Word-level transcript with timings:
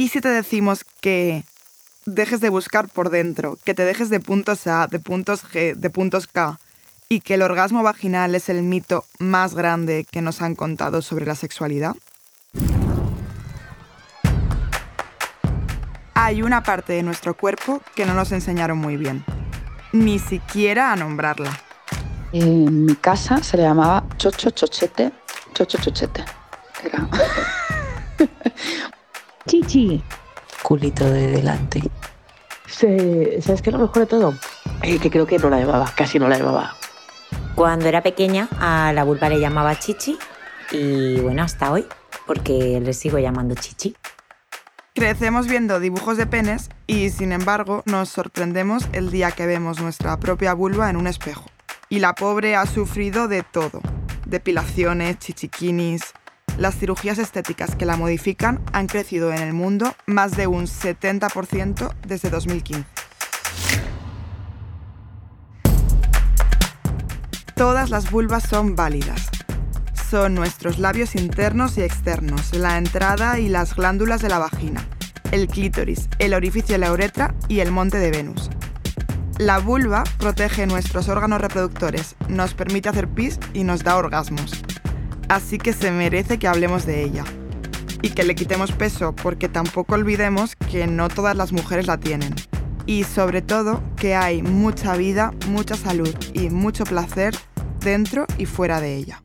¿Y 0.00 0.08
si 0.08 0.22
te 0.22 0.30
decimos 0.30 0.86
que 1.02 1.44
dejes 2.06 2.40
de 2.40 2.48
buscar 2.48 2.88
por 2.88 3.10
dentro, 3.10 3.58
que 3.66 3.74
te 3.74 3.84
dejes 3.84 4.08
de 4.08 4.18
puntos 4.18 4.66
A, 4.66 4.86
de 4.86 4.98
puntos 4.98 5.44
G, 5.44 5.74
de 5.74 5.90
puntos 5.90 6.26
K, 6.26 6.58
y 7.10 7.20
que 7.20 7.34
el 7.34 7.42
orgasmo 7.42 7.82
vaginal 7.82 8.34
es 8.34 8.48
el 8.48 8.62
mito 8.62 9.04
más 9.18 9.54
grande 9.54 10.06
que 10.10 10.22
nos 10.22 10.40
han 10.40 10.54
contado 10.54 11.02
sobre 11.02 11.26
la 11.26 11.34
sexualidad? 11.34 11.96
Hay 16.14 16.40
una 16.40 16.62
parte 16.62 16.94
de 16.94 17.02
nuestro 17.02 17.36
cuerpo 17.36 17.82
que 17.94 18.06
no 18.06 18.14
nos 18.14 18.32
enseñaron 18.32 18.78
muy 18.78 18.96
bien, 18.96 19.22
ni 19.92 20.18
siquiera 20.18 20.92
a 20.92 20.96
nombrarla. 20.96 21.60
En 22.32 22.86
mi 22.86 22.96
casa 22.96 23.42
se 23.42 23.58
le 23.58 23.64
llamaba 23.64 24.02
chocho 24.16 24.48
chochete, 24.48 25.12
chocho 25.52 25.76
chochete. 25.76 26.24
Chichi. 29.46 30.02
Culito 30.62 31.04
de 31.10 31.28
delante. 31.28 31.82
Se- 32.66 33.40
¿Sabes 33.42 33.62
qué 33.62 33.70
es 33.70 33.74
lo 33.74 33.80
mejor 33.80 34.00
de 34.00 34.06
todo? 34.06 34.34
Eh, 34.82 34.98
que 34.98 35.10
creo 35.10 35.26
que 35.26 35.38
no 35.38 35.50
la 35.50 35.58
llamaba, 35.60 35.90
casi 35.96 36.18
no 36.18 36.28
la 36.28 36.38
llamaba. 36.38 36.76
Cuando 37.54 37.86
era 37.86 38.02
pequeña 38.02 38.48
a 38.60 38.92
la 38.92 39.04
vulva 39.04 39.28
le 39.28 39.40
llamaba 39.40 39.78
chichi 39.78 40.18
y 40.70 41.16
bueno, 41.20 41.42
hasta 41.42 41.70
hoy, 41.72 41.84
porque 42.26 42.80
le 42.80 42.92
sigo 42.92 43.18
llamando 43.18 43.54
chichi. 43.54 43.96
Crecemos 44.94 45.46
viendo 45.46 45.80
dibujos 45.80 46.16
de 46.16 46.26
penes 46.26 46.68
y, 46.86 47.10
sin 47.10 47.32
embargo, 47.32 47.82
nos 47.86 48.08
sorprendemos 48.08 48.84
el 48.92 49.10
día 49.10 49.30
que 49.30 49.46
vemos 49.46 49.80
nuestra 49.80 50.18
propia 50.18 50.52
vulva 50.54 50.90
en 50.90 50.96
un 50.96 51.06
espejo. 51.06 51.46
Y 51.88 52.00
la 52.00 52.14
pobre 52.14 52.54
ha 52.56 52.66
sufrido 52.66 53.26
de 53.28 53.42
todo. 53.42 53.80
Depilaciones, 54.26 55.18
chichiquinis... 55.18 56.02
Las 56.58 56.76
cirugías 56.76 57.18
estéticas 57.18 57.74
que 57.74 57.86
la 57.86 57.96
modifican 57.96 58.60
han 58.72 58.86
crecido 58.86 59.32
en 59.32 59.40
el 59.40 59.52
mundo 59.52 59.94
más 60.06 60.36
de 60.36 60.46
un 60.46 60.66
70% 60.66 61.94
desde 62.06 62.30
2015. 62.30 62.84
Todas 67.54 67.90
las 67.90 68.10
vulvas 68.10 68.44
son 68.44 68.74
válidas. 68.74 69.28
Son 70.10 70.34
nuestros 70.34 70.78
labios 70.78 71.14
internos 71.14 71.76
y 71.78 71.82
externos, 71.82 72.54
la 72.54 72.78
entrada 72.78 73.38
y 73.38 73.48
las 73.48 73.76
glándulas 73.76 74.22
de 74.22 74.28
la 74.28 74.38
vagina, 74.38 74.84
el 75.30 75.46
clítoris, 75.46 76.08
el 76.18 76.34
orificio 76.34 76.74
de 76.74 76.78
la 76.78 76.90
uretra 76.90 77.34
y 77.48 77.60
el 77.60 77.70
monte 77.70 77.98
de 77.98 78.10
Venus. 78.10 78.50
La 79.38 79.58
vulva 79.58 80.04
protege 80.18 80.66
nuestros 80.66 81.08
órganos 81.08 81.40
reproductores, 81.40 82.16
nos 82.28 82.54
permite 82.54 82.88
hacer 82.88 83.08
pis 83.08 83.38
y 83.54 83.64
nos 83.64 83.84
da 83.84 83.96
orgasmos. 83.96 84.62
Así 85.30 85.58
que 85.58 85.72
se 85.72 85.92
merece 85.92 86.40
que 86.40 86.48
hablemos 86.48 86.84
de 86.86 87.04
ella. 87.04 87.24
Y 88.02 88.10
que 88.10 88.24
le 88.24 88.34
quitemos 88.34 88.72
peso 88.72 89.14
porque 89.14 89.48
tampoco 89.48 89.94
olvidemos 89.94 90.56
que 90.56 90.88
no 90.88 91.08
todas 91.08 91.36
las 91.36 91.52
mujeres 91.52 91.86
la 91.86 91.98
tienen. 91.98 92.34
Y 92.84 93.04
sobre 93.04 93.40
todo 93.40 93.80
que 93.94 94.16
hay 94.16 94.42
mucha 94.42 94.96
vida, 94.96 95.32
mucha 95.46 95.76
salud 95.76 96.12
y 96.34 96.50
mucho 96.50 96.82
placer 96.82 97.36
dentro 97.78 98.26
y 98.38 98.46
fuera 98.46 98.80
de 98.80 98.96
ella. 98.96 99.22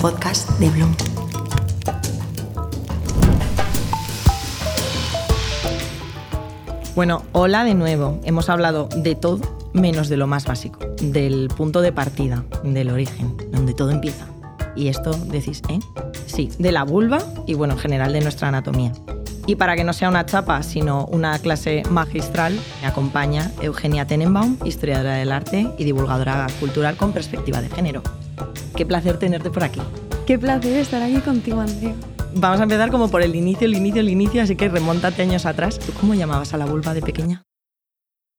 Podcast 0.00 0.48
de 0.60 0.70
Bloom. 0.70 0.94
Bueno, 6.94 7.24
hola 7.32 7.64
de 7.64 7.74
nuevo. 7.74 8.20
Hemos 8.24 8.48
hablado 8.48 8.88
de 8.96 9.14
todo 9.14 9.40
menos 9.72 10.08
de 10.08 10.16
lo 10.16 10.26
más 10.26 10.44
básico, 10.44 10.80
del 11.00 11.48
punto 11.48 11.80
de 11.80 11.92
partida, 11.92 12.44
del 12.62 12.90
origen, 12.90 13.36
donde 13.50 13.74
todo 13.74 13.90
empieza. 13.90 14.26
Y 14.76 14.88
esto 14.88 15.10
decís, 15.10 15.62
¿eh? 15.68 15.80
Sí, 16.26 16.50
de 16.58 16.70
la 16.70 16.84
vulva 16.84 17.18
y 17.46 17.54
bueno, 17.54 17.74
en 17.74 17.80
general 17.80 18.12
de 18.12 18.20
nuestra 18.20 18.48
anatomía. 18.48 18.92
Y 19.48 19.56
para 19.56 19.76
que 19.76 19.82
no 19.82 19.94
sea 19.94 20.10
una 20.10 20.26
chapa, 20.26 20.62
sino 20.62 21.06
una 21.06 21.38
clase 21.38 21.82
magistral, 21.88 22.60
me 22.82 22.86
acompaña 22.86 23.50
Eugenia 23.62 24.06
Tenenbaum, 24.06 24.58
historiadora 24.62 25.14
del 25.14 25.32
arte 25.32 25.72
y 25.78 25.84
divulgadora 25.84 26.46
cultural 26.60 26.98
con 26.98 27.14
perspectiva 27.14 27.62
de 27.62 27.70
género. 27.70 28.02
Qué 28.76 28.84
placer 28.84 29.18
tenerte 29.18 29.50
por 29.50 29.64
aquí. 29.64 29.80
Qué 30.26 30.38
placer 30.38 30.76
estar 30.76 31.00
aquí 31.00 31.20
contigo, 31.20 31.60
Andrea. 31.60 31.94
Vamos 32.34 32.60
a 32.60 32.64
empezar 32.64 32.90
como 32.90 33.08
por 33.08 33.22
el 33.22 33.34
inicio, 33.34 33.66
el 33.66 33.74
inicio, 33.74 34.02
el 34.02 34.10
inicio, 34.10 34.42
así 34.42 34.54
que 34.54 34.68
remóntate 34.68 35.22
años 35.22 35.46
atrás. 35.46 35.78
¿Tú 35.78 35.94
cómo 35.98 36.12
llamabas 36.12 36.52
a 36.52 36.58
la 36.58 36.66
vulva 36.66 36.92
de 36.92 37.00
pequeña? 37.00 37.42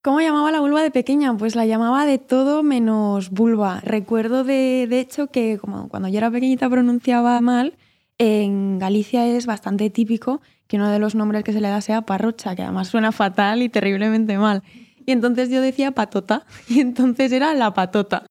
¿Cómo 0.03 0.21
llamaba 0.21 0.51
la 0.51 0.59
vulva 0.59 0.83
de 0.83 0.91
pequeña? 0.91 1.35
Pues 1.35 1.55
la 1.55 1.65
llamaba 1.65 2.05
de 2.05 2.19
todo 2.19 2.61
menos 2.61 3.31
vulva. 3.31 3.81
Recuerdo 3.83 4.43
de, 4.43 4.85
de 4.87 4.99
hecho 4.99 5.25
que 5.25 5.57
como 5.57 5.89
cuando 5.89 6.07
yo 6.07 6.19
era 6.19 6.29
pequeñita 6.29 6.69
pronunciaba 6.69 7.41
mal, 7.41 7.73
en 8.19 8.77
Galicia 8.79 9.25
es 9.25 9.45
bastante 9.45 9.89
típico 9.89 10.41
que 10.67 10.75
uno 10.75 10.89
de 10.91 10.99
los 10.99 11.15
nombres 11.15 11.43
que 11.43 11.53
se 11.53 11.61
le 11.61 11.69
da 11.69 11.81
sea 11.81 12.03
parrocha, 12.03 12.55
que 12.55 12.61
además 12.61 12.89
suena 12.89 13.11
fatal 13.11 13.61
y 13.63 13.69
terriblemente 13.69 14.37
mal. 14.37 14.61
Y 15.05 15.11
entonces 15.13 15.49
yo 15.49 15.61
decía 15.61 15.91
patota, 15.93 16.45
y 16.69 16.81
entonces 16.81 17.31
era 17.31 17.53
la 17.55 17.73
patota. 17.73 18.25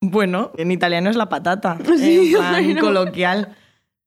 Bueno, 0.00 0.52
en 0.58 0.70
italiano 0.70 1.08
es 1.08 1.16
la 1.16 1.28
patata, 1.28 1.78
Sí, 1.96 2.32
en 2.32 2.38
plan 2.38 2.64
bueno. 2.64 2.80
coloquial. 2.80 3.56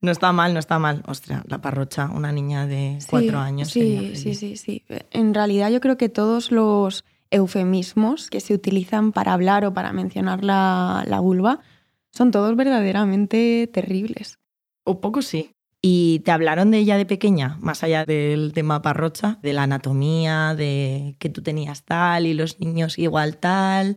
No 0.04 0.12
está 0.12 0.32
mal, 0.32 0.54
no 0.54 0.60
está 0.60 0.80
mal. 0.80 1.04
Ostras, 1.08 1.44
la 1.48 1.62
parrocha, 1.62 2.10
una 2.14 2.32
niña 2.32 2.66
de 2.66 2.98
cuatro 3.10 3.38
Sí, 3.40 3.46
años. 3.46 3.70
Sí, 3.70 4.12
sí, 4.16 4.34
sí, 4.36 4.58
sí. 4.58 4.84
En 5.12 5.34
realidad 5.34 5.70
yo 5.70 5.80
creo 5.80 5.96
que 5.98 6.10
todos 6.10 6.52
los 6.52 7.06
eufemismos 7.30 8.30
que 8.30 8.40
se 8.40 8.54
utilizan 8.56 9.12
para 9.12 9.34
hablar 9.34 9.64
o 9.64 9.74
para 9.74 9.94
mencionar 9.94 10.44
la, 10.44 11.04
la 11.08 11.20
vulva 11.20 11.60
son 12.12 12.32
todos 12.32 12.56
verdaderamente 12.56 13.70
terribles. 13.72 14.40
Un 14.86 15.00
poco 15.00 15.22
sí. 15.22 15.52
¿Y 15.82 16.20
te 16.20 16.32
hablaron 16.32 16.70
de 16.70 16.78
ella 16.78 16.98
de 16.98 17.08
pequeña? 17.08 17.58
Más 17.60 17.84
allá 17.84 18.06
del 18.06 18.54
tema 18.54 18.84
parrocha, 18.84 19.40
de 19.42 19.54
la 19.54 19.64
anatomía, 19.64 20.54
de 20.56 21.16
que 21.18 21.30
tú 21.30 21.42
tenías 21.42 21.84
tal 21.84 22.28
y 22.28 22.36
los 22.36 22.60
niños 22.60 23.00
igual 23.00 23.38
tal. 23.38 23.96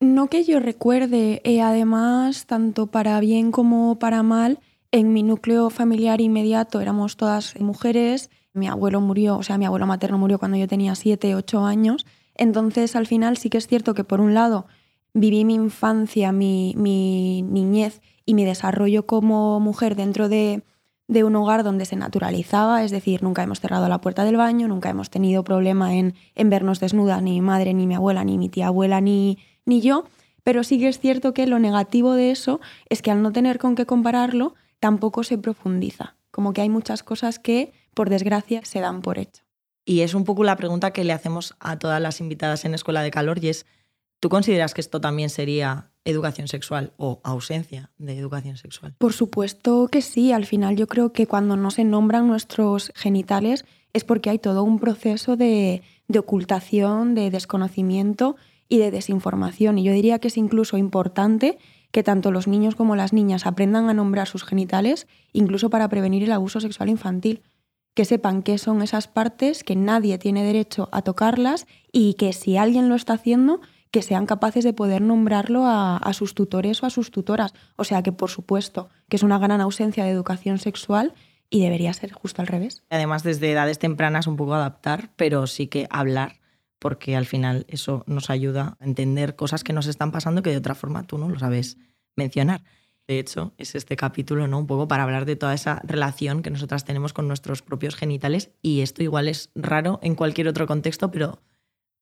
No 0.00 0.28
que 0.28 0.44
yo 0.44 0.60
recuerde, 0.60 1.40
eh, 1.44 1.62
además, 1.62 2.44
tanto 2.44 2.88
para 2.88 3.18
bien 3.20 3.52
como 3.52 3.98
para 3.98 4.22
mal, 4.22 4.60
en 4.92 5.14
mi 5.14 5.22
núcleo 5.22 5.70
familiar 5.70 6.20
inmediato 6.20 6.80
éramos 6.80 7.16
todas 7.16 7.58
mujeres. 7.58 8.28
Mi 8.52 8.68
abuelo 8.68 9.00
murió, 9.00 9.38
o 9.38 9.42
sea, 9.42 9.56
mi 9.56 9.64
abuelo 9.64 9.86
materno 9.86 10.18
murió 10.18 10.38
cuando 10.38 10.58
yo 10.58 10.68
tenía 10.68 10.94
7, 10.94 11.34
8 11.34 11.64
años. 11.64 12.04
Entonces, 12.34 12.96
al 12.96 13.06
final 13.06 13.38
sí 13.38 13.48
que 13.48 13.58
es 13.58 13.66
cierto 13.66 13.94
que, 13.94 14.04
por 14.04 14.20
un 14.20 14.34
lado, 14.34 14.66
viví 15.14 15.46
mi 15.46 15.54
infancia, 15.54 16.32
mi, 16.32 16.74
mi 16.76 17.42
niñez 17.42 18.02
y 18.26 18.34
mi 18.34 18.44
desarrollo 18.44 19.06
como 19.06 19.60
mujer 19.60 19.96
dentro 19.96 20.28
de, 20.28 20.62
de 21.08 21.24
un 21.24 21.36
hogar 21.36 21.64
donde 21.64 21.84
se 21.84 21.96
naturalizaba, 21.96 22.82
es 22.84 22.90
decir, 22.90 23.22
nunca 23.22 23.42
hemos 23.42 23.60
cerrado 23.60 23.88
la 23.88 24.00
puerta 24.00 24.24
del 24.24 24.36
baño, 24.36 24.68
nunca 24.68 24.90
hemos 24.90 25.10
tenido 25.10 25.44
problema 25.44 25.94
en, 25.94 26.14
en 26.34 26.50
vernos 26.50 26.80
desnudas, 26.80 27.22
ni 27.22 27.32
mi 27.32 27.40
madre, 27.40 27.74
ni 27.74 27.86
mi 27.86 27.94
abuela, 27.94 28.24
ni 28.24 28.38
mi 28.38 28.48
tía 28.48 28.68
abuela, 28.68 29.00
ni, 29.00 29.38
ni 29.66 29.80
yo, 29.80 30.04
pero 30.42 30.62
sí 30.62 30.78
que 30.78 30.88
es 30.88 30.98
cierto 30.98 31.34
que 31.34 31.46
lo 31.46 31.58
negativo 31.58 32.14
de 32.14 32.30
eso 32.30 32.60
es 32.88 33.02
que 33.02 33.10
al 33.10 33.22
no 33.22 33.32
tener 33.32 33.58
con 33.58 33.74
qué 33.74 33.86
compararlo, 33.86 34.54
tampoco 34.78 35.24
se 35.24 35.38
profundiza. 35.38 36.16
Como 36.30 36.52
que 36.52 36.60
hay 36.60 36.68
muchas 36.68 37.02
cosas 37.02 37.38
que, 37.38 37.72
por 37.94 38.10
desgracia, 38.10 38.64
se 38.64 38.80
dan 38.80 39.00
por 39.00 39.18
hecho. 39.18 39.42
Y 39.86 40.00
es 40.00 40.14
un 40.14 40.24
poco 40.24 40.44
la 40.44 40.56
pregunta 40.56 40.92
que 40.92 41.04
le 41.04 41.12
hacemos 41.12 41.54
a 41.60 41.78
todas 41.78 42.00
las 42.00 42.20
invitadas 42.20 42.64
en 42.64 42.74
Escuela 42.74 43.02
de 43.02 43.10
Calor 43.10 43.42
y 43.42 43.48
es, 43.48 43.66
¿tú 44.20 44.28
consideras 44.28 44.74
que 44.74 44.80
esto 44.80 45.00
también 45.00 45.30
sería 45.30 45.90
educación 46.04 46.48
sexual 46.48 46.92
o 46.96 47.20
ausencia 47.24 47.90
de 47.98 48.18
educación 48.18 48.56
sexual? 48.56 48.94
Por 48.98 49.12
supuesto 49.12 49.88
que 49.88 50.02
sí, 50.02 50.32
al 50.32 50.46
final 50.46 50.76
yo 50.76 50.86
creo 50.86 51.12
que 51.12 51.26
cuando 51.26 51.56
no 51.56 51.70
se 51.70 51.84
nombran 51.84 52.26
nuestros 52.26 52.92
genitales 52.94 53.64
es 53.94 54.04
porque 54.04 54.28
hay 54.28 54.38
todo 54.38 54.64
un 54.64 54.78
proceso 54.78 55.36
de, 55.36 55.82
ocultación, 56.18 57.14
de 57.14 57.30
desconocimiento 57.30 58.36
y 58.68 58.78
de 58.78 58.90
desinformación. 58.90 59.78
Y 59.78 59.84
yo 59.84 59.92
diría 59.92 60.18
que 60.18 60.28
es 60.28 60.36
incluso 60.36 60.76
importante 60.76 61.58
que 61.92 62.02
tanto 62.02 62.32
los 62.32 62.48
niños 62.48 62.74
como 62.74 62.96
las 62.96 63.12
niñas 63.12 63.46
aprendan 63.46 63.88
a 63.88 63.94
nombrar 63.94 64.26
sus 64.26 64.44
genitales, 64.44 65.06
incluso 65.32 65.70
para 65.70 65.88
prevenir 65.88 66.24
el 66.24 66.32
abuso 66.32 66.60
sexual 66.60 66.88
infantil. 66.88 67.42
Que 67.94 68.04
sepan 68.04 68.42
qué 68.42 68.58
son 68.58 68.82
esas 68.82 69.06
partes, 69.06 69.62
que 69.62 69.76
nadie 69.76 70.18
tiene 70.18 70.42
derecho 70.42 70.88
a 70.90 71.02
tocarlas 71.02 71.68
y 71.92 72.14
que 72.14 72.32
si 72.32 72.56
alguien 72.56 72.88
lo 72.88 72.96
está 72.96 73.12
haciendo, 73.12 73.60
que 73.94 74.02
sean 74.02 74.26
capaces 74.26 74.64
de 74.64 74.72
poder 74.72 75.02
nombrarlo 75.02 75.66
a, 75.66 76.12
sus 76.14 76.34
tutores 76.34 76.82
o 76.82 76.86
a 76.86 76.90
sus 76.90 77.12
tutoras. 77.12 77.54
O 77.76 77.84
sea 77.84 78.02
que, 78.02 78.10
por 78.10 78.28
supuesto, 78.28 78.88
que 79.08 79.14
es 79.14 79.22
una 79.22 79.38
gran 79.38 79.60
ausencia 79.60 80.02
de 80.02 80.10
educación 80.10 80.58
sexual 80.58 81.14
y 81.48 81.62
debería 81.62 81.92
ser 81.92 82.10
justo 82.10 82.42
al 82.42 82.48
revés. 82.48 82.82
Además, 82.90 83.22
desde 83.22 83.52
edades 83.52 83.78
tempranas 83.78 84.26
un 84.26 84.34
poco 84.34 84.54
adaptar, 84.54 85.12
pero 85.14 85.46
sí 85.46 85.68
que 85.68 85.86
hablar, 85.90 86.40
porque 86.80 87.14
al 87.14 87.24
final 87.24 87.66
eso 87.68 88.02
nos 88.08 88.30
ayuda 88.30 88.76
a 88.80 88.84
entender 88.84 89.36
cosas 89.36 89.62
que 89.62 89.72
nos 89.72 89.86
están 89.86 90.10
pasando 90.10 90.42
que 90.42 90.50
de 90.50 90.56
otra 90.56 90.74
forma 90.74 91.04
tú 91.04 91.16
no 91.16 91.28
lo 91.28 91.38
sabes 91.38 91.78
mencionar. 92.16 92.64
De 93.06 93.20
hecho, 93.20 93.52
es 93.58 93.76
este 93.76 93.94
capítulo, 93.94 94.48
¿no? 94.48 94.58
Un 94.58 94.66
poco 94.66 94.88
para 94.88 95.04
hablar 95.04 95.24
de 95.24 95.36
toda 95.36 95.54
esa 95.54 95.80
relación 95.84 96.42
que 96.42 96.50
nosotras 96.50 96.84
tenemos 96.84 97.12
con 97.12 97.28
nuestros 97.28 97.62
propios 97.62 97.94
genitales. 97.94 98.50
Y 98.60 98.80
esto 98.80 99.04
igual 99.04 99.28
es 99.28 99.50
raro 99.54 100.00
en 100.02 100.16
cualquier 100.16 100.48
otro 100.48 100.66
contexto, 100.66 101.12
pero 101.12 101.38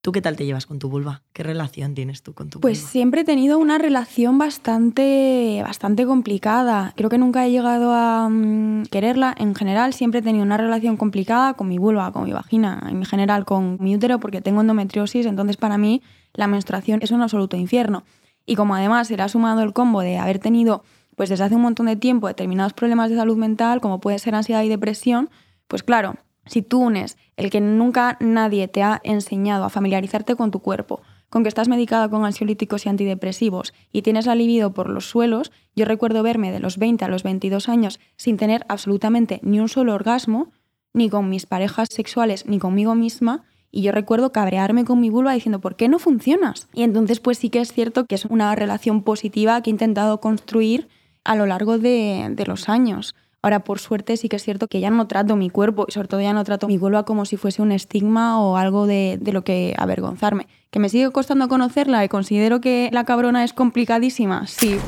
¿Tú 0.03 0.11
qué 0.11 0.21
tal 0.21 0.35
te 0.35 0.45
llevas 0.45 0.67
con 0.67 0.81
tu 0.81 0.89
vulva? 0.89 1.23
¿Qué 1.33 1.45
relación 1.45 1.95
tienes 1.95 2.25
tú 2.25 2.35
con 2.35 2.51
tu 2.51 2.59
Pues 2.59 2.81
vulva? 2.81 2.91
siempre 2.91 3.21
he 3.21 3.25
tenido 3.25 3.57
una 3.61 3.79
relación 3.79 4.37
bastante, 4.37 5.61
bastante 5.63 6.05
complicada. 6.07 6.93
Creo 6.97 7.09
que 7.09 7.19
nunca 7.19 7.47
he 7.47 7.53
llegado 7.53 7.93
a 7.93 8.29
mm, 8.29 8.87
quererla. 8.91 9.33
En 9.39 9.55
general, 9.55 9.95
siempre 9.95 10.19
he 10.19 10.23
tenido 10.23 10.45
una 10.45 10.57
relación 10.57 10.97
complicada 10.97 11.55
con 11.55 11.69
mi 11.69 11.79
vulva, 11.79 12.11
con 12.11 12.25
mi 12.25 12.33
vagina, 12.33 12.85
en 12.91 13.05
general 13.05 13.45
con 13.45 13.77
mi 13.79 13.95
útero, 13.95 14.19
porque 14.19 14.41
tengo 14.41 14.63
endometriosis. 14.63 15.25
Entonces, 15.25 15.57
para 15.57 15.79
mí, 15.79 16.03
la 16.35 16.49
menstruación 16.49 16.99
es 17.01 17.13
un 17.13 17.23
absoluto 17.23 17.57
infierno. 17.57 18.03
Y 18.45 18.57
como 18.57 18.75
además 18.75 19.07
se 19.07 19.17
le 19.17 19.23
ha 19.23 19.29
sumado 19.29 19.63
el 19.63 19.73
combo 19.73 20.01
de 20.01 20.19
haber 20.19 20.41
tenido, 20.41 20.83
pues 21.15 21.29
desde 21.29 21.45
hace 21.45 21.55
un 21.55 21.63
montón 21.63 21.87
de 21.87 21.95
tiempo, 21.95 22.27
determinados 22.27 22.73
problemas 22.73 23.09
de 23.09 23.15
salud 23.15 23.37
mental, 23.37 23.81
como 23.81 24.01
puede 24.01 24.19
ser 24.19 24.35
ansiedad 24.35 24.65
y 24.65 24.69
depresión, 24.69 25.31
pues 25.69 25.85
claro, 25.85 26.17
si 26.47 26.63
tú 26.63 26.81
unes 26.81 27.17
el 27.37 27.51
que 27.51 27.61
nunca 27.61 28.17
nadie 28.21 28.69
te 28.69 28.83
ha 28.83 29.01
enseñado 29.05 29.65
a 29.65 29.71
familiarizarte 29.71 30.37
con 30.37 30.51
tu 30.51 30.61
cuerpo, 30.61 31.03
con 31.33 31.43
que 31.43 31.49
estás 31.49 31.69
medicada 31.69 32.11
con 32.11 32.25
ansiolíticos 32.25 32.85
y 32.85 32.91
antidepresivos 32.91 33.73
y 33.91 34.03
tienes 34.03 34.27
la 34.27 34.35
libido 34.35 34.75
por 34.75 34.91
los 34.91 35.09
suelos, 35.09 35.51
yo 35.75 35.87
recuerdo 35.87 36.23
verme 36.23 36.53
de 36.53 36.61
los 36.61 36.77
20 36.77 37.05
a 37.05 37.09
los 37.09 37.23
22 37.23 37.71
años 37.71 38.01
sin 38.17 38.37
tener 38.37 38.67
absolutamente 38.69 39.41
ni 39.43 39.59
un 39.59 39.69
solo 39.69 39.95
orgasmo, 39.95 40.53
ni 40.93 41.09
con 41.09 41.31
mis 41.31 41.47
parejas 41.47 41.89
sexuales, 41.91 42.45
ni 42.47 42.59
conmigo 42.59 42.95
misma, 42.95 43.45
y 43.71 43.81
yo 43.81 43.93
recuerdo 43.93 44.33
cabrearme 44.33 44.85
con 44.85 45.01
mi 45.01 45.09
vulva 45.09 45.33
diciendo, 45.33 45.59
¿por 45.59 45.77
qué 45.77 45.89
no 45.89 45.99
funcionas? 45.99 46.69
Y 46.75 46.83
entonces 46.83 47.19
pues 47.19 47.39
sí 47.39 47.49
que 47.49 47.61
es 47.61 47.73
cierto 47.73 48.05
que 48.05 48.15
es 48.15 48.27
una 48.27 48.55
relación 48.55 49.03
positiva 49.03 49.63
que 49.63 49.71
he 49.71 49.73
intentado 49.73 50.21
construir 50.21 50.89
a 51.25 51.35
lo 51.35 51.47
largo 51.47 51.79
de, 51.79 52.29
de 52.31 52.47
los 52.47 52.69
años. 52.69 53.15
Ahora, 53.45 53.65
por 53.65 53.81
suerte, 53.81 54.17
sí 54.17 54.29
que 54.29 54.37
es 54.37 54.45
cierto 54.45 54.69
que 54.69 54.79
ya 54.79 54.91
no 54.91 55.09
trato 55.09 55.35
mi 55.35 55.51
cuerpo 55.51 55.85
y 55.89 55.91
sobre 55.91 56.07
todo 56.07 56.21
ya 56.21 56.33
no 56.33 56.45
trato 56.45 56.69
mi 56.69 56.79
vulva 56.79 57.05
como 57.05 57.25
si 57.25 57.37
fuese 57.37 57.61
un 57.61 57.73
estigma 57.73 58.41
o 58.41 58.57
algo 58.57 58.87
de, 58.87 59.19
lo 59.21 59.43
que 59.43 59.75
avergonzarme. 59.77 60.47
¿Que 60.71 60.79
me 60.79 60.89
sigue 60.89 61.11
costando 61.11 61.49
conocerla 61.49 62.05
y 62.05 62.09
considero 62.09 62.61
que 62.61 62.89
la 62.93 63.03
cabrona 63.03 63.43
es 63.43 63.53
complicadísima? 63.53 64.47
Sí. 64.47 64.79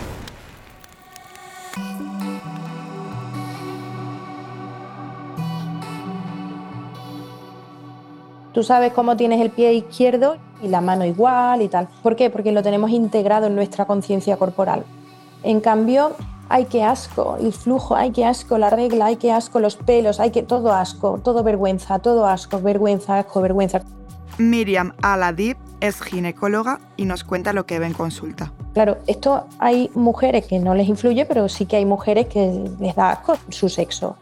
Tú 8.53 8.63
sabes 8.63 8.93
cómo 8.93 9.17
tienes 9.17 9.41
el 9.41 9.51
pie 9.51 9.75
izquierdo 9.75 10.37
y 10.63 10.69
la 10.69 10.81
mano 10.81 11.05
igual 11.05 11.61
y 11.61 11.67
tal. 11.67 11.89
¿Por 12.05 12.15
qué? 12.15 12.31
Porque 12.31 12.53
lo 12.53 12.63
tenemos 12.63 12.93
integrado 12.93 13.49
en 13.49 13.57
nuestra 13.57 13.85
conciencia 13.85 14.37
corporal. 14.37 14.85
En 15.43 15.59
cambio, 15.61 16.13
ay, 16.49 16.67
qué 16.67 16.83
asco, 16.83 17.37
el 17.41 17.53
flujo, 17.53 17.97
ay, 17.97 18.11
qué 18.13 18.25
asco, 18.25 18.59
la 18.59 18.71
regla, 18.71 19.07
ay, 19.07 19.17
qué 19.17 19.33
asco, 19.33 19.61
los 19.61 19.77
pelos, 19.77 20.21
ay, 20.21 20.31
que 20.31 20.43
todo 20.43 20.73
asco, 20.73 21.21
todo 21.23 21.43
vergüenza, 21.43 21.99
todo 21.99 22.27
asco, 22.27 22.61
vergüenza, 22.61 23.19
asco, 23.19 23.41
vergüenza. 23.41 23.83
Miriam 24.39 24.93
Aladib 25.03 25.57
es 25.81 26.01
ginecóloga 26.01 26.81
y 26.97 27.05
nos 27.05 27.25
cuenta 27.25 27.53
lo 27.53 27.67
que 27.67 27.79
ve 27.79 27.87
en 27.87 27.93
consulta. 27.93 28.53
Claro, 28.73 28.99
esto 29.07 29.47
hay 29.59 29.91
mujeres 29.95 30.47
que 30.47 30.59
no 30.59 30.75
les 30.75 30.89
influye, 30.89 31.25
pero 31.27 31.49
sí 31.49 31.67
que 31.67 31.77
hay 31.77 31.85
mujeres 31.85 32.27
que 32.27 32.69
les 32.81 32.97
da 32.97 33.11
asco 33.11 33.37
su 33.51 33.69
sexo. 33.69 34.17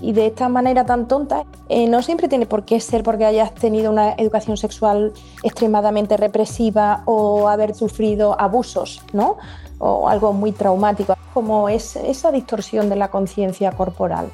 Y 0.00 0.12
de 0.12 0.26
esta 0.28 0.48
manera 0.48 0.86
tan 0.86 1.08
tonta, 1.08 1.44
eh, 1.68 1.88
no 1.88 2.02
siempre 2.02 2.28
tiene 2.28 2.46
por 2.46 2.64
qué 2.64 2.80
ser 2.80 3.02
porque 3.02 3.24
hayas 3.24 3.52
tenido 3.54 3.90
una 3.90 4.12
educación 4.12 4.56
sexual 4.56 5.12
extremadamente 5.42 6.16
represiva 6.16 7.02
o 7.04 7.48
haber 7.48 7.74
sufrido 7.74 8.40
abusos, 8.40 9.02
¿no? 9.12 9.38
O 9.78 10.08
algo 10.08 10.32
muy 10.32 10.52
traumático, 10.52 11.16
como 11.34 11.68
es 11.68 11.96
esa 11.96 12.32
distorsión 12.32 12.88
de 12.88 12.96
la 12.96 13.08
conciencia 13.08 13.72
corporal. 13.72 14.30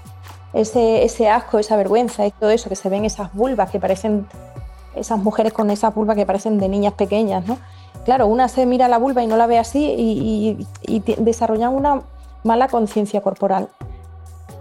Ese, 0.52 1.04
ese 1.04 1.28
asco, 1.28 1.58
esa 1.58 1.76
vergüenza, 1.76 2.28
todo 2.30 2.50
eso 2.50 2.68
que 2.68 2.76
se 2.76 2.88
ven 2.88 3.04
esas 3.04 3.32
vulvas 3.34 3.70
que 3.70 3.80
parecen, 3.80 4.26
esas 4.94 5.18
mujeres 5.18 5.52
con 5.52 5.70
esas 5.70 5.94
vulvas 5.94 6.16
que 6.16 6.24
parecen 6.24 6.58
de 6.58 6.68
niñas 6.68 6.94
pequeñas, 6.94 7.46
¿no? 7.46 7.58
Claro, 8.04 8.26
una 8.26 8.48
se 8.48 8.66
mira 8.66 8.86
la 8.88 8.98
vulva 8.98 9.22
y 9.22 9.26
no 9.26 9.36
la 9.36 9.46
ve 9.46 9.58
así 9.58 9.84
y, 9.84 10.66
y, 10.86 10.96
y 10.96 11.14
desarrollan 11.16 11.74
una 11.74 12.02
mala 12.44 12.68
conciencia 12.68 13.20
corporal. 13.20 13.68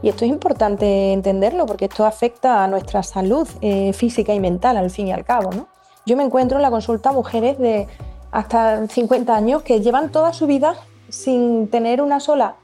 Y 0.03 0.09
esto 0.09 0.25
es 0.25 0.31
importante 0.31 1.13
entenderlo 1.13 1.65
porque 1.65 1.85
esto 1.85 2.05
afecta 2.05 2.63
a 2.63 2.67
nuestra 2.67 3.03
salud 3.03 3.47
eh, 3.61 3.93
física 3.93 4.33
y 4.33 4.39
mental 4.39 4.75
al 4.75 4.89
fin 4.89 5.07
y 5.07 5.13
al 5.13 5.23
cabo. 5.23 5.51
¿no? 5.51 5.67
Yo 6.05 6.17
me 6.17 6.23
encuentro 6.23 6.57
en 6.57 6.61
la 6.61 6.69
consulta 6.69 7.13
mujeres 7.13 7.57
de 7.57 7.87
hasta 8.33 8.87
50 8.87 9.35
años 9.35 9.61
que 9.61 9.79
llevan 9.79 10.11
toda 10.11 10.33
su 10.33 10.47
vida 10.47 10.75
sin 11.07 11.67
tener 11.69 12.01
una 12.01 12.19
sola 12.19 12.55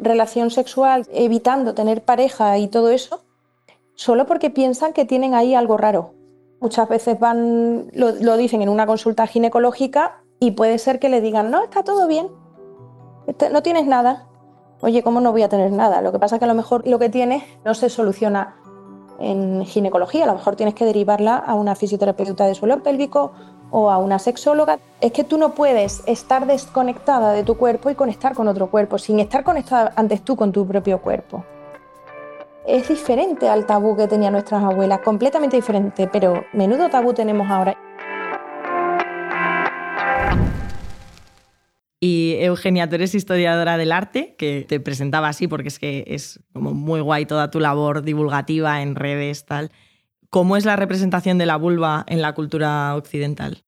relación 0.00 0.50
sexual, 0.50 1.06
evitando 1.12 1.74
tener 1.74 2.02
pareja 2.02 2.56
y 2.56 2.68
todo 2.68 2.88
eso, 2.88 3.20
solo 3.94 4.26
porque 4.26 4.48
piensan 4.48 4.94
que 4.94 5.04
tienen 5.04 5.34
ahí 5.34 5.54
algo 5.54 5.76
raro. 5.76 6.14
Muchas 6.60 6.88
veces 6.88 7.20
van, 7.20 7.90
lo, 7.92 8.12
lo 8.12 8.36
dicen 8.38 8.62
en 8.62 8.70
una 8.70 8.86
consulta 8.86 9.26
ginecológica 9.26 10.22
y 10.40 10.52
puede 10.52 10.78
ser 10.78 10.98
que 10.98 11.10
le 11.10 11.20
digan, 11.20 11.50
no, 11.50 11.62
está 11.62 11.82
todo 11.82 12.08
bien, 12.08 12.28
no 13.52 13.62
tienes 13.62 13.86
nada, 13.86 14.26
oye, 14.80 15.02
¿cómo 15.02 15.20
no 15.20 15.32
voy 15.32 15.42
a 15.42 15.50
tener 15.50 15.70
nada? 15.72 16.00
Lo 16.00 16.10
que 16.10 16.18
pasa 16.18 16.36
es 16.36 16.38
que 16.38 16.46
a 16.46 16.48
lo 16.48 16.54
mejor 16.54 16.88
lo 16.88 16.98
que 16.98 17.10
tienes 17.10 17.42
no 17.66 17.74
se 17.74 17.90
soluciona 17.90 18.56
en 19.18 19.66
ginecología, 19.66 20.24
a 20.24 20.28
lo 20.28 20.34
mejor 20.34 20.56
tienes 20.56 20.74
que 20.74 20.86
derivarla 20.86 21.36
a 21.36 21.54
una 21.54 21.74
fisioterapeuta 21.74 22.46
de 22.46 22.54
suelo 22.54 22.82
pélvico 22.82 23.32
o 23.70 23.90
a 23.90 23.98
una 23.98 24.18
sexóloga. 24.18 24.78
Es 25.00 25.12
que 25.12 25.24
tú 25.24 25.38
no 25.38 25.54
puedes 25.54 26.02
estar 26.06 26.46
desconectada 26.46 27.32
de 27.32 27.44
tu 27.44 27.56
cuerpo 27.56 27.90
y 27.90 27.94
conectar 27.94 28.34
con 28.34 28.48
otro 28.48 28.70
cuerpo, 28.70 28.98
sin 28.98 29.20
estar 29.20 29.44
conectada 29.44 29.92
antes 29.96 30.22
tú 30.22 30.36
con 30.36 30.52
tu 30.52 30.66
propio 30.66 31.00
cuerpo. 31.00 31.44
Es 32.66 32.88
diferente 32.88 33.48
al 33.48 33.64
tabú 33.64 33.96
que 33.96 34.06
tenían 34.06 34.32
nuestras 34.32 34.62
abuelas, 34.62 35.00
completamente 35.00 35.56
diferente, 35.56 36.08
pero 36.12 36.44
menudo 36.52 36.90
tabú 36.90 37.14
tenemos 37.14 37.48
ahora. 37.50 37.76
Y 42.00 42.36
Eugenia, 42.40 42.88
tú 42.88 42.94
eres 42.94 43.14
historiadora 43.14 43.76
del 43.76 43.90
arte, 43.90 44.36
que 44.38 44.64
te 44.68 44.78
presentaba 44.78 45.28
así 45.28 45.48
porque 45.48 45.68
es 45.68 45.78
que 45.78 46.04
es 46.06 46.40
como 46.52 46.72
muy 46.72 47.00
guay 47.00 47.26
toda 47.26 47.50
tu 47.50 47.58
labor 47.58 48.02
divulgativa 48.02 48.82
en 48.82 48.94
redes, 48.94 49.46
tal. 49.46 49.72
¿Cómo 50.30 50.56
es 50.56 50.66
la 50.66 50.76
representación 50.76 51.38
de 51.38 51.46
la 51.46 51.56
vulva 51.56 52.04
en 52.06 52.20
la 52.20 52.34
cultura 52.34 52.94
occidental? 52.96 53.64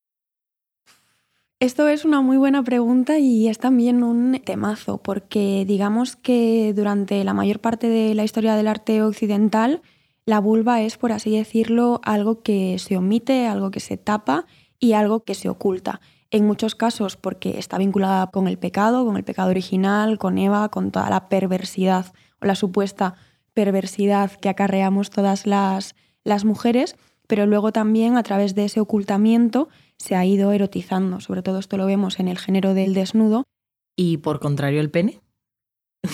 Esto 1.59 1.89
es 1.89 2.05
una 2.05 2.21
muy 2.21 2.37
buena 2.37 2.63
pregunta 2.63 3.19
y 3.19 3.49
es 3.49 3.59
también 3.59 4.03
un 4.03 4.41
temazo, 4.45 4.99
porque 4.99 5.65
digamos 5.67 6.17
que 6.17 6.73
durante 6.75 7.23
la 7.25 7.35
mayor 7.35 7.61
parte 7.61 7.89
de 7.89 8.15
la 8.15 8.25
historia 8.25 8.57
del 8.57 8.69
arte 8.69 9.03
occidental, 9.03 9.83
la 10.27 10.39
vulva 10.39 10.83
es, 10.83 10.99
por 10.99 11.13
así 11.13 11.37
decirlo, 11.37 12.01
algo 12.03 12.43
que 12.43 12.79
se 12.79 12.97
omite, 12.97 13.47
algo 13.47 13.71
que 13.71 13.81
se 13.81 13.97
tapa 13.97 14.47
y 14.79 14.93
algo 14.93 15.25
que 15.25 15.35
se 15.35 15.49
oculta 15.49 16.01
en 16.31 16.47
muchos 16.47 16.75
casos 16.75 17.17
porque 17.17 17.59
está 17.59 17.79
vinculada 17.79 18.29
con 18.29 18.49
el 18.49 18.59
pecado, 18.59 19.05
con 19.05 19.17
el 19.17 19.25
pecado 19.25 19.51
original, 19.51 20.19
con 20.19 20.39
Eva, 20.39 20.69
con 20.69 20.91
toda 20.91 21.11
la 21.11 21.29
perversidad 21.29 22.13
o 22.41 22.47
la 22.47 22.55
supuesta 22.55 23.15
perversidad 23.53 24.33
que 24.33 24.49
acarreamos 24.49 25.11
todas 25.11 25.47
las, 25.47 25.95
las 26.25 26.45
mujeres, 26.45 26.97
pero 27.27 27.47
luego 27.47 27.73
también 27.73 28.17
a 28.17 28.23
través 28.23 28.55
de 28.55 28.65
ese 28.65 28.81
ocultamiento 28.81 29.69
se 29.99 30.17
ha 30.17 30.25
ido 30.25 30.53
erotizando. 30.53 31.21
Sobre 31.21 31.43
todo 31.43 31.59
esto 31.59 31.77
lo 31.77 31.87
vemos 31.87 32.19
en 32.19 32.29
el 32.29 32.39
género 32.39 32.75
del 32.75 32.95
desnudo. 32.95 33.45
¿Y 33.97 34.19
por 34.19 34.41
contrario 34.41 34.81
el 34.81 34.91
pene? 34.91 35.21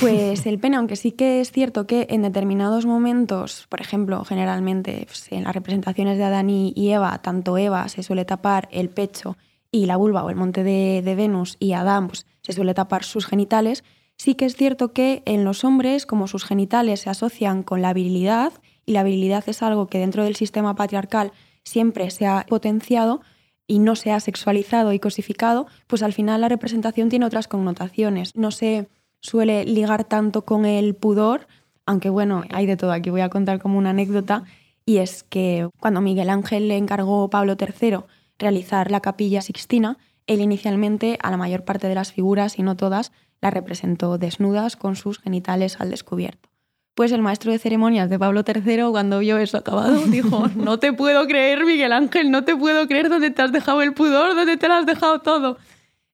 Pues 0.01 0.47
el 0.47 0.59
pene, 0.59 0.77
aunque 0.77 0.97
sí 0.97 1.13
que 1.13 1.41
es 1.41 1.53
cierto 1.53 1.87
que 1.87 2.07
en 2.11 2.23
determinados 2.23 2.87
momentos, 2.87 3.67
por 3.69 3.81
ejemplo, 3.81 4.25
generalmente 4.25 5.05
pues, 5.07 5.31
en 5.33 5.45
las 5.45 5.55
representaciones 5.55 6.19
de 6.19 6.25
Adán 6.25 6.51
y 6.51 6.91
Eva, 6.91 7.19
tanto 7.23 7.57
Eva 7.57 7.89
se 7.89 8.03
suele 8.03 8.25
tapar 8.25 8.69
el 8.73 8.91
pecho 8.91 9.37
y 9.71 9.87
la 9.87 9.97
vulva 9.97 10.25
o 10.25 10.31
el 10.31 10.37
monte 10.37 10.65
de, 10.65 11.03
de 11.05 11.15
Venus 11.15 11.57
y 11.59 11.73
Adán 11.73 12.09
pues, 12.09 12.27
se 12.43 12.53
suele 12.53 12.75
tapar 12.75 13.05
sus 13.05 13.27
genitales, 13.27 13.85
sí 14.17 14.35
que 14.35 14.47
es 14.47 14.57
cierto 14.57 14.93
que 14.93 15.23
en 15.27 15.45
los 15.45 15.65
hombres, 15.65 16.07
como 16.07 16.29
sus 16.29 16.45
genitales 16.45 17.01
se 17.01 17.11
asocian 17.11 17.63
con 17.63 17.83
la 17.83 17.93
virilidad, 17.93 18.53
y 18.87 18.93
la 18.93 19.03
virilidad 19.03 19.45
es 19.49 19.63
algo 19.63 19.89
que 19.89 19.99
dentro 19.99 20.25
del 20.25 20.37
sistema 20.37 20.75
patriarcal 20.77 21.33
siempre 21.65 22.11
se 22.11 22.27
ha 22.27 22.47
potenciado 22.49 23.21
y 23.67 23.81
no 23.81 23.97
se 23.97 24.13
ha 24.13 24.21
sexualizado 24.21 24.93
y 24.93 25.01
cosificado, 25.01 25.67
pues 25.89 26.03
al 26.03 26.13
final 26.13 26.41
la 26.41 26.49
representación 26.49 27.09
tiene 27.09 27.27
otras 27.27 27.49
connotaciones. 27.49 28.35
No 28.37 28.53
se 28.53 28.89
suele 29.21 29.65
ligar 29.65 30.05
tanto 30.05 30.43
con 30.43 30.65
el 30.65 30.95
pudor, 30.95 31.49
aunque 31.85 32.09
bueno, 32.09 32.45
hay 32.53 32.67
de 32.67 32.77
todo. 32.77 32.93
Aquí 32.93 33.11
voy 33.11 33.23
a 33.23 33.29
contar 33.29 33.61
como 33.61 33.77
una 33.77 33.91
anécdota, 33.91 34.45
y 34.85 34.99
es 34.99 35.25
que 35.25 35.69
cuando 35.81 36.01
Miguel 36.01 36.31
Ángel 36.31 36.69
le 36.69 36.77
encargó 36.77 37.29
Pablo 37.29 37.57
III 37.59 37.99
realizar 38.39 38.93
la 38.93 39.01
capilla 39.01 39.43
sixtina, 39.43 39.99
él 40.29 40.41
inicialmente 40.41 41.19
a 41.23 41.33
la 41.33 41.37
mayor 41.37 41.65
parte 41.65 41.89
de 41.89 41.97
las 41.97 42.13
figuras, 42.13 42.59
y 42.61 42.63
no 42.63 42.77
todas, 42.77 43.11
las 43.41 43.53
representó 43.53 44.17
desnudas 44.17 44.77
con 44.77 44.95
sus 44.95 45.19
genitales 45.19 45.81
al 45.81 45.91
descubierto. 45.91 46.49
Pues 46.97 47.13
el 47.13 47.21
maestro 47.21 47.53
de 47.53 47.59
ceremonias 47.59 48.09
de 48.09 48.19
Pablo 48.19 48.43
III, 48.43 48.85
cuando 48.91 49.19
vio 49.19 49.37
eso 49.37 49.59
acabado, 49.59 49.99
dijo, 50.07 50.49
no 50.57 50.79
te 50.79 50.95
puedo 50.95 51.27
creer, 51.27 51.67
Miguel 51.67 51.93
Ángel, 51.93 52.31
no 52.31 52.43
te 52.45 52.57
puedo 52.57 52.89
creer 52.89 53.11
dónde 53.11 53.31
te 53.31 53.43
has 53.43 53.53
dejado 53.53 53.83
el 53.83 53.93
pudor, 53.93 54.35
dónde 54.35 54.57
te 54.57 54.67
lo 54.67 54.75
has 54.75 54.87
dejado 54.87 55.21
todo. 55.21 55.59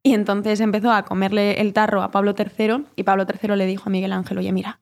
Y 0.02 0.12
entonces 0.14 0.58
empezó 0.58 0.90
a 0.90 1.04
comerle 1.04 1.60
el 1.60 1.72
tarro 1.72 2.02
a 2.02 2.10
Pablo 2.10 2.34
III 2.36 2.84
y 2.96 3.04
Pablo 3.04 3.24
III 3.28 3.54
le 3.54 3.66
dijo 3.66 3.84
a 3.86 3.90
Miguel 3.90 4.12
Ángel, 4.12 4.38
oye, 4.38 4.50
mira, 4.50 4.80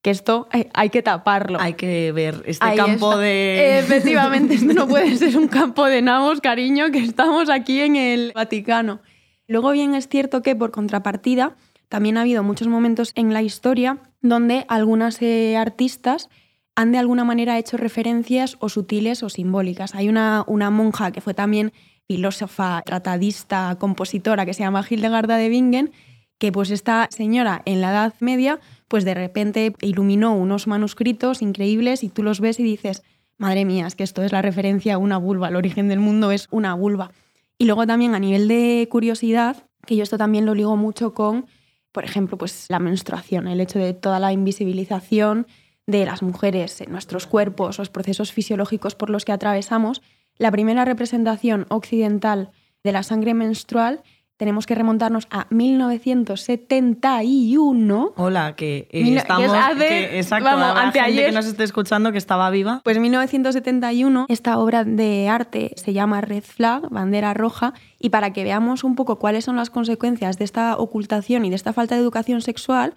que 0.00 0.08
esto 0.08 0.48
hay 0.72 0.88
que 0.88 1.02
taparlo. 1.02 1.60
Hay 1.60 1.74
que 1.74 2.10
ver 2.12 2.42
este 2.46 2.64
Ahí 2.64 2.78
campo 2.78 3.10
está. 3.10 3.22
de... 3.22 3.78
Efectivamente, 3.80 4.54
esto 4.54 4.72
no 4.72 4.88
puede 4.88 5.14
ser 5.18 5.36
un 5.36 5.48
campo 5.48 5.84
de 5.84 6.00
nabos, 6.00 6.40
cariño, 6.40 6.90
que 6.90 7.00
estamos 7.00 7.50
aquí 7.50 7.82
en 7.82 7.96
el 7.96 8.32
Vaticano. 8.34 9.00
Luego 9.46 9.72
bien 9.72 9.94
es 9.94 10.08
cierto 10.08 10.40
que 10.40 10.56
por 10.56 10.70
contrapartida 10.70 11.54
también 11.90 12.16
ha 12.16 12.22
habido 12.22 12.42
muchos 12.42 12.66
momentos 12.66 13.12
en 13.14 13.34
la 13.34 13.42
historia 13.42 13.98
donde 14.24 14.64
algunas 14.68 15.20
eh, 15.20 15.56
artistas 15.56 16.30
han 16.74 16.92
de 16.92 16.98
alguna 16.98 17.24
manera 17.24 17.58
hecho 17.58 17.76
referencias 17.76 18.56
o 18.58 18.70
sutiles 18.70 19.22
o 19.22 19.28
simbólicas. 19.28 19.94
Hay 19.94 20.08
una, 20.08 20.44
una 20.46 20.70
monja 20.70 21.12
que 21.12 21.20
fue 21.20 21.34
también 21.34 21.72
filósofa, 22.08 22.82
tratadista, 22.84 23.76
compositora, 23.78 24.46
que 24.46 24.54
se 24.54 24.62
llama 24.62 24.84
Hildegarda 24.88 25.36
de 25.36 25.50
Bingen, 25.50 25.92
que 26.38 26.52
pues 26.52 26.70
esta 26.70 27.06
señora 27.10 27.62
en 27.66 27.82
la 27.82 27.90
Edad 27.90 28.14
Media 28.20 28.60
pues 28.88 29.04
de 29.04 29.12
repente 29.12 29.74
iluminó 29.82 30.34
unos 30.34 30.66
manuscritos 30.66 31.42
increíbles 31.42 32.02
y 32.02 32.08
tú 32.08 32.22
los 32.22 32.40
ves 32.40 32.58
y 32.58 32.62
dices, 32.62 33.02
madre 33.36 33.66
mía, 33.66 33.86
es 33.86 33.94
que 33.94 34.04
esto 34.04 34.22
es 34.22 34.32
la 34.32 34.40
referencia 34.40 34.94
a 34.94 34.98
una 34.98 35.18
vulva, 35.18 35.48
el 35.48 35.56
origen 35.56 35.88
del 35.88 36.00
mundo 36.00 36.30
es 36.32 36.48
una 36.50 36.74
vulva. 36.74 37.10
Y 37.58 37.66
luego 37.66 37.86
también 37.86 38.14
a 38.14 38.18
nivel 38.18 38.48
de 38.48 38.88
curiosidad, 38.90 39.66
que 39.86 39.96
yo 39.96 40.02
esto 40.02 40.16
también 40.16 40.46
lo 40.46 40.54
ligo 40.54 40.76
mucho 40.76 41.12
con, 41.12 41.46
por 41.94 42.04
ejemplo, 42.04 42.36
pues 42.36 42.66
la 42.70 42.80
menstruación, 42.80 43.46
el 43.46 43.60
hecho 43.60 43.78
de 43.78 43.94
toda 43.94 44.18
la 44.18 44.32
invisibilización 44.32 45.46
de 45.86 46.04
las 46.04 46.24
mujeres 46.24 46.80
en 46.80 46.90
nuestros 46.90 47.28
cuerpos, 47.28 47.78
los 47.78 47.88
procesos 47.88 48.32
fisiológicos 48.32 48.96
por 48.96 49.10
los 49.10 49.24
que 49.24 49.30
atravesamos. 49.30 50.02
La 50.36 50.50
primera 50.50 50.84
representación 50.84 51.66
occidental 51.68 52.50
de 52.82 52.90
la 52.90 53.04
sangre 53.04 53.32
menstrual 53.32 54.02
tenemos 54.36 54.66
que 54.66 54.74
remontarnos 54.74 55.26
a 55.30 55.46
1971. 55.50 58.12
Hola, 58.16 58.56
que 58.56 58.88
eh, 58.90 59.02
Mil- 59.02 59.12
que 59.14 59.18
estamos... 59.18 59.46
es 59.46 59.52
hace- 59.52 59.88
que- 59.88 60.18
exacto, 60.18 60.44
vamos, 60.44 60.80
gente 60.80 61.00
anteayer. 61.00 61.26
que 61.26 61.32
nos 61.32 61.46
esté 61.46 61.64
escuchando 61.64 62.12
que 62.12 62.18
estaba 62.18 62.50
viva. 62.50 62.80
Pues 62.84 62.98
1971, 62.98 64.26
esta 64.28 64.58
obra 64.58 64.84
de 64.84 65.28
arte 65.28 65.72
se 65.76 65.92
llama 65.92 66.20
Red 66.20 66.44
Flag, 66.44 66.88
bandera 66.90 67.34
roja, 67.34 67.74
y 67.98 68.10
para 68.10 68.32
que 68.32 68.44
veamos 68.44 68.84
un 68.84 68.94
poco 68.94 69.18
cuáles 69.18 69.44
son 69.44 69.56
las 69.56 69.70
consecuencias 69.70 70.38
de 70.38 70.44
esta 70.44 70.76
ocultación 70.76 71.44
y 71.44 71.50
de 71.50 71.56
esta 71.56 71.72
falta 71.72 71.94
de 71.94 72.00
educación 72.00 72.40
sexual, 72.40 72.94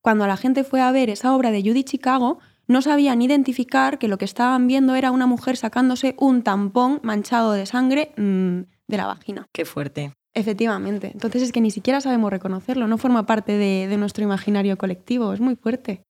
cuando 0.00 0.26
la 0.26 0.36
gente 0.36 0.64
fue 0.64 0.80
a 0.80 0.92
ver 0.92 1.10
esa 1.10 1.34
obra 1.34 1.50
de 1.50 1.62
Judy 1.62 1.84
Chicago, 1.84 2.38
no 2.68 2.82
sabían 2.82 3.22
identificar 3.22 3.98
que 3.98 4.08
lo 4.08 4.18
que 4.18 4.24
estaban 4.24 4.66
viendo 4.66 4.94
era 4.94 5.10
una 5.12 5.26
mujer 5.26 5.56
sacándose 5.56 6.14
un 6.18 6.42
tampón 6.42 7.00
manchado 7.02 7.52
de 7.52 7.66
sangre 7.66 8.12
mm, 8.16 8.58
de 8.88 8.96
la 8.96 9.06
vagina. 9.06 9.46
Qué 9.52 9.64
fuerte. 9.64 10.12
Efectivamente. 10.36 11.10
Entonces 11.14 11.42
es 11.42 11.50
que 11.50 11.62
ni 11.62 11.70
siquiera 11.70 12.02
sabemos 12.02 12.30
reconocerlo, 12.30 12.86
no 12.86 12.98
forma 12.98 13.24
parte 13.24 13.52
de, 13.52 13.88
de 13.88 13.96
nuestro 13.96 14.22
imaginario 14.22 14.76
colectivo, 14.76 15.32
es 15.32 15.40
muy 15.40 15.56
fuerte. 15.56 16.04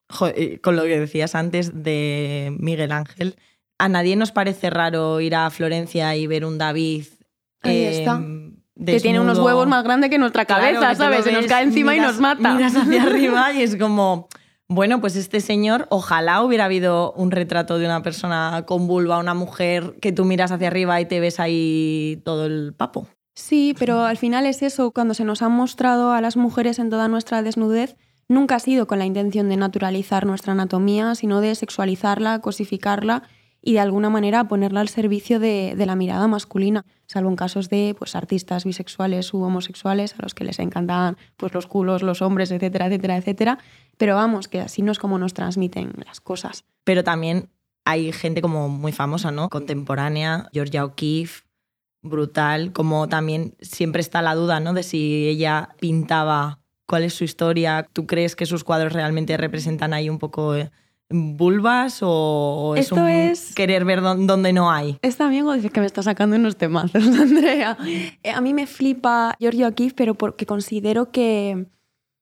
Con 0.63 0.75
lo 0.75 0.83
que 0.83 0.99
decías 0.99 1.37
antes 1.37 1.85
de 1.85 2.53
Miguel 2.59 2.91
Ángel, 2.91 3.37
a 3.79 3.89
nadie 3.89 4.17
nos 4.17 4.33
parece 4.33 4.69
raro 4.69 5.21
ir 5.21 5.37
a 5.37 5.49
Florencia 5.51 6.17
y 6.17 6.27
ver 6.27 6.45
un 6.45 6.59
David. 6.59 7.05
Ahí 7.63 7.77
eh, 7.77 8.01
está. 8.01 8.21
Que 8.85 9.01
tiene 9.01 9.21
unos 9.21 9.39
huevos 9.39 9.69
más 9.69 9.85
grandes 9.85 10.11
que 10.11 10.19
nuestra 10.19 10.45
cabeza, 10.45 10.95
¿sabes? 10.97 11.25
Se 11.25 11.33
nos 11.33 11.47
cae 11.47 11.63
encima 11.63 11.95
y 11.95 12.01
nos 12.01 12.19
mata. 12.19 12.55
Miras 12.55 12.75
hacia 12.75 13.03
arriba 13.05 13.53
y 13.53 13.63
es 13.63 13.77
como, 13.77 14.29
bueno, 14.69 15.01
pues 15.01 15.15
este 15.15 15.41
señor, 15.41 15.87
ojalá 15.91 16.43
hubiera 16.43 16.65
habido 16.65 17.13
un 17.13 17.31
retrato 17.31 17.79
de 17.79 17.87
una 17.87 18.03
persona 18.03 18.65
con 18.67 18.89
vulva, 18.89 19.19
una 19.19 19.35
mujer 19.35 19.95
que 20.01 20.11
tú 20.11 20.25
miras 20.25 20.51
hacia 20.51 20.67
arriba 20.67 21.01
y 21.01 21.07
te 21.07 21.21
ves 21.21 21.39
ahí 21.39 22.21
todo 22.25 22.47
el 22.47 22.75
papo. 22.77 23.07
Sí, 23.37 23.75
pero 23.79 24.01
al 24.01 24.17
final 24.17 24.47
es 24.47 24.63
eso, 24.63 24.93
cuando 24.93 25.13
se 25.13 25.25
nos 25.25 25.43
han 25.43 25.53
mostrado 25.53 26.13
a 26.13 26.23
las 26.23 26.39
mujeres 26.39 26.79
en 26.79 26.89
toda 26.89 27.07
nuestra 27.07 27.43
desnudez, 27.43 27.95
nunca 28.29 28.57
ha 28.57 28.61
sido 28.61 28.87
con 28.87 28.99
la 28.99 29.05
intención 29.05 29.51
de 29.51 29.59
naturalizar 29.59 30.25
nuestra 30.25 30.55
anatomía, 30.55 31.15
sino 31.15 31.43
de 31.43 31.55
sexualizarla, 31.55 32.41
cosificarla 32.41 33.25
y 33.61 33.75
de 33.75 33.81
alguna 33.81 34.09
manera 34.09 34.49
ponerla 34.49 34.81
al 34.81 34.89
servicio 34.89 35.39
de, 35.39 35.75
de 35.77 35.87
la 35.87 35.97
mirada 35.97 36.27
masculina, 36.29 36.87
salvo 37.07 37.29
en 37.29 37.37
casos 37.37 37.69
de 37.69 37.95
pues, 37.99 38.17
artistas 38.17 38.65
bisexuales 38.65 39.35
u 39.35 39.43
homosexuales 39.43 40.15
a 40.15 40.23
los 40.23 40.35
que 40.35 40.45
les 40.45 40.59
encantaban 40.59 41.19
pues, 41.37 41.53
los 41.53 41.67
culos, 41.67 42.03
los 42.03 42.23
hombres, 42.23 42.51
etcétera, 42.51 42.87
etcétera, 42.87 43.19
etcétera. 43.19 43.59
Pero 43.99 44.15
vamos, 44.15 44.49
que 44.49 44.61
así 44.61 44.81
no 44.81 44.93
es 44.93 44.99
como 44.99 45.19
nos 45.19 45.35
transmiten 45.35 45.93
las 46.07 46.23
cosas. 46.23 46.65
Pero 46.85 47.05
también 47.05 47.51
hay 47.85 48.13
gente 48.13 48.41
como 48.41 48.71
muy 48.71 48.93
famosa, 48.93 49.31
¿no? 49.31 49.51
Contemporánea, 49.51 50.49
Georgia 50.53 50.85
O'Keeffe, 50.85 51.46
brutal, 52.09 52.73
como 52.73 53.09
también 53.09 53.55
siempre 53.61 54.01
está 54.01 54.23
la 54.23 54.35
duda, 54.35 54.61
¿no? 54.61 54.73
De 54.75 54.83
si 54.83 55.27
ella 55.29 55.71
pintaba, 55.81 56.59
cuál 56.87 57.03
es 57.05 57.15
su 57.15 57.25
historia, 57.25 57.87
¿tú 57.93 58.07
crees 58.07 58.37
que 58.37 58.47
sus 58.47 58.65
cuadros 58.65 58.93
realmente 58.93 59.37
representan 59.37 59.93
ahí 59.93 60.09
un 60.09 60.19
poco 60.19 60.55
eh, 60.55 60.71
vulvas 61.11 61.99
o, 62.03 62.75
es 62.77 62.85
Esto 62.87 62.97
un 62.97 63.09
es- 63.09 63.55
querer 63.55 63.85
ver 63.85 64.01
donde 64.03 64.53
no 64.53 64.71
hay? 64.71 64.99
Es 65.03 65.17
también 65.17 65.47
dices 65.55 65.71
que 65.71 65.81
me 65.81 65.87
está 65.87 66.03
sacando 66.03 66.37
unos 66.37 66.57
temazos, 66.57 67.05
Andrea. 67.21 67.77
Eh, 68.23 68.31
A 68.31 68.41
mí 68.41 68.55
me 68.55 68.67
flipa 68.67 69.35
Giorgio 69.41 69.69
O'Keeffe, 69.69 69.95
pero 69.97 70.15
porque 70.15 70.47
considero 70.47 71.11
que, 71.11 71.67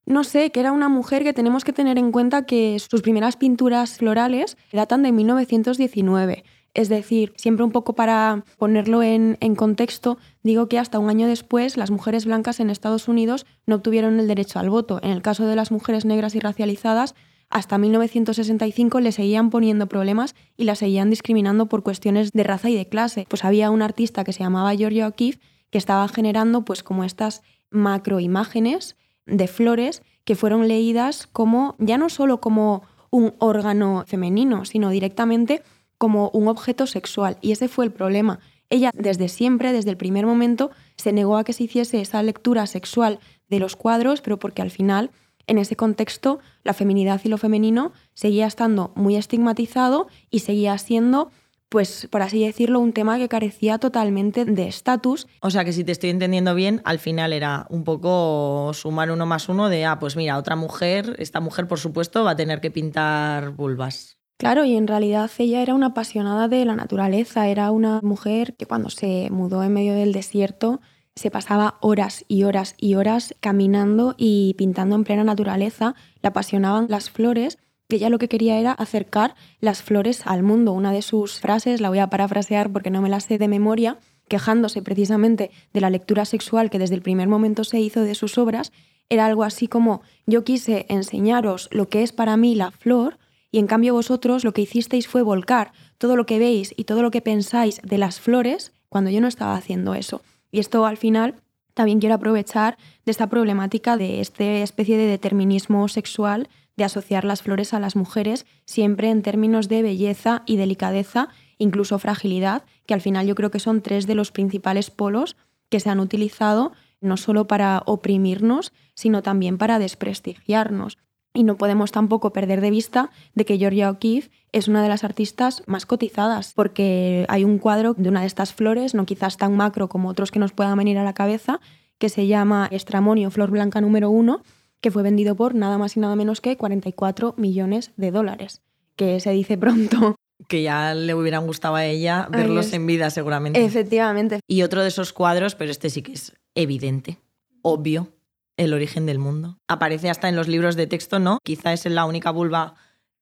no 0.06 0.24
sé, 0.24 0.50
que 0.50 0.60
era 0.60 0.72
una 0.72 0.88
mujer 0.88 1.22
que 1.24 1.32
tenemos 1.32 1.64
que 1.64 1.72
tener 1.72 1.98
en 1.98 2.12
cuenta 2.12 2.44
que 2.46 2.78
sus 2.78 3.02
primeras 3.02 3.36
pinturas 3.36 3.96
florales 3.98 4.56
datan 4.72 5.02
de 5.02 5.12
1919. 5.12 6.44
Es 6.74 6.88
decir, 6.88 7.32
siempre 7.36 7.64
un 7.64 7.70
poco 7.70 7.94
para 7.94 8.44
ponerlo 8.58 9.02
en, 9.04 9.36
contexto, 9.54 10.18
digo 10.42 10.68
que 10.68 10.80
hasta 10.80 10.98
un 10.98 11.08
año 11.08 11.28
después 11.28 11.76
las 11.76 11.92
mujeres 11.92 12.26
blancas 12.26 12.58
en 12.58 12.68
Estados 12.68 13.06
Unidos 13.06 13.46
no 13.64 13.76
obtuvieron 13.76 14.18
el 14.18 14.26
derecho 14.26 14.58
al 14.58 14.70
voto. 14.70 14.98
En 15.02 15.12
el 15.12 15.22
caso 15.22 15.46
de 15.46 15.54
las 15.54 15.70
mujeres 15.70 16.04
negras 16.04 16.34
y 16.34 16.40
racializadas, 16.40 17.14
hasta 17.48 17.78
1965 17.78 18.98
le 18.98 19.12
seguían 19.12 19.50
poniendo 19.50 19.86
problemas 19.86 20.34
y 20.56 20.64
las 20.64 20.80
seguían 20.80 21.10
discriminando 21.10 21.66
por 21.66 21.84
cuestiones 21.84 22.32
de 22.32 22.42
raza 22.42 22.68
y 22.70 22.74
de 22.74 22.88
clase. 22.88 23.26
Pues 23.28 23.44
había 23.44 23.70
un 23.70 23.80
artista 23.80 24.24
que 24.24 24.32
se 24.32 24.42
llamaba 24.42 24.74
Georgia 24.74 25.06
O'Keeffe 25.06 25.40
que 25.70 25.78
estaba 25.78 26.08
generando 26.08 26.64
pues 26.64 26.82
como 26.82 27.04
estas 27.04 27.42
macroimágenes 27.70 28.96
de 29.26 29.46
flores 29.46 30.02
que 30.24 30.34
fueron 30.34 30.66
leídas 30.66 31.28
como 31.28 31.76
ya 31.78 31.98
no 31.98 32.08
solo 32.08 32.40
como 32.40 32.82
un 33.10 33.34
órgano 33.38 34.02
femenino, 34.08 34.64
sino 34.64 34.90
directamente 34.90 35.62
como 35.98 36.30
un 36.30 36.48
objeto 36.48 36.86
sexual. 36.86 37.38
Y 37.40 37.52
ese 37.52 37.68
fue 37.68 37.84
el 37.84 37.92
problema. 37.92 38.40
Ella 38.70 38.90
desde 38.94 39.28
siempre, 39.28 39.72
desde 39.72 39.90
el 39.90 39.96
primer 39.96 40.26
momento, 40.26 40.70
se 40.96 41.12
negó 41.12 41.36
a 41.36 41.44
que 41.44 41.52
se 41.52 41.64
hiciese 41.64 42.00
esa 42.00 42.22
lectura 42.22 42.66
sexual 42.66 43.20
de 43.48 43.58
los 43.58 43.76
cuadros, 43.76 44.20
pero 44.20 44.38
porque 44.38 44.62
al 44.62 44.70
final, 44.70 45.10
en 45.46 45.58
ese 45.58 45.76
contexto, 45.76 46.40
la 46.62 46.72
feminidad 46.72 47.20
y 47.24 47.28
lo 47.28 47.38
femenino 47.38 47.92
seguía 48.14 48.46
estando 48.46 48.92
muy 48.94 49.16
estigmatizado 49.16 50.08
y 50.30 50.40
seguía 50.40 50.76
siendo, 50.78 51.30
pues, 51.68 52.08
por 52.10 52.22
así 52.22 52.44
decirlo, 52.44 52.80
un 52.80 52.92
tema 52.92 53.18
que 53.18 53.28
carecía 53.28 53.78
totalmente 53.78 54.44
de 54.44 54.66
estatus 54.66 55.26
O 55.40 55.50
sea 55.50 55.64
que 55.64 55.72
si 55.72 55.84
te 55.84 55.92
estoy 55.92 56.10
entendiendo 56.10 56.54
bien, 56.54 56.80
al 56.84 56.98
final 56.98 57.32
era 57.32 57.66
un 57.68 57.84
poco 57.84 58.72
sumar 58.72 59.10
uno 59.10 59.26
más 59.26 59.48
uno 59.48 59.68
de, 59.68 59.84
ah, 59.84 59.98
pues 59.98 60.16
mira, 60.16 60.38
otra 60.38 60.56
mujer, 60.56 61.16
esta 61.18 61.40
mujer 61.40 61.68
por 61.68 61.78
supuesto 61.78 62.24
va 62.24 62.32
a 62.32 62.36
tener 62.36 62.60
que 62.60 62.70
pintar 62.70 63.50
vulvas. 63.50 64.13
Claro, 64.36 64.64
y 64.64 64.76
en 64.76 64.86
realidad 64.86 65.30
ella 65.38 65.62
era 65.62 65.74
una 65.74 65.86
apasionada 65.86 66.48
de 66.48 66.64
la 66.64 66.74
naturaleza, 66.74 67.48
era 67.48 67.70
una 67.70 68.00
mujer 68.02 68.56
que 68.56 68.66
cuando 68.66 68.90
se 68.90 69.28
mudó 69.30 69.62
en 69.62 69.72
medio 69.72 69.94
del 69.94 70.12
desierto 70.12 70.80
se 71.14 71.30
pasaba 71.30 71.78
horas 71.80 72.24
y 72.26 72.42
horas 72.42 72.74
y 72.76 72.96
horas 72.96 73.36
caminando 73.40 74.14
y 74.18 74.54
pintando 74.58 74.96
en 74.96 75.04
plena 75.04 75.22
naturaleza, 75.22 75.94
le 76.20 76.28
apasionaban 76.28 76.86
las 76.88 77.10
flores 77.10 77.58
y 77.88 77.96
ella 77.96 78.08
lo 78.08 78.18
que 78.18 78.28
quería 78.28 78.58
era 78.58 78.72
acercar 78.72 79.36
las 79.60 79.82
flores 79.82 80.26
al 80.26 80.42
mundo. 80.42 80.72
Una 80.72 80.90
de 80.90 81.02
sus 81.02 81.38
frases, 81.38 81.80
la 81.80 81.88
voy 81.88 82.00
a 82.00 82.10
parafrasear 82.10 82.72
porque 82.72 82.90
no 82.90 83.00
me 83.00 83.08
la 83.08 83.20
sé 83.20 83.38
de 83.38 83.46
memoria, 83.46 83.98
quejándose 84.26 84.82
precisamente 84.82 85.52
de 85.72 85.80
la 85.80 85.90
lectura 85.90 86.24
sexual 86.24 86.70
que 86.70 86.80
desde 86.80 86.96
el 86.96 87.02
primer 87.02 87.28
momento 87.28 87.62
se 87.62 87.78
hizo 87.78 88.00
de 88.00 88.16
sus 88.16 88.36
obras, 88.36 88.72
era 89.08 89.26
algo 89.26 89.44
así 89.44 89.68
como 89.68 90.02
yo 90.26 90.42
quise 90.42 90.86
enseñaros 90.88 91.68
lo 91.70 91.88
que 91.88 92.02
es 92.02 92.12
para 92.12 92.36
mí 92.36 92.56
la 92.56 92.72
flor, 92.72 93.18
y 93.54 93.60
en 93.60 93.68
cambio 93.68 93.94
vosotros 93.94 94.42
lo 94.42 94.52
que 94.52 94.62
hicisteis 94.62 95.06
fue 95.06 95.22
volcar 95.22 95.70
todo 95.98 96.16
lo 96.16 96.26
que 96.26 96.40
veis 96.40 96.74
y 96.76 96.82
todo 96.84 97.02
lo 97.02 97.12
que 97.12 97.20
pensáis 97.20 97.80
de 97.84 97.98
las 97.98 98.18
flores 98.18 98.72
cuando 98.88 99.10
yo 99.10 99.20
no 99.20 99.28
estaba 99.28 99.54
haciendo 99.54 99.94
eso. 99.94 100.22
Y 100.50 100.58
esto 100.58 100.84
al 100.86 100.96
final 100.96 101.36
también 101.72 102.00
quiero 102.00 102.16
aprovechar 102.16 102.76
de 103.04 103.12
esta 103.12 103.28
problemática 103.28 103.96
de 103.96 104.20
esta 104.20 104.42
especie 104.42 104.96
de 104.96 105.06
determinismo 105.06 105.86
sexual 105.86 106.48
de 106.76 106.82
asociar 106.82 107.24
las 107.24 107.42
flores 107.42 107.74
a 107.74 107.78
las 107.78 107.94
mujeres 107.94 108.44
siempre 108.64 109.10
en 109.10 109.22
términos 109.22 109.68
de 109.68 109.82
belleza 109.82 110.42
y 110.46 110.56
delicadeza, 110.56 111.28
incluso 111.56 112.00
fragilidad, 112.00 112.64
que 112.86 112.94
al 112.94 113.02
final 113.02 113.24
yo 113.24 113.36
creo 113.36 113.52
que 113.52 113.60
son 113.60 113.82
tres 113.82 114.08
de 114.08 114.16
los 114.16 114.32
principales 114.32 114.90
polos 114.90 115.36
que 115.68 115.78
se 115.78 115.90
han 115.90 116.00
utilizado 116.00 116.72
no 117.00 117.16
solo 117.16 117.46
para 117.46 117.84
oprimirnos, 117.86 118.72
sino 118.94 119.22
también 119.22 119.58
para 119.58 119.78
desprestigiarnos. 119.78 120.98
Y 121.36 121.42
no 121.42 121.56
podemos 121.56 121.90
tampoco 121.90 122.32
perder 122.32 122.60
de 122.60 122.70
vista 122.70 123.10
de 123.34 123.44
que 123.44 123.58
Georgia 123.58 123.90
O'Keeffe 123.90 124.30
es 124.52 124.68
una 124.68 124.84
de 124.84 124.88
las 124.88 125.02
artistas 125.02 125.64
más 125.66 125.84
cotizadas, 125.84 126.52
porque 126.54 127.26
hay 127.28 127.42
un 127.42 127.58
cuadro 127.58 127.94
de 127.94 128.08
una 128.08 128.20
de 128.20 128.28
estas 128.28 128.54
flores, 128.54 128.94
no 128.94 129.04
quizás 129.04 129.36
tan 129.36 129.56
macro 129.56 129.88
como 129.88 130.08
otros 130.08 130.30
que 130.30 130.38
nos 130.38 130.52
puedan 130.52 130.78
venir 130.78 130.96
a 130.96 131.02
la 131.02 131.12
cabeza, 131.12 131.60
que 131.98 132.08
se 132.08 132.28
llama 132.28 132.68
Estramonio 132.70 133.32
Flor 133.32 133.50
Blanca 133.50 133.80
número 133.80 134.10
1, 134.10 134.42
que 134.80 134.92
fue 134.92 135.02
vendido 135.02 135.34
por 135.34 135.56
nada 135.56 135.76
más 135.76 135.96
y 135.96 136.00
nada 136.00 136.14
menos 136.14 136.40
que 136.40 136.56
44 136.56 137.34
millones 137.36 137.90
de 137.96 138.12
dólares, 138.12 138.62
que 138.94 139.18
se 139.18 139.30
dice 139.32 139.58
pronto. 139.58 140.14
Que 140.48 140.62
ya 140.62 140.94
le 140.94 141.14
hubieran 141.14 141.46
gustado 141.46 141.76
a 141.76 141.86
ella 141.86 142.28
verlos 142.30 142.72
en 142.72 142.86
vida, 142.86 143.08
seguramente. 143.10 143.64
Efectivamente. 143.64 144.40
Y 144.48 144.62
otro 144.62 144.82
de 144.82 144.88
esos 144.88 145.12
cuadros, 145.12 145.54
pero 145.54 145.70
este 145.70 145.90
sí 145.90 146.02
que 146.02 146.12
es 146.12 146.34
evidente, 146.56 147.18
obvio, 147.62 148.08
el 148.56 148.72
origen 148.72 149.06
del 149.06 149.18
mundo. 149.18 149.58
Aparece 149.68 150.10
hasta 150.10 150.28
en 150.28 150.36
los 150.36 150.48
libros 150.48 150.76
de 150.76 150.86
texto, 150.86 151.18
¿no? 151.18 151.38
Quizá 151.42 151.72
es 151.72 151.84
la 151.86 152.04
única 152.04 152.30
vulva 152.30 152.74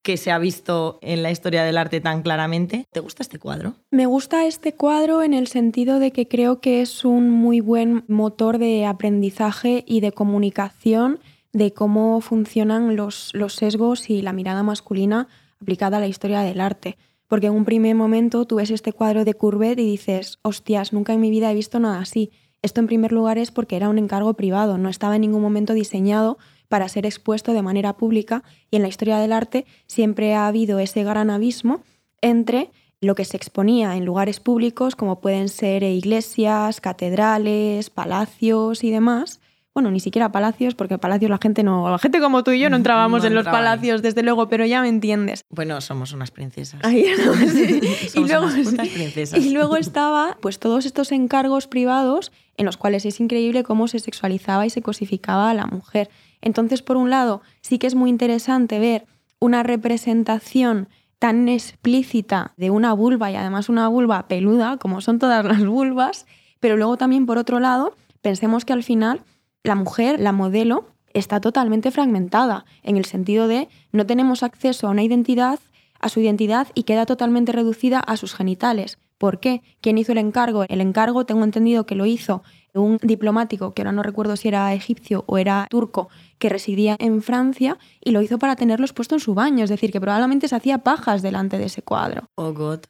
que 0.03 0.17
se 0.17 0.31
ha 0.31 0.37
visto 0.37 0.99
en 1.01 1.23
la 1.23 1.31
historia 1.31 1.63
del 1.63 1.77
arte 1.77 2.01
tan 2.01 2.21
claramente. 2.21 2.85
¿Te 2.91 2.99
gusta 2.99 3.23
este 3.23 3.39
cuadro? 3.39 3.75
Me 3.89 4.05
gusta 4.05 4.45
este 4.45 4.73
cuadro 4.73 5.23
en 5.23 5.33
el 5.33 5.47
sentido 5.47 5.99
de 5.99 6.11
que 6.11 6.27
creo 6.27 6.59
que 6.59 6.81
es 6.81 7.05
un 7.05 7.29
muy 7.29 7.61
buen 7.61 8.03
motor 8.07 8.57
de 8.57 8.85
aprendizaje 8.85 9.83
y 9.87 10.01
de 10.01 10.11
comunicación 10.11 11.19
de 11.53 11.71
cómo 11.71 12.19
funcionan 12.19 12.95
los, 12.95 13.31
los 13.33 13.53
sesgos 13.53 14.09
y 14.09 14.21
la 14.21 14.33
mirada 14.33 14.61
masculina 14.61 15.29
aplicada 15.61 15.97
a 15.97 15.99
la 16.01 16.07
historia 16.07 16.41
del 16.41 16.59
arte. 16.59 16.97
Porque 17.27 17.47
en 17.47 17.53
un 17.53 17.63
primer 17.63 17.95
momento 17.95 18.45
tú 18.45 18.57
ves 18.57 18.71
este 18.71 18.91
cuadro 18.91 19.23
de 19.23 19.33
Courbet 19.33 19.79
y 19.79 19.89
dices, 19.89 20.37
hostias, 20.41 20.91
nunca 20.91 21.13
en 21.13 21.21
mi 21.21 21.29
vida 21.29 21.49
he 21.49 21.55
visto 21.55 21.79
nada 21.79 21.99
así. 21.99 22.31
Esto 22.63 22.79
en 22.79 22.87
primer 22.87 23.11
lugar 23.11 23.37
es 23.37 23.51
porque 23.51 23.75
era 23.75 23.89
un 23.89 23.99
encargo 23.99 24.33
privado, 24.33 24.77
no 24.77 24.89
estaba 24.89 25.15
en 25.15 25.21
ningún 25.21 25.41
momento 25.41 25.73
diseñado 25.73 26.37
para 26.69 26.87
ser 26.87 27.05
expuesto 27.05 27.53
de 27.53 27.61
manera 27.61 27.97
pública 27.97 28.41
y 28.71 28.77
en 28.77 28.81
la 28.81 28.87
historia 28.87 29.17
del 29.17 29.33
arte 29.33 29.65
siempre 29.85 30.33
ha 30.33 30.47
habido 30.47 30.79
ese 30.79 31.03
gran 31.03 31.29
abismo 31.29 31.83
entre 32.21 32.71
lo 33.01 33.15
que 33.15 33.25
se 33.25 33.35
exponía 33.35 33.97
en 33.97 34.05
lugares 34.05 34.39
públicos 34.39 34.95
como 34.95 35.19
pueden 35.19 35.49
ser 35.49 35.83
iglesias, 35.83 36.79
catedrales, 36.79 37.89
palacios 37.89 38.83
y 38.85 38.91
demás. 38.91 39.41
Bueno, 39.73 39.91
ni 39.91 39.99
siquiera 39.99 40.31
palacios, 40.31 40.75
porque 40.75 40.99
palacios 40.99 41.31
la 41.31 41.39
gente 41.41 41.63
no, 41.63 41.89
la 41.89 41.97
gente 41.97 42.19
como 42.19 42.43
tú 42.43 42.51
y 42.51 42.59
yo 42.59 42.69
no 42.69 42.75
entrábamos 42.77 43.23
No 43.23 43.27
en 43.27 43.33
los 43.33 43.45
palacios, 43.45 44.01
desde 44.01 44.23
luego, 44.23 44.47
pero 44.47 44.65
ya 44.65 44.81
me 44.81 44.87
entiendes. 44.87 45.43
Bueno, 45.49 45.81
somos 45.81 46.13
unas 46.13 46.31
princesas. 46.31 46.79
Ahí 46.83 47.07
no, 47.25 47.33
sí. 47.35 47.81
y, 48.03 48.09
Somos 48.09 48.29
luego, 48.29 48.45
unas 48.45 48.89
princesas. 48.89 49.39
y 49.39 49.49
luego 49.49 49.75
estaba 49.75 50.37
pues 50.41 50.59
todos 50.59 50.85
estos 50.85 51.11
encargos 51.11 51.67
privados 51.67 52.31
en 52.57 52.65
los 52.65 52.77
cuales 52.77 53.05
es 53.05 53.19
increíble 53.19 53.63
cómo 53.63 53.87
se 53.87 53.99
sexualizaba 53.99 54.65
y 54.65 54.69
se 54.69 54.81
cosificaba 54.81 55.49
a 55.49 55.53
la 55.53 55.65
mujer. 55.65 56.09
Entonces, 56.41 56.81
por 56.81 56.97
un 56.97 57.09
lado, 57.09 57.41
sí 57.61 57.79
que 57.79 57.87
es 57.87 57.95
muy 57.95 58.09
interesante 58.09 58.79
ver 58.79 59.05
una 59.39 59.63
representación 59.63 60.87
tan 61.19 61.47
explícita 61.47 62.53
de 62.57 62.69
una 62.69 62.93
vulva 62.93 63.31
y 63.31 63.35
además 63.35 63.69
una 63.69 63.87
vulva 63.87 64.27
peluda, 64.27 64.77
como 64.77 65.01
son 65.01 65.19
todas 65.19 65.45
las 65.45 65.65
vulvas, 65.65 66.25
pero 66.59 66.77
luego 66.77 66.97
también, 66.97 67.25
por 67.25 67.37
otro 67.37 67.59
lado, 67.59 67.95
pensemos 68.21 68.65
que 68.65 68.73
al 68.73 68.83
final 68.83 69.21
la 69.63 69.75
mujer, 69.75 70.19
la 70.19 70.33
modelo, 70.33 70.85
está 71.13 71.39
totalmente 71.39 71.91
fragmentada, 71.91 72.65
en 72.81 72.97
el 72.97 73.05
sentido 73.05 73.47
de 73.47 73.69
no 73.91 74.05
tenemos 74.05 74.43
acceso 74.43 74.87
a 74.87 74.91
una 74.91 75.03
identidad, 75.03 75.59
a 75.99 76.09
su 76.09 76.19
identidad 76.19 76.67
y 76.73 76.83
queda 76.83 77.05
totalmente 77.05 77.51
reducida 77.51 77.99
a 77.99 78.17
sus 78.17 78.33
genitales. 78.33 78.97
¿Por 79.23 79.39
qué? 79.39 79.61
¿Quién 79.79 79.97
hizo 79.97 80.11
el 80.11 80.17
encargo? 80.17 80.65
El 80.67 80.81
encargo 80.81 81.25
tengo 81.25 81.45
entendido 81.45 81.85
que 81.85 81.95
lo 81.95 82.05
hizo 82.05 82.43
un 82.73 82.97
diplomático, 83.01 83.73
que 83.73 83.81
ahora 83.81 83.93
no 83.93 84.03
recuerdo 84.03 84.35
si 84.35 84.49
era 84.49 84.73
egipcio 84.73 85.23
o 85.27 85.37
era 85.37 85.65
turco, 85.69 86.09
que 86.39 86.49
residía 86.49 86.97
en 86.99 87.21
Francia 87.21 87.77
y 88.03 88.11
lo 88.11 88.21
hizo 88.21 88.37
para 88.37 88.57
tenerlos 88.57 88.91
puesto 88.91 89.15
en 89.15 89.21
su 89.21 89.33
baño, 89.33 89.63
es 89.63 89.69
decir, 89.69 89.93
que 89.93 90.01
probablemente 90.01 90.49
se 90.49 90.57
hacía 90.57 90.79
pajas 90.79 91.21
delante 91.21 91.57
de 91.57 91.67
ese 91.67 91.81
cuadro. 91.83 92.23
Oh, 92.35 92.51
God. 92.51 92.81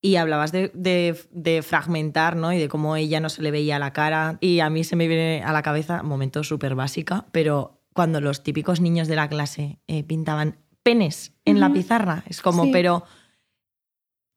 Y 0.00 0.14
hablabas 0.14 0.52
de, 0.52 0.70
de- 0.72 1.18
de 1.32 1.62
fragmentar, 1.62 2.36
¿no? 2.36 2.52
Y 2.52 2.58
de 2.58 2.68
cómo 2.68 2.94
ella 2.94 3.18
no 3.18 3.28
se 3.28 3.42
le 3.42 3.50
veía 3.50 3.80
la 3.80 3.92
cara. 3.92 4.38
Y 4.40 4.60
a 4.60 4.70
mí 4.70 4.84
se 4.84 4.94
me 4.94 5.08
viene 5.08 5.42
a 5.44 5.52
la 5.52 5.62
cabeza, 5.62 6.04
momento 6.04 6.44
súper 6.44 6.76
básica, 6.76 7.26
pero 7.32 7.80
cuando 7.92 8.20
los 8.20 8.44
típicos 8.44 8.80
niños 8.80 9.08
de 9.08 9.16
la 9.16 9.28
clase 9.28 9.80
eh, 9.88 10.04
pintaban 10.04 10.58
penes 10.84 11.32
en 11.44 11.58
la 11.58 11.72
pizarra, 11.72 12.22
es 12.28 12.40
como, 12.40 12.66
Sí. 12.66 12.70
pero 12.72 13.02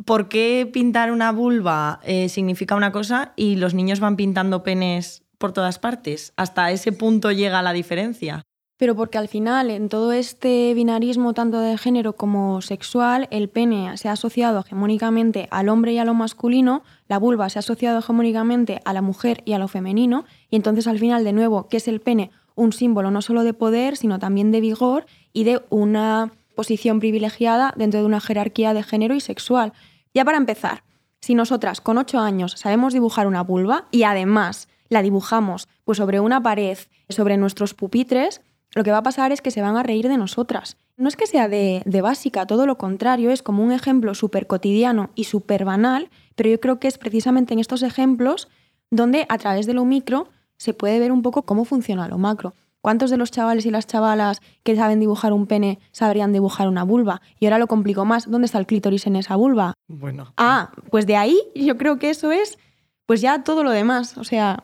¿por 0.05 0.29
qué 0.29 0.69
pintar 0.71 1.11
una 1.11 1.31
vulva 1.31 1.99
eh, 2.03 2.29
significa 2.29 2.75
una 2.75 2.91
cosa 2.91 3.33
y 3.35 3.55
los 3.55 3.73
niños 3.73 3.99
van 3.99 4.15
pintando 4.15 4.63
penes 4.63 5.23
por 5.37 5.53
todas 5.53 5.79
partes? 5.79 6.33
Hasta 6.37 6.71
ese 6.71 6.91
punto 6.91 7.31
llega 7.31 7.61
la 7.61 7.73
diferencia. 7.73 8.43
Pero 8.77 8.95
porque 8.95 9.19
al 9.19 9.27
final, 9.27 9.69
en 9.69 9.89
todo 9.89 10.11
este 10.11 10.73
binarismo 10.73 11.35
tanto 11.35 11.59
de 11.59 11.77
género 11.77 12.13
como 12.13 12.63
sexual, 12.63 13.27
el 13.29 13.47
pene 13.47 13.95
se 13.95 14.09
ha 14.09 14.13
asociado 14.13 14.61
hegemónicamente 14.61 15.47
al 15.51 15.69
hombre 15.69 15.93
y 15.93 15.99
a 15.99 16.05
lo 16.05 16.15
masculino, 16.15 16.81
la 17.07 17.19
vulva 17.19 17.47
se 17.49 17.59
ha 17.59 17.61
asociado 17.61 17.99
hegemónicamente 17.99 18.81
a 18.83 18.93
la 18.93 19.03
mujer 19.03 19.43
y 19.45 19.53
a 19.53 19.59
lo 19.59 19.67
femenino, 19.67 20.25
y 20.49 20.55
entonces 20.55 20.87
al 20.87 20.97
final, 20.97 21.23
de 21.23 21.31
nuevo, 21.31 21.67
¿qué 21.67 21.77
es 21.77 21.87
el 21.87 22.01
pene? 22.01 22.31
Un 22.55 22.73
símbolo 22.73 23.11
no 23.11 23.21
solo 23.21 23.43
de 23.43 23.53
poder, 23.53 23.97
sino 23.97 24.17
también 24.17 24.49
de 24.49 24.61
vigor 24.61 25.05
y 25.31 25.43
de 25.43 25.61
una 25.69 26.31
posición 26.55 26.99
privilegiada 26.99 27.75
dentro 27.77 27.99
de 27.99 28.07
una 28.07 28.19
jerarquía 28.19 28.73
de 28.73 28.81
género 28.81 29.13
y 29.13 29.19
sexual. 29.19 29.73
Ya 30.13 30.26
para 30.26 30.38
empezar, 30.38 30.84
si 31.21 31.36
nosotras 31.36 31.82
con 31.82 31.97
8 31.97 32.19
años 32.19 32.54
sabemos 32.58 32.93
dibujar 32.93 33.28
una 33.28 33.43
vulva 33.43 33.88
y 33.91 34.04
además 34.04 34.67
la 34.89 35.02
dibujamos 35.02 35.67
pues 35.86 35.97
sobre 35.97 36.19
una 36.19 36.41
pared, 36.43 36.78
sobre 37.10 37.38
nuestros 37.38 37.74
pupitres, 37.74 38.41
lo 38.74 38.84
que 38.84 38.91
va 38.91 38.97
a 38.97 39.04
pasar 39.04 39.32
es 39.32 39.41
que 39.41 39.52
se 39.52 39.62
van 39.62 39.78
a 39.78 39.84
reír 39.84 40.08
de 40.08 40.17
nosotras. 40.17 40.78
No 40.97 41.08
es 41.08 41.15
que 41.15 41.28
sea 41.28 41.47
de, 41.47 41.82
de 41.86 42.02
básica, 42.02 42.45
todo 42.45 42.65
lo 42.65 42.78
contrario, 42.78 43.32
es 43.32 43.43
como 43.43 43.63
un 43.63 43.71
ejemplo 43.71 44.13
súper 44.15 44.47
cotidiano 44.47 45.12
y 45.15 45.26
súper 45.26 45.65
banal, 45.65 46.10
pero 46.36 46.50
yo 46.50 46.60
creo 46.60 46.80
que 46.80 46.88
es 46.88 46.97
precisamente 46.97 47.54
en 47.54 47.60
estos 47.60 47.84
ejemplos 47.84 48.50
donde 48.89 49.26
a 49.30 49.38
través 49.38 49.65
de 49.65 49.74
lo 49.74 49.86
micro 49.86 50.30
se 50.58 50.74
puede 50.74 51.00
ver 51.00 51.12
un 51.12 51.21
poco 51.21 51.43
cómo 51.43 51.65
funciona 51.65 52.08
lo 52.08 52.17
macro. 52.17 52.54
¿Cuántos 52.82 53.12
de 53.12 53.17
los 53.17 53.30
chavales 53.32 53.65
y 53.65 53.72
las 53.72 53.86
chavalas 53.86 54.41
que 54.63 54.76
saben 54.76 55.00
dibujar 55.00 55.34
un 55.34 55.46
pene 55.46 55.80
sabrían 55.91 56.34
dibujar 56.34 56.67
una 56.67 56.84
vulva? 56.84 57.22
Y 57.39 57.46
ahora 57.46 57.60
lo 57.60 57.67
complico 57.67 58.06
más, 58.06 58.30
¿dónde 58.30 58.46
está 58.46 58.58
el 58.58 58.65
clítoris 58.65 59.06
en 59.08 59.15
esa 59.15 59.36
vulva? 59.36 59.74
Bueno. 59.88 60.34
Ah, 60.38 60.72
pues 60.89 61.06
de 61.06 61.15
ahí 61.15 61.39
yo 61.56 61.78
creo 61.78 62.00
que 62.00 62.10
eso 62.10 62.32
es 62.32 62.58
pues 63.06 63.22
ya 63.22 63.44
todo 63.44 63.63
lo 63.63 63.72
demás, 63.72 64.17
o 64.17 64.24
sea, 64.24 64.63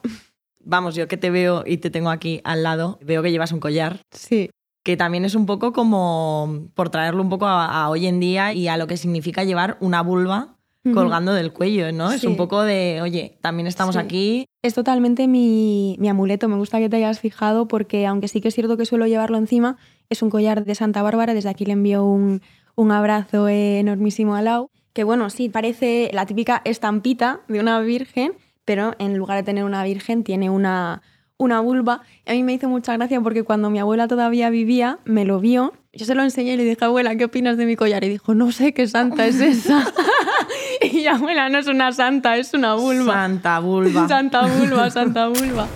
Vamos, 0.64 0.96
yo 0.96 1.08
que 1.08 1.16
te 1.18 1.30
veo 1.30 1.64
y 1.66 1.78
te 1.78 1.90
tengo 1.90 2.10
aquí 2.10 2.42
al 2.44 2.64
lado, 2.64 3.00
veo 3.02 3.22
que 3.24 3.32
llevas 3.32 3.52
un 3.54 3.60
collar. 3.60 4.02
sí. 4.12 4.50
que 4.84 4.98
también 4.98 5.24
es 5.26 5.36
un 5.36 5.46
poco 5.46 5.74
como 5.74 6.70
por 6.74 6.90
traerlo 6.90 7.22
un 7.22 7.30
poco 7.30 7.46
a, 7.46 7.66
a 7.84 7.90
hoy 7.90 8.08
en 8.08 8.20
día 8.22 8.54
y 8.54 8.68
a 8.70 8.78
lo 8.78 8.88
que 8.88 8.98
significa 8.98 9.44
llevar 9.44 9.78
una 9.82 10.02
vulva. 10.02 10.57
Colgando 10.94 11.34
del 11.34 11.52
cuello, 11.54 11.92
¿no? 11.92 12.12
Es 12.12 12.24
un 12.24 12.36
poco 12.38 12.62
de, 12.64 13.00
oye, 13.02 13.38
también 13.42 13.68
estamos 13.68 13.96
Sí. 13.96 14.00
aquí. 14.02 14.46
Es 14.64 14.74
totalmente 14.74 15.28
mi, 15.28 15.96
mi 16.00 16.10
amuleto, 16.10 16.48
me 16.50 16.56
gusta 16.58 16.80
que 16.80 16.90
te 16.90 16.98
hayas 16.98 17.20
fijado 17.20 17.68
porque 17.68 18.06
aunque 18.06 18.28
sí 18.28 18.42
que 18.42 18.48
es 18.50 18.54
cierto 18.56 18.76
que 18.78 18.86
suelo 18.86 19.08
llevarlo 19.08 19.38
encima, 19.38 19.78
es 20.10 20.22
un 20.22 20.30
collar 20.30 20.66
de 20.66 20.76
Santa 20.76 21.02
Bárbara, 21.04 21.34
desde 21.34 21.50
aquí 21.50 21.66
le 21.66 21.74
envío 21.74 22.04
un, 22.06 22.42
un 22.76 22.92
abrazo 22.92 23.48
enormísimo 23.50 24.36
a 24.36 24.42
Lau, 24.42 24.70
que 24.94 25.04
bueno, 25.04 25.30
sí, 25.30 25.48
parece 25.50 26.10
la 26.14 26.26
típica 26.26 26.62
estampita 26.66 27.42
de 27.48 27.60
una 27.60 27.80
virgen, 27.82 28.34
pero 28.66 28.94
en 29.00 29.18
lugar 29.18 29.38
de 29.38 29.44
tener 29.44 29.64
una 29.64 29.84
virgen 29.84 30.24
tiene 30.24 30.50
una, 30.50 31.02
una 31.38 31.60
vulva. 31.60 32.02
Y 32.26 32.32
a 32.32 32.34
mí 32.34 32.44
me 32.44 32.54
hizo 32.54 32.68
mucha 32.68 32.96
gracia 32.98 33.22
porque 33.22 33.44
cuando 33.44 33.70
mi 33.70 33.80
abuela 33.80 34.08
todavía 34.08 34.50
vivía, 34.50 35.00
me 35.06 35.26
lo 35.26 35.40
vio, 35.40 35.74
yo 35.94 36.06
se 36.06 36.16
lo 36.16 36.24
enseñé 36.24 36.54
y 36.54 36.58
le 36.58 36.64
dije, 36.64 36.84
abuela, 36.86 37.16
¿qué 37.16 37.26
opinas 37.26 37.58
de 37.58 37.66
mi 37.66 37.76
collar? 37.76 38.04
Y 38.04 38.10
dijo, 38.10 38.36
no 38.36 38.52
sé 38.52 38.74
qué 38.74 38.88
santa 38.88 39.26
es 39.26 39.40
esa. 39.40 39.92
y 40.82 41.04
yo, 41.04 41.12
abuela, 41.12 41.50
no 41.50 41.60
es 41.60 41.68
una 41.68 41.92
santa, 41.92 42.38
es 42.38 42.54
una 42.54 42.76
vulva. 42.76 43.14
Santa 43.14 43.60
vulva. 43.60 44.08
Santa 44.08 44.48
vulva, 44.48 44.90
santa 44.90 45.28
vulva. 45.28 45.68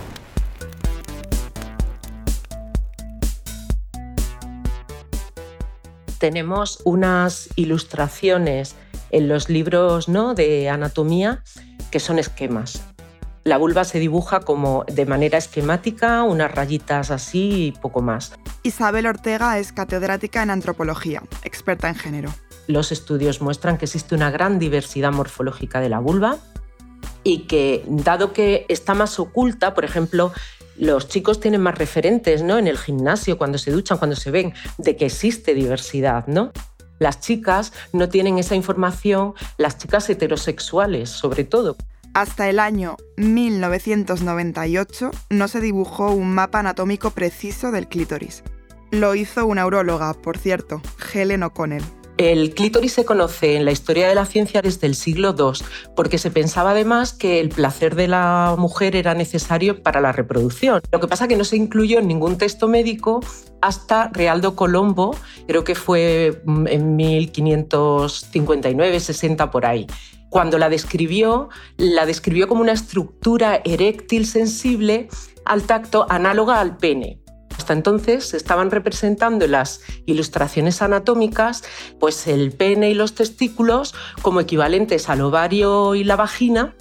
Tenemos 6.20 6.82
unas 6.86 7.50
ilustraciones 7.56 8.76
en 9.10 9.28
los 9.28 9.50
libros 9.50 10.08
¿no? 10.08 10.36
de 10.36 10.70
anatomía 10.70 11.44
que 11.90 12.00
son 12.00 12.20
esquemas. 12.20 12.91
La 13.44 13.58
vulva 13.58 13.84
se 13.86 14.00
dibuja 14.00 14.42
como 14.42 14.86
de 14.88 15.06
manera 15.08 15.40
esquemática, 15.40 16.24
unas 16.24 16.52
rayitas 16.52 17.10
así 17.10 17.68
y 17.68 17.72
poco 17.72 18.02
más. 18.02 18.34
Isabel 18.62 19.08
Ortega 19.08 19.58
es 19.58 19.72
catedrática 19.72 20.44
en 20.44 20.52
antropología, 20.52 21.24
experta 21.44 21.90
en 21.90 21.96
género. 21.96 22.34
Los 22.68 22.92
estudios 22.92 23.42
muestran 23.42 23.80
que 23.80 23.86
existe 23.86 24.14
una 24.14 24.30
gran 24.30 24.60
diversidad 24.60 25.12
morfológica 25.12 25.80
de 25.80 25.90
la 25.90 25.98
vulva 25.98 26.38
y 27.24 27.48
que, 27.48 27.84
dado 27.88 28.32
que 28.32 28.68
está 28.70 28.94
más 28.94 29.20
oculta, 29.20 29.74
por 29.74 29.86
ejemplo, 29.86 30.32
los 30.78 31.08
chicos 31.08 31.40
tienen 31.40 31.62
más 31.62 31.78
referentes 31.78 32.44
¿no? 32.44 32.60
en 32.60 32.68
el 32.68 32.78
gimnasio, 32.78 33.40
cuando 33.40 33.58
se 33.58 33.72
duchan, 33.72 33.98
cuando 33.98 34.16
se 34.16 34.30
ven, 34.30 34.54
de 34.78 34.96
que 34.96 35.08
existe 35.08 35.56
diversidad. 35.56 36.28
¿no? 36.28 36.52
Las 37.00 37.20
chicas 37.20 37.74
no 37.92 38.08
tienen 38.10 38.38
esa 38.38 38.56
información, 38.56 39.34
las 39.58 39.80
chicas 39.80 40.08
heterosexuales 40.10 41.10
sobre 41.10 41.44
todo. 41.44 41.76
Hasta 42.14 42.50
el 42.50 42.60
año 42.60 42.98
1998 43.16 45.12
no 45.30 45.48
se 45.48 45.62
dibujó 45.62 46.12
un 46.12 46.34
mapa 46.34 46.60
anatómico 46.60 47.12
preciso 47.12 47.72
del 47.72 47.88
clítoris. 47.88 48.44
Lo 48.92 49.16
hizo 49.16 49.46
una 49.46 49.66
uróloga, 49.66 50.14
por 50.14 50.38
cierto, 50.38 50.82
Helen 51.14 51.44
O'Connell. 51.44 51.86
El 52.18 52.54
clítoris 52.54 52.92
se 52.92 53.06
conoce 53.06 53.56
en 53.56 53.64
la 53.64 53.72
historia 53.72 54.10
de 54.10 54.16
la 54.16 54.26
ciencia 54.26 54.62
desde 54.62 54.88
el 54.88 54.96
siglo 54.96 55.34
II, 55.40 55.66
porque 55.96 56.18
se 56.18 56.32
pensaba 56.32 56.72
además 56.72 57.14
que 57.14 57.40
el 57.40 57.48
placer 57.48 57.96
de 57.96 58.10
la 58.10 58.56
mujer 58.58 58.98
era 58.98 59.14
necesario 59.14 59.82
para 59.82 60.02
la 60.02 60.12
reproducción. 60.12 60.82
Lo 60.92 61.00
que 61.00 61.08
pasa 61.08 61.24
es 61.24 61.30
que 61.30 61.38
no 61.38 61.46
se 61.46 61.56
incluyó 61.56 62.00
en 62.00 62.10
ningún 62.10 62.38
texto 62.38 62.68
médico 62.68 63.22
hasta 63.62 64.10
Realdo 64.10 64.58
Colombo, 64.58 65.16
creo 65.48 65.64
que 65.64 65.76
fue 65.76 66.42
mm, 66.44 66.68
en 66.68 66.98
1559-60 66.98 69.50
por 69.50 69.66
ahí. 69.66 69.88
Cuando 70.32 70.58
la 70.58 70.70
describió, 70.70 71.50
la 71.76 72.06
describió 72.06 72.48
como 72.48 72.62
una 72.62 72.72
estructura 72.72 73.60
eréctil 73.66 74.26
sensible 74.26 75.10
al 75.44 75.64
tacto 75.64 76.08
análoga 76.10 76.62
al 76.62 76.78
pene. 76.78 77.20
Hasta 77.58 77.74
entonces 77.74 78.30
se 78.30 78.38
estaban 78.38 78.72
representando 78.72 79.44
en 79.44 79.52
las 79.52 79.82
ilustraciones 80.06 80.82
anatómicas 80.82 81.66
pues 82.00 82.28
el 82.28 82.54
pene 82.54 82.90
y 82.90 82.94
los 82.94 83.14
testículos 83.14 83.94
como 84.22 84.40
equivalentes 84.40 85.10
al 85.10 85.20
ovario 85.20 85.96
y 85.96 86.06
la 86.06 86.16
vagina 86.16 86.76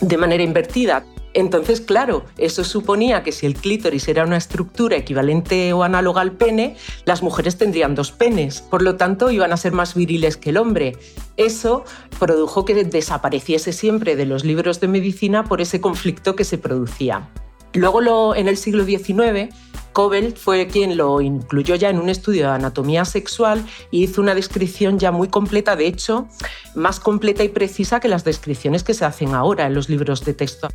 de 0.00 0.16
manera 0.16 0.44
invertida. 0.44 1.04
Entonces, 1.34 1.80
claro, 1.80 2.24
eso 2.36 2.62
suponía 2.64 3.22
que 3.22 3.32
si 3.32 3.46
el 3.46 3.54
clítoris 3.54 4.08
era 4.08 4.24
una 4.24 4.36
estructura 4.36 4.96
equivalente 4.96 5.72
o 5.72 5.82
análoga 5.82 6.20
al 6.20 6.32
pene, 6.32 6.76
las 7.04 7.22
mujeres 7.22 7.56
tendrían 7.56 7.94
dos 7.94 8.12
penes, 8.12 8.60
por 8.60 8.82
lo 8.82 8.96
tanto 8.96 9.30
iban 9.30 9.52
a 9.52 9.56
ser 9.56 9.72
más 9.72 9.94
viriles 9.94 10.36
que 10.36 10.50
el 10.50 10.58
hombre. 10.58 10.98
Eso 11.36 11.84
produjo 12.18 12.64
que 12.64 12.84
desapareciese 12.84 13.72
siempre 13.72 14.16
de 14.16 14.26
los 14.26 14.44
libros 14.44 14.80
de 14.80 14.88
medicina 14.88 15.44
por 15.44 15.60
ese 15.60 15.80
conflicto 15.80 16.36
que 16.36 16.44
se 16.44 16.58
producía. 16.58 17.28
Luego, 17.74 18.34
en 18.34 18.48
el 18.48 18.58
siglo 18.58 18.84
XIX, 18.84 19.54
Cobel 19.94 20.34
fue 20.36 20.66
quien 20.66 20.98
lo 20.98 21.22
incluyó 21.22 21.74
ya 21.74 21.88
en 21.88 21.98
un 21.98 22.10
estudio 22.10 22.48
de 22.48 22.52
anatomía 22.52 23.06
sexual 23.06 23.64
y 23.90 24.04
hizo 24.04 24.20
una 24.20 24.34
descripción 24.34 24.98
ya 24.98 25.10
muy 25.10 25.28
completa, 25.28 25.76
de 25.76 25.86
hecho, 25.86 26.28
más 26.74 27.00
completa 27.00 27.44
y 27.44 27.48
precisa 27.48 28.00
que 28.00 28.08
las 28.08 28.24
descripciones 28.24 28.82
que 28.82 28.92
se 28.92 29.06
hacen 29.06 29.34
ahora 29.34 29.66
en 29.66 29.74
los 29.74 29.88
libros 29.88 30.24
de 30.24 30.34
texto. 30.34 30.68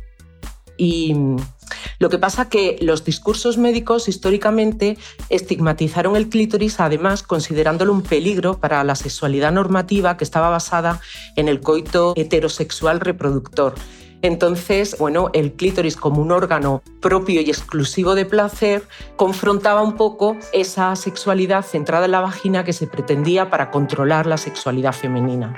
Y 0.78 1.14
lo 1.98 2.08
que 2.08 2.18
pasa 2.18 2.48
que 2.48 2.78
los 2.80 3.04
discursos 3.04 3.58
médicos 3.58 4.08
históricamente 4.08 4.96
estigmatizaron 5.28 6.16
el 6.16 6.28
clítoris, 6.28 6.80
además 6.80 7.22
considerándolo 7.22 7.92
un 7.92 8.02
peligro 8.02 8.58
para 8.58 8.82
la 8.84 8.94
sexualidad 8.94 9.52
normativa 9.52 10.16
que 10.16 10.24
estaba 10.24 10.48
basada 10.48 11.00
en 11.36 11.48
el 11.48 11.60
coito 11.60 12.14
heterosexual 12.16 13.00
reproductor. 13.00 13.74
Entonces, 14.20 14.96
bueno, 14.98 15.30
el 15.32 15.52
clítoris 15.52 15.96
como 15.96 16.20
un 16.20 16.32
órgano 16.32 16.82
propio 17.00 17.40
y 17.40 17.50
exclusivo 17.50 18.16
de 18.16 18.24
placer 18.24 18.82
confrontaba 19.16 19.82
un 19.82 19.94
poco 19.94 20.36
esa 20.52 20.96
sexualidad 20.96 21.64
centrada 21.64 22.06
en 22.06 22.12
la 22.12 22.20
vagina 22.20 22.64
que 22.64 22.72
se 22.72 22.88
pretendía 22.88 23.48
para 23.48 23.70
controlar 23.70 24.26
la 24.26 24.36
sexualidad 24.36 24.92
femenina. 24.92 25.54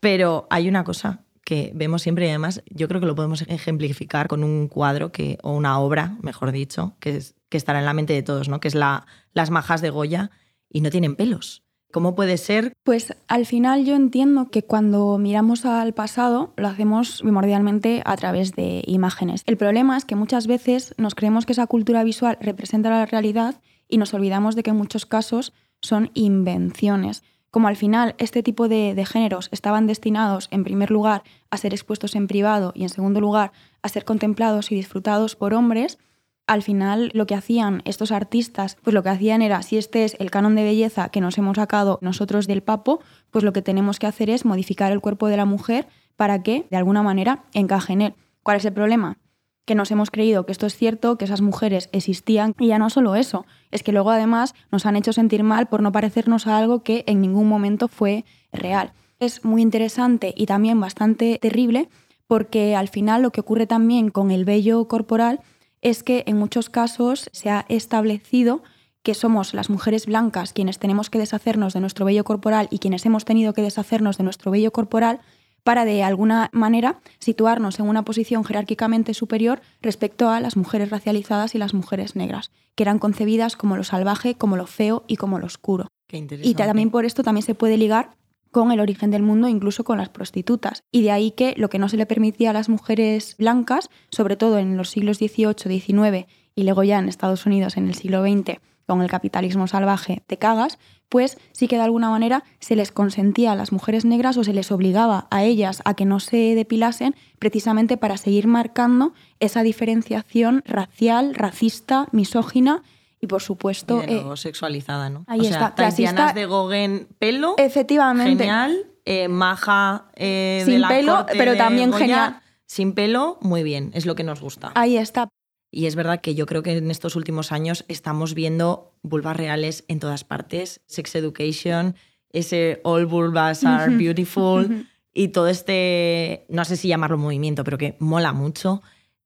Pero 0.00 0.46
hay 0.50 0.68
una 0.68 0.84
cosa 0.84 1.21
que 1.44 1.72
vemos 1.74 2.02
siempre 2.02 2.26
y 2.26 2.28
además 2.28 2.62
yo 2.70 2.88
creo 2.88 3.00
que 3.00 3.06
lo 3.06 3.14
podemos 3.14 3.42
ejemplificar 3.42 4.28
con 4.28 4.44
un 4.44 4.68
cuadro 4.68 5.12
que, 5.12 5.38
o 5.42 5.52
una 5.52 5.78
obra, 5.78 6.16
mejor 6.22 6.52
dicho, 6.52 6.94
que, 7.00 7.20
que 7.48 7.56
estará 7.56 7.78
en 7.80 7.84
la 7.84 7.94
mente 7.94 8.12
de 8.12 8.22
todos, 8.22 8.48
¿no? 8.48 8.60
que 8.60 8.68
es 8.68 8.74
la, 8.74 9.06
Las 9.32 9.50
majas 9.50 9.80
de 9.80 9.90
Goya 9.90 10.30
y 10.68 10.80
no 10.80 10.90
tienen 10.90 11.16
pelos. 11.16 11.62
¿Cómo 11.92 12.14
puede 12.14 12.38
ser? 12.38 12.72
Pues 12.84 13.14
al 13.28 13.44
final 13.44 13.84
yo 13.84 13.94
entiendo 13.94 14.48
que 14.48 14.62
cuando 14.62 15.18
miramos 15.18 15.66
al 15.66 15.92
pasado 15.92 16.54
lo 16.56 16.68
hacemos 16.68 17.20
primordialmente 17.20 18.02
a 18.06 18.16
través 18.16 18.56
de 18.56 18.82
imágenes. 18.86 19.42
El 19.44 19.58
problema 19.58 19.98
es 19.98 20.06
que 20.06 20.16
muchas 20.16 20.46
veces 20.46 20.94
nos 20.96 21.14
creemos 21.14 21.44
que 21.44 21.52
esa 21.52 21.66
cultura 21.66 22.02
visual 22.02 22.38
representa 22.40 22.88
la 22.88 23.04
realidad 23.04 23.60
y 23.88 23.98
nos 23.98 24.14
olvidamos 24.14 24.56
de 24.56 24.62
que 24.62 24.70
en 24.70 24.78
muchos 24.78 25.04
casos 25.04 25.52
son 25.82 26.10
invenciones. 26.14 27.24
Como 27.52 27.68
al 27.68 27.76
final 27.76 28.14
este 28.16 28.42
tipo 28.42 28.66
de, 28.66 28.94
de 28.94 29.04
géneros 29.04 29.48
estaban 29.52 29.86
destinados, 29.86 30.48
en 30.50 30.64
primer 30.64 30.90
lugar, 30.90 31.22
a 31.50 31.58
ser 31.58 31.74
expuestos 31.74 32.16
en 32.16 32.26
privado 32.26 32.72
y 32.74 32.82
en 32.82 32.88
segundo 32.88 33.20
lugar, 33.20 33.52
a 33.82 33.88
ser 33.90 34.06
contemplados 34.06 34.72
y 34.72 34.74
disfrutados 34.74 35.36
por 35.36 35.52
hombres, 35.52 35.98
al 36.46 36.62
final 36.62 37.10
lo 37.12 37.26
que 37.26 37.34
hacían 37.34 37.82
estos 37.84 38.10
artistas, 38.10 38.78
pues 38.82 38.94
lo 38.94 39.02
que 39.02 39.10
hacían 39.10 39.42
era, 39.42 39.60
si 39.62 39.76
este 39.76 40.04
es 40.04 40.16
el 40.18 40.30
canon 40.30 40.54
de 40.54 40.64
belleza 40.64 41.10
que 41.10 41.20
nos 41.20 41.36
hemos 41.36 41.56
sacado 41.56 41.98
nosotros 42.00 42.46
del 42.46 42.62
papo, 42.62 43.00
pues 43.30 43.44
lo 43.44 43.52
que 43.52 43.60
tenemos 43.60 43.98
que 43.98 44.06
hacer 44.06 44.30
es 44.30 44.46
modificar 44.46 44.90
el 44.90 45.00
cuerpo 45.00 45.28
de 45.28 45.36
la 45.36 45.44
mujer 45.44 45.86
para 46.16 46.42
que, 46.42 46.66
de 46.70 46.76
alguna 46.78 47.02
manera, 47.02 47.44
encaje 47.52 47.92
en 47.92 48.00
él. 48.00 48.14
¿Cuál 48.42 48.56
es 48.56 48.64
el 48.64 48.72
problema? 48.72 49.18
Que 49.64 49.74
nos 49.74 49.90
hemos 49.90 50.10
creído 50.10 50.44
que 50.44 50.52
esto 50.52 50.66
es 50.66 50.76
cierto, 50.76 51.16
que 51.18 51.24
esas 51.24 51.40
mujeres 51.40 51.88
existían, 51.92 52.54
y 52.58 52.68
ya 52.68 52.78
no 52.78 52.90
solo 52.90 53.14
eso, 53.14 53.46
es 53.70 53.82
que 53.82 53.92
luego 53.92 54.10
además 54.10 54.54
nos 54.70 54.86
han 54.86 54.96
hecho 54.96 55.12
sentir 55.12 55.44
mal 55.44 55.68
por 55.68 55.82
no 55.82 55.92
parecernos 55.92 56.46
a 56.46 56.58
algo 56.58 56.82
que 56.82 57.04
en 57.06 57.20
ningún 57.20 57.48
momento 57.48 57.88
fue 57.88 58.24
real. 58.52 58.92
Es 59.20 59.44
muy 59.44 59.62
interesante 59.62 60.34
y 60.36 60.46
también 60.46 60.80
bastante 60.80 61.38
terrible 61.40 61.88
porque 62.26 62.74
al 62.74 62.88
final 62.88 63.22
lo 63.22 63.30
que 63.30 63.40
ocurre 63.40 63.66
también 63.66 64.08
con 64.08 64.30
el 64.30 64.44
vello 64.44 64.88
corporal 64.88 65.40
es 65.82 66.02
que 66.02 66.24
en 66.26 66.38
muchos 66.38 66.70
casos 66.70 67.28
se 67.32 67.50
ha 67.50 67.66
establecido 67.68 68.62
que 69.02 69.14
somos 69.14 69.52
las 69.52 69.68
mujeres 69.68 70.06
blancas 70.06 70.52
quienes 70.52 70.78
tenemos 70.78 71.10
que 71.10 71.18
deshacernos 71.18 71.74
de 71.74 71.80
nuestro 71.80 72.06
vello 72.06 72.24
corporal 72.24 72.68
y 72.70 72.78
quienes 72.78 73.04
hemos 73.04 73.24
tenido 73.24 73.52
que 73.52 73.62
deshacernos 73.62 74.16
de 74.16 74.24
nuestro 74.24 74.50
vello 74.50 74.72
corporal 74.72 75.20
para 75.64 75.84
de 75.84 76.02
alguna 76.02 76.50
manera 76.52 77.00
situarnos 77.18 77.78
en 77.78 77.88
una 77.88 78.04
posición 78.04 78.44
jerárquicamente 78.44 79.14
superior 79.14 79.60
respecto 79.80 80.28
a 80.28 80.40
las 80.40 80.56
mujeres 80.56 80.90
racializadas 80.90 81.54
y 81.54 81.58
las 81.58 81.74
mujeres 81.74 82.16
negras, 82.16 82.50
que 82.74 82.82
eran 82.82 82.98
concebidas 82.98 83.56
como 83.56 83.76
lo 83.76 83.84
salvaje, 83.84 84.34
como 84.34 84.56
lo 84.56 84.66
feo 84.66 85.04
y 85.06 85.16
como 85.16 85.38
lo 85.38 85.46
oscuro. 85.46 85.88
y 86.10 86.54
también 86.54 86.90
por 86.90 87.04
esto 87.04 87.22
también 87.22 87.44
se 87.44 87.54
puede 87.54 87.76
ligar 87.78 88.16
con 88.50 88.70
el 88.70 88.80
origen 88.80 89.10
del 89.10 89.22
mundo, 89.22 89.48
incluso 89.48 89.82
con 89.82 89.98
las 89.98 90.10
prostitutas. 90.10 90.84
Y 90.92 91.02
de 91.02 91.10
ahí 91.10 91.30
que 91.30 91.54
lo 91.56 91.70
que 91.70 91.78
no 91.78 91.88
se 91.88 91.96
le 91.96 92.06
permitía 92.06 92.50
a 92.50 92.52
las 92.52 92.68
mujeres 92.68 93.34
blancas, 93.38 93.88
sobre 94.10 94.36
todo 94.36 94.58
en 94.58 94.76
los 94.76 94.90
siglos 94.90 95.16
XVIII, 95.16 95.80
XIX 95.80 96.26
y 96.54 96.64
luego 96.64 96.84
ya 96.84 96.98
en 96.98 97.08
Estados 97.08 97.46
Unidos 97.46 97.78
en 97.78 97.88
el 97.88 97.94
siglo 97.94 98.22
XX, 98.22 98.60
con 98.92 99.02
el 99.02 99.10
capitalismo 99.10 99.66
salvaje 99.66 100.22
de 100.28 100.36
cagas, 100.36 100.78
pues 101.08 101.38
sí 101.52 101.68
que 101.68 101.76
de 101.76 101.82
alguna 101.82 102.08
manera 102.08 102.42
se 102.58 102.76
les 102.76 102.90
consentía 102.90 103.52
a 103.52 103.56
las 103.56 103.72
mujeres 103.72 104.04
negras 104.04 104.36
o 104.38 104.44
se 104.44 104.52
les 104.52 104.72
obligaba 104.72 105.28
a 105.30 105.44
ellas 105.44 105.82
a 105.84 105.94
que 105.94 106.04
no 106.04 106.20
se 106.20 106.54
depilasen 106.54 107.14
precisamente 107.38 107.96
para 107.96 108.16
seguir 108.16 108.46
marcando 108.46 109.12
esa 109.40 109.62
diferenciación 109.62 110.62
racial, 110.66 111.34
racista, 111.34 112.06
misógina 112.12 112.82
y 113.20 113.26
por 113.26 113.42
supuesto. 113.42 114.02
Y 114.02 114.06
de 114.06 114.16
eh, 114.16 114.36
sexualizada, 114.36 115.10
¿no? 115.10 115.24
Ahí 115.26 115.40
o 115.40 115.42
está. 115.44 115.74
Sea, 115.90 116.32
de 116.32 116.46
Goguen, 116.46 117.08
pelo. 117.18 117.54
Efectivamente. 117.58 118.44
Genial. 118.44 118.86
Eh, 119.04 119.28
maja 119.28 120.06
eh, 120.14 120.62
Sin 120.64 120.74
de 120.74 120.78
la 120.78 120.88
pelo, 120.88 121.26
pero 121.26 121.56
también 121.56 121.92
genial. 121.92 122.40
Sin 122.66 122.94
pelo, 122.94 123.38
muy 123.42 123.62
bien, 123.62 123.90
es 123.94 124.06
lo 124.06 124.14
que 124.14 124.24
nos 124.24 124.40
gusta. 124.40 124.72
Ahí 124.74 124.96
está. 124.96 125.28
Y 125.74 125.86
es 125.86 125.96
verdad 125.96 126.20
que 126.20 126.34
yo 126.34 126.44
creo 126.44 126.62
que 126.62 126.76
en 126.76 126.90
estos 126.90 127.16
últimos 127.16 127.50
años 127.50 127.86
estamos 127.88 128.34
viendo 128.34 128.92
vulvas 129.02 129.36
reales 129.36 129.84
en 129.88 130.00
todas 130.00 130.22
partes. 130.22 130.82
Sex 130.86 131.14
Education, 131.14 131.96
ese 132.30 132.80
All 132.84 133.06
Vulvas 133.06 133.64
Are 133.64 133.96
Beautiful 133.96 134.86
y 135.14 135.28
todo 135.28 135.48
este, 135.48 136.44
no 136.50 136.66
sé 136.66 136.76
si 136.76 136.88
llamarlo 136.88 137.16
movimiento, 137.16 137.64
pero 137.64 137.78
que 137.78 137.96
mola 138.00 138.34
mucho. 138.34 138.82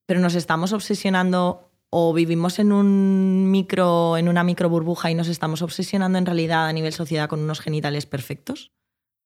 Pero 0.07 0.21
nos 0.21 0.37
estamos 0.37 0.73
obsesionando 0.73 1.67
o 1.91 2.13
vivimos 2.13 2.61
en 2.61 2.73
un 2.73 3.51
micro, 3.51 4.17
en 4.17 4.29
una 4.29 4.45
micro 4.45 4.69
burbuja 4.69 5.11
y 5.11 5.15
nos 5.15 5.29
estamos 5.29 5.63
obsesionando 5.63 6.19
en 6.19 6.27
realidad 6.27 6.69
a 6.69 6.73
nivel 6.73 6.93
sociedad 6.93 7.29
con 7.29 7.41
unos 7.41 7.61
genitales 7.61 8.07
perfectos? 8.07 8.71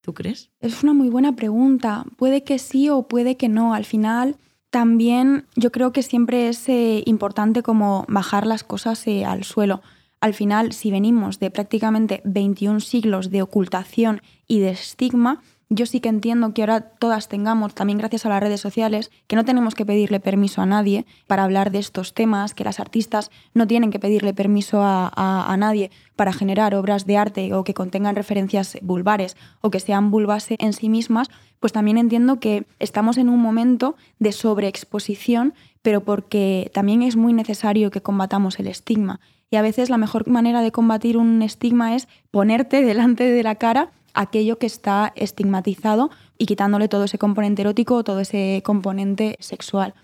¿Tú 0.02 0.14
crees? 0.14 0.50
Es 0.61 0.83
una 0.83 0.94
muy 0.94 1.11
buena 1.11 1.37
pregunta. 1.37 2.04
Puede 2.16 2.44
que 2.44 2.59
sí 2.59 2.88
o 2.88 3.09
puede 3.09 3.37
que 3.37 3.48
no. 3.48 3.74
Al 3.74 3.85
final, 3.85 4.37
también 4.70 5.46
yo 5.56 5.72
creo 5.72 5.92
que 5.92 6.02
siempre 6.02 6.48
es 6.48 6.68
eh, 6.68 7.02
importante 7.06 7.62
como 7.62 8.04
bajar 8.09 8.46
las 8.46 8.64
cosas 8.64 9.06
eh, 9.06 9.24
al 9.24 9.44
suelo. 9.44 9.83
Al 10.20 10.35
final, 10.35 10.72
si 10.72 10.90
venimos 10.90 11.40
de 11.40 11.50
prácticamente 11.50 12.20
21 12.24 12.80
siglos 12.80 13.30
de 13.30 13.42
ocultación 13.42 14.22
y 14.46 14.61
de 14.61 14.70
estigma, 14.70 15.42
yo 15.72 15.87
sí 15.87 16.00
que 16.00 16.09
entiendo 16.09 16.52
que 16.52 16.62
ahora 16.62 16.80
todas 16.80 17.28
tengamos, 17.28 17.76
también 17.76 17.98
gracias 17.98 18.26
a 18.26 18.28
las 18.28 18.40
redes 18.40 18.61
sociales, 18.61 19.12
que 19.28 19.37
no 19.37 19.44
tenemos 19.44 19.76
que 19.76 19.87
pedirle 19.87 20.18
permiso 20.18 20.61
a 20.61 20.66
nadie 20.66 21.06
para 21.28 21.44
hablar 21.44 21.70
de 21.70 21.78
estos 21.78 22.12
temas, 22.12 22.54
que 22.54 22.64
las 22.64 22.80
artistas 22.80 23.30
no 23.54 23.68
tienen 23.68 23.92
que 23.92 24.00
pedirle 24.00 24.35
permiso 24.35 24.80
a, 24.83 25.56
nadie 25.56 25.92
para 26.16 26.33
generar 26.33 26.74
obras 26.74 27.06
de 27.06 27.16
arte 27.16 27.54
o 27.54 27.62
que 27.62 27.72
contengan 27.72 28.16
referencias 28.16 28.78
vulvares 28.83 29.37
o 29.61 29.70
que 29.70 29.78
sean 29.78 30.11
vulvas 30.11 30.48
en 30.50 30.72
sí 30.72 30.88
mismas, 30.88 31.30
pues 31.61 31.73
también 31.73 31.99
entiendo 31.99 32.40
que 32.40 32.64
estamos 32.79 33.18
en 33.18 33.29
un 33.29 33.38
momento 33.38 33.94
de 34.18 34.33
sobreexposición, 34.33 35.55
pero 35.83 36.03
porque 36.03 36.70
también 36.75 37.03
es 37.03 37.16
muy 37.16 37.33
necesario 37.33 37.90
que 37.90 38.01
combatamos 38.01 38.59
el 38.59 38.66
estigma. 38.66 39.20
Y 39.51 39.57
a 39.57 39.62
veces 39.62 39.90
la 39.90 39.99
mejor 39.99 40.27
manera 40.29 40.62
de 40.62 40.73
combatir 40.73 41.16
un 41.16 41.42
estigma 41.42 41.94
es 41.94 42.09
ponerte 42.31 42.83
delante 42.85 43.25
de 43.25 43.42
la 43.42 43.55
cara 43.55 43.92
aquello 44.14 44.59
que 44.59 44.66
está 44.66 45.12
estigmatizado 45.14 46.11
y 46.37 46.46
quitándole 46.46 46.88
todo 46.88 47.05
ese 47.05 47.18
componente 47.18 47.62
erótico, 47.62 48.03
todo 48.03 48.20
ese 48.20 48.62
componente 48.64 49.37
sexual. 49.38 49.94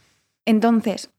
Entonces, 0.45 1.11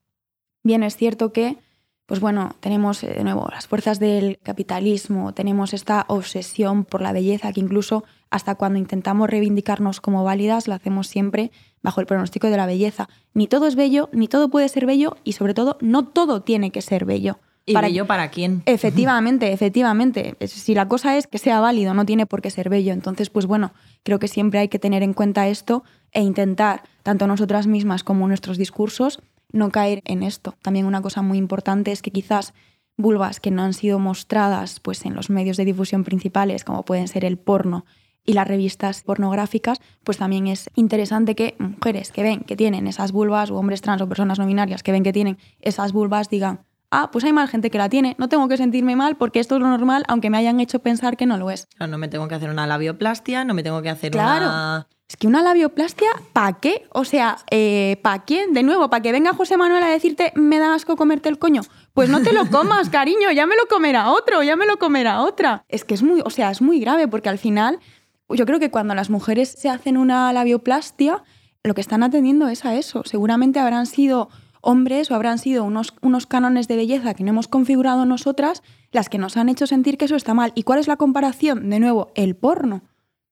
bien 0.63 0.83
es 0.83 0.95
cierto 0.95 1.33
que 1.33 1.57
pues 2.07 2.19
bueno, 2.21 2.55
tenemos 2.61 3.03
eh, 3.03 3.13
de 3.15 3.23
nuevo 3.23 3.47
las 3.51 3.67
fuerzas 3.67 3.99
del 3.99 4.39
capitalismo, 4.41 5.33
tenemos 5.33 5.73
esta 5.73 6.05
obsesión 6.07 6.85
por 6.85 7.01
la 7.01 7.11
belleza 7.11 7.51
que 7.53 7.59
incluso 7.59 8.03
hasta 8.29 8.55
cuando 8.55 8.79
intentamos 8.79 9.29
reivindicarnos 9.29 10.01
como 10.01 10.23
válidas 10.23 10.67
lo 10.67 10.73
hacemos 10.73 11.07
siempre 11.07 11.51
bajo 11.83 12.01
el 12.01 12.07
pronóstico 12.07 12.47
de 12.49 12.57
la 12.57 12.65
belleza. 12.65 13.07
Ni 13.33 13.47
todo 13.47 13.67
es 13.67 13.75
bello, 13.75 14.09
ni 14.13 14.27
todo 14.27 14.49
puede 14.49 14.69
ser 14.69 14.85
bello 14.85 15.17
y 15.23 15.33
sobre 15.33 15.53
todo 15.53 15.77
no 15.81 16.07
todo 16.07 16.41
tiene 16.41 16.71
que 16.71 16.81
ser 16.81 17.05
bello. 17.05 17.39
¿Y 17.65 17.73
Para- 17.73 17.89
bello 17.89 18.07
para 18.07 18.29
quién? 18.31 18.63
Efectivamente, 18.65 19.51
efectivamente. 19.51 20.35
Si 20.47 20.73
la 20.73 20.87
cosa 20.87 21.17
es 21.17 21.27
que 21.27 21.37
sea 21.37 21.59
válido, 21.59 21.93
no 21.93 22.05
tiene 22.05 22.25
por 22.25 22.41
qué 22.41 22.49
ser 22.49 22.69
bello. 22.69 22.93
Entonces, 22.93 23.29
pues 23.29 23.45
bueno, 23.45 23.73
creo 24.03 24.19
que 24.19 24.29
siempre 24.29 24.59
hay 24.59 24.69
que 24.69 24.79
tener 24.79 25.03
en 25.03 25.13
cuenta 25.13 25.49
esto 25.49 25.83
e 26.13 26.21
intentar, 26.21 26.83
tanto 27.03 27.27
nosotras 27.27 27.67
mismas 27.67 28.05
como 28.05 28.25
nuestros 28.29 28.57
discursos, 28.57 29.21
no 29.57 29.69
caer 29.71 30.01
en 30.05 30.23
esto. 30.23 30.55
También 30.61 30.85
una 30.85 31.01
cosa 31.01 31.21
muy 31.21 31.37
importante 31.37 31.91
es 31.91 32.01
que 32.01 32.11
quizás 32.11 32.53
vulvas 32.95 33.39
que 33.39 33.51
no 33.51 33.61
han 33.63 33.73
sido 33.73 33.99
mostradas 33.99 34.79
pues, 34.79 35.05
en 35.05 35.13
los 35.13 35.29
medios 35.29 35.57
de 35.57 35.65
difusión 35.65 36.03
principales, 36.03 36.63
como 36.63 36.83
pueden 36.83 37.07
ser 37.07 37.25
el 37.25 37.37
porno 37.37 37.85
y 38.25 38.33
las 38.33 38.47
revistas 38.47 39.03
pornográficas, 39.03 39.79
pues 40.03 40.17
también 40.17 40.47
es 40.47 40.69
interesante 40.75 41.33
que 41.35 41.55
mujeres 41.59 42.11
que 42.11 42.23
ven 42.23 42.41
que 42.41 42.55
tienen 42.57 42.87
esas 42.87 43.11
vulvas, 43.11 43.51
o 43.51 43.55
hombres 43.55 43.81
trans 43.81 44.01
o 44.01 44.09
personas 44.09 44.37
no 44.39 44.45
binarias 44.45 44.83
que 44.83 44.91
ven 44.91 45.03
que 45.03 45.13
tienen 45.13 45.37
esas 45.61 45.93
vulvas, 45.93 46.29
digan, 46.29 46.59
ah, 46.91 47.09
pues 47.11 47.23
hay 47.23 47.31
más 47.31 47.49
gente 47.49 47.69
que 47.69 47.77
la 47.77 47.87
tiene, 47.87 48.15
no 48.17 48.27
tengo 48.27 48.47
que 48.49 48.57
sentirme 48.57 48.95
mal 48.97 49.15
porque 49.15 49.39
esto 49.39 49.55
es 49.55 49.61
lo 49.61 49.67
normal, 49.67 50.03
aunque 50.09 50.29
me 50.29 50.37
hayan 50.37 50.59
hecho 50.59 50.79
pensar 50.79 51.15
que 51.15 51.25
no 51.25 51.37
lo 51.37 51.51
es. 51.51 51.67
Claro, 51.77 51.91
no 51.91 51.97
me 51.97 52.09
tengo 52.09 52.27
que 52.27 52.35
hacer 52.35 52.49
una 52.49 52.67
labioplastia, 52.67 53.45
no 53.45 53.53
me 53.53 53.63
tengo 53.63 53.81
que 53.81 53.89
hacer 53.89 54.11
Claro. 54.11 54.45
una... 54.47 54.87
Es 55.09 55.15
que 55.15 55.27
una 55.27 55.41
labioplastia, 55.41 56.09
¿para 56.33 56.59
qué? 56.59 56.85
O 56.91 57.05
sea, 57.05 57.37
eh, 57.49 57.97
¿para 58.01 58.25
quién? 58.25 58.51
De 58.53 58.61
nuevo, 58.61 58.89
¿para 58.89 59.01
que 59.01 59.13
venga 59.13 59.33
José 59.33 59.55
Manuel 59.55 59.81
a 59.81 59.87
decirte, 59.87 60.33
me 60.35 60.59
da 60.59 60.73
asco 60.73 60.97
comerte 60.97 61.29
el 61.29 61.39
coño? 61.39 61.61
Pues 61.93 62.09
no 62.09 62.21
te 62.21 62.33
lo 62.33 62.49
comas, 62.49 62.89
cariño, 62.91 63.31
ya 63.31 63.45
me 63.45 63.55
lo 63.55 63.67
comerá 63.67 64.11
otro, 64.11 64.43
ya 64.43 64.57
me 64.57 64.65
lo 64.65 64.77
comerá 64.77 65.21
otra. 65.21 65.63
Es 65.69 65.85
que 65.85 65.93
es 65.93 66.03
muy, 66.03 66.21
o 66.25 66.29
sea, 66.29 66.51
es 66.51 66.61
muy 66.61 66.81
grave 66.81 67.07
porque 67.07 67.29
al 67.29 67.37
final, 67.37 67.79
yo 68.27 68.45
creo 68.45 68.59
que 68.59 68.69
cuando 68.69 68.95
las 68.95 69.09
mujeres 69.09 69.49
se 69.49 69.69
hacen 69.69 69.95
una 69.95 70.33
labioplastia, 70.33 71.23
lo 71.63 71.73
que 71.73 71.81
están 71.81 72.03
atendiendo 72.03 72.49
es 72.49 72.65
a 72.65 72.75
eso. 72.75 73.03
Seguramente 73.05 73.59
habrán 73.61 73.85
sido 73.85 74.27
hombres 74.59 75.09
o 75.09 75.15
habrán 75.15 75.37
sido 75.37 75.63
unos, 75.63 75.93
unos 76.01 76.25
cánones 76.25 76.67
de 76.67 76.75
belleza 76.75 77.13
que 77.13 77.23
no 77.23 77.29
hemos 77.29 77.47
configurado 77.47 78.05
nosotras 78.05 78.61
las 78.91 79.07
que 79.07 79.17
nos 79.17 79.37
han 79.37 79.47
hecho 79.47 79.67
sentir 79.67 79.97
que 79.97 80.05
eso 80.05 80.17
está 80.17 80.33
mal. 80.33 80.51
¿Y 80.53 80.63
cuál 80.63 80.79
es 80.79 80.87
la 80.87 80.97
comparación? 80.97 81.69
De 81.69 81.79
nuevo, 81.79 82.11
el 82.15 82.35
porno. 82.35 82.83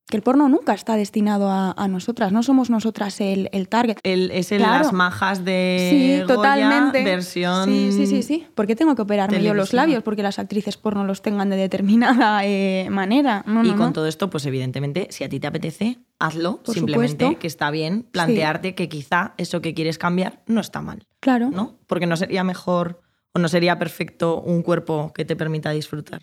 Que 0.08 0.18
el 0.18 0.22
porno 0.24 0.48
nunca 0.50 0.74
está 0.76 0.96
destinado 0.98 1.50
a, 1.50 1.72
a 1.72 1.88
nosotras, 1.88 2.32
no 2.32 2.44
somos 2.44 2.70
nosotras 2.70 3.20
el, 3.22 3.50
el 3.52 3.68
target. 3.68 3.98
El, 4.04 4.30
es 4.30 4.52
el 4.52 4.60
Claro. 4.60 4.84
las 4.84 4.94
majas 4.94 5.44
de 5.44 5.88
Sí, 5.90 6.22
Goya, 6.22 6.28
totalmente. 6.28 7.04
versión... 7.04 7.66
Sí, 7.66 7.90
sí, 7.92 8.06
sí, 8.06 8.22
sí. 8.22 8.48
¿Por 8.54 8.68
qué 8.68 8.76
tengo 8.76 8.94
que 8.94 9.02
operarme 9.02 9.42
yo 9.42 9.56
los 9.56 9.74
labios? 9.74 10.04
Porque 10.04 10.22
las 10.22 10.38
actrices 10.38 10.78
porno 10.78 11.06
los 11.06 11.24
tengan 11.24 11.50
de 11.50 11.56
determinada 11.56 12.46
eh, 12.46 12.88
manera. 12.92 13.44
No, 13.48 13.64
y 13.64 13.70
no, 13.70 13.78
con 13.78 13.88
no. 13.88 13.94
todo 13.94 14.06
esto, 14.06 14.30
pues 14.30 14.46
evidentemente, 14.46 15.08
si 15.10 15.24
a 15.24 15.30
ti 15.30 15.40
te 15.40 15.48
apetece, 15.48 15.98
hazlo. 16.20 16.58
Por 16.64 16.76
Simplemente 16.76 17.26
supuesto. 17.26 17.40
que 17.40 17.48
está 17.48 17.72
bien 17.72 18.04
plantearte 18.04 18.76
que 18.76 18.88
quizá 18.88 19.34
eso 19.38 19.62
que 19.62 19.74
quieres 19.74 19.98
cambiar 19.98 20.44
no 20.46 20.62
está 20.62 20.82
mal, 20.82 21.08
Claro. 21.20 21.50
¿no? 21.50 21.80
Porque 21.88 22.06
no 22.06 22.16
sería 22.16 22.44
mejor 22.44 23.02
o 23.34 23.40
no 23.40 23.48
sería 23.50 23.80
perfecto 23.80 24.40
un 24.40 24.62
cuerpo 24.62 25.12
que 25.16 25.26
te 25.26 25.36
permita 25.36 25.72
disfrutar. 25.72 26.22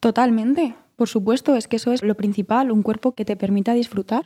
Totalmente. 0.00 0.76
Por 0.96 1.10
supuesto, 1.10 1.56
es 1.56 1.68
que 1.68 1.76
eso 1.76 1.92
es 1.92 2.02
lo 2.02 2.14
principal, 2.14 2.72
un 2.72 2.82
cuerpo 2.82 3.12
que 3.12 3.26
te 3.26 3.36
permita 3.36 3.74
disfrutar. 3.74 4.24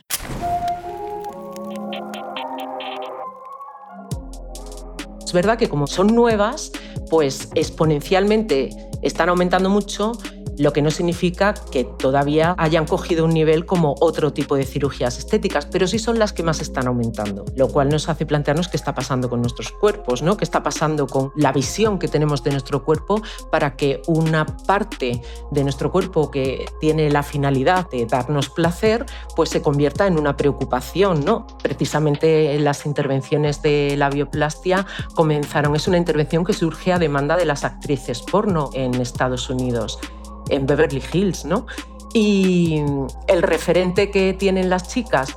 Es 5.25 5.33
verdad 5.33 5.57
que 5.57 5.67
como 5.67 5.85
son 5.87 6.15
nuevas, 6.15 6.71
pues 7.09 7.49
exponencialmente 7.55 8.69
están 9.01 9.27
aumentando 9.27 9.69
mucho, 9.69 10.13
lo 10.57 10.73
que 10.73 10.81
no 10.81 10.91
significa 10.91 11.53
que 11.71 11.83
todavía 11.83 12.55
hayan 12.57 12.85
cogido 12.85 13.25
un 13.25 13.33
nivel 13.33 13.65
como 13.65 13.95
otro 13.99 14.33
tipo 14.33 14.55
de 14.55 14.65
cirugías 14.65 15.17
estéticas, 15.17 15.65
pero 15.65 15.87
sí 15.87 15.99
son 15.99 16.19
las 16.19 16.33
que 16.33 16.43
más 16.43 16.61
están 16.61 16.87
aumentando, 16.87 17.45
lo 17.55 17.67
cual 17.67 17.89
nos 17.89 18.09
hace 18.09 18.25
plantearnos 18.25 18.67
qué 18.67 18.77
está 18.77 18.93
pasando 18.93 19.29
con 19.29 19.41
nuestros 19.41 19.71
cuerpos, 19.71 20.21
¿no? 20.21 20.37
qué 20.37 20.43
está 20.43 20.63
pasando 20.63 21.07
con 21.07 21.31
la 21.35 21.51
visión 21.51 21.99
que 21.99 22.07
tenemos 22.07 22.43
de 22.43 22.51
nuestro 22.51 22.83
cuerpo 22.83 23.21
para 23.49 23.75
que 23.75 24.01
una 24.07 24.45
parte 24.45 25.21
de 25.51 25.63
nuestro 25.63 25.91
cuerpo 25.91 26.31
que 26.31 26.65
tiene 26.79 27.09
la 27.09 27.23
finalidad 27.23 27.89
de 27.89 28.05
darnos 28.05 28.49
placer, 28.49 29.05
pues 29.35 29.49
se 29.49 29.61
convierta 29.61 30.07
en 30.07 30.17
una 30.17 30.37
preocupación. 30.37 31.25
¿no? 31.25 31.47
Precisamente 31.61 32.59
las 32.59 32.85
intervenciones 32.85 33.61
de 33.61 33.95
la 33.97 34.09
bioplastia 34.09 34.85
comenzaron, 35.15 35.75
es 35.75 35.87
una 35.87 35.97
intervención 35.97 36.43
que 36.43 36.53
surge 36.53 36.93
a 36.93 36.99
demanda 36.99 37.37
de 37.37 37.45
las 37.45 37.63
actrices 37.63 38.21
porno 38.21 38.69
en 38.73 38.95
Estados 38.95 39.49
Unidos 39.49 39.99
en 40.51 40.67
Beverly 40.67 41.01
Hills, 41.11 41.45
¿no? 41.45 41.65
Y 42.13 42.83
el 43.27 43.41
referente 43.41 44.11
que 44.11 44.33
tienen 44.33 44.69
las 44.69 44.89
chicas 44.89 45.35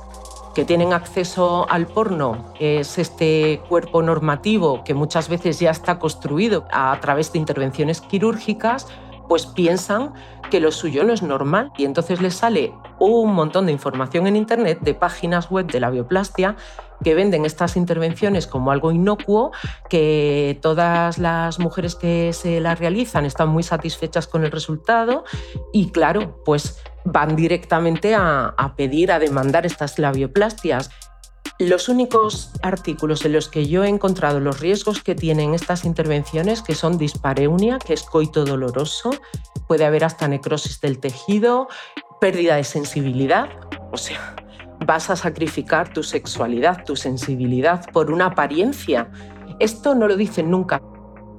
que 0.55 0.63
tienen 0.63 0.93
acceso 0.93 1.69
al 1.69 1.85
porno 1.85 2.53
es 2.59 2.97
este 2.97 3.61
cuerpo 3.67 4.01
normativo 4.01 4.85
que 4.85 4.93
muchas 4.93 5.27
veces 5.27 5.59
ya 5.59 5.69
está 5.69 5.99
construido 5.99 6.65
a 6.71 6.97
través 7.01 7.33
de 7.33 7.39
intervenciones 7.39 7.99
quirúrgicas, 7.99 8.87
pues 9.27 9.45
piensan 9.45 10.13
que 10.49 10.59
lo 10.59 10.71
suyo 10.71 11.03
no 11.03 11.13
es 11.13 11.23
normal 11.23 11.71
y 11.77 11.85
entonces 11.85 12.21
les 12.21 12.35
sale 12.35 12.73
un 12.99 13.33
montón 13.33 13.65
de 13.65 13.71
información 13.71 14.27
en 14.27 14.35
internet 14.35 14.79
de 14.81 14.93
páginas 14.93 15.49
web 15.49 15.67
de 15.67 15.79
la 15.79 15.89
bioplastia 15.89 16.55
que 17.03 17.13
venden 17.13 17.45
estas 17.45 17.75
intervenciones 17.75 18.47
como 18.47 18.71
algo 18.71 18.91
inocuo, 18.91 19.51
que 19.89 20.57
todas 20.61 21.17
las 21.17 21.59
mujeres 21.59 21.95
que 21.95 22.31
se 22.33 22.61
la 22.61 22.75
realizan 22.75 23.25
están 23.25 23.49
muy 23.49 23.63
satisfechas 23.63 24.27
con 24.27 24.45
el 24.45 24.51
resultado 24.51 25.25
y 25.73 25.89
claro, 25.89 26.41
pues 26.45 26.81
van 27.03 27.35
directamente 27.35 28.15
a, 28.15 28.53
a 28.57 28.75
pedir, 28.75 29.11
a 29.11 29.19
demandar 29.19 29.65
estas 29.65 29.99
labioplastias. 29.99 30.89
Los 31.57 31.87
únicos 31.87 32.51
artículos 32.63 33.23
en 33.23 33.31
los 33.31 33.47
que 33.47 33.65
yo 33.65 33.85
he 33.85 33.87
encontrado 33.87 34.41
los 34.41 34.59
riesgos 34.59 35.01
que 35.01 35.15
tienen 35.15 35.53
estas 35.53 35.85
intervenciones, 35.85 36.61
que 36.61 36.75
son 36.75 36.97
dispareunia, 36.97 37.79
que 37.79 37.93
es 37.93 38.03
coito 38.03 38.43
doloroso, 38.43 39.11
puede 39.65 39.85
haber 39.85 40.03
hasta 40.03 40.27
necrosis 40.27 40.81
del 40.81 40.99
tejido, 40.99 41.69
pérdida 42.19 42.57
de 42.57 42.65
sensibilidad, 42.65 43.47
o 43.93 43.97
sea, 43.97 44.35
vas 44.85 45.09
a 45.09 45.15
sacrificar 45.15 45.93
tu 45.93 46.03
sexualidad, 46.03 46.83
tu 46.83 46.97
sensibilidad 46.97 47.89
por 47.93 48.11
una 48.11 48.25
apariencia. 48.25 49.09
Esto 49.59 49.95
no 49.95 50.09
lo 50.09 50.17
dicen 50.17 50.51
nunca. 50.51 50.81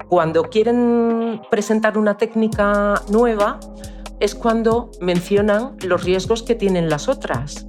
Cuando 0.09 0.43
quieren 0.45 1.41
presentar 1.51 1.95
una 1.95 2.17
técnica 2.17 3.03
nueva 3.11 3.59
es 4.19 4.33
cuando 4.33 4.89
mencionan 4.99 5.75
los 5.85 6.03
riesgos 6.03 6.41
que 6.41 6.55
tienen 6.55 6.89
las 6.89 7.07
otras. 7.07 7.67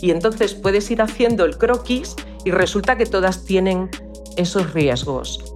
Y 0.00 0.10
entonces 0.10 0.54
puedes 0.54 0.90
ir 0.90 1.02
haciendo 1.02 1.44
el 1.44 1.58
croquis 1.58 2.14
y 2.44 2.50
resulta 2.50 2.96
que 2.96 3.06
todas 3.06 3.44
tienen 3.44 3.90
esos 4.36 4.72
riesgos. 4.72 5.54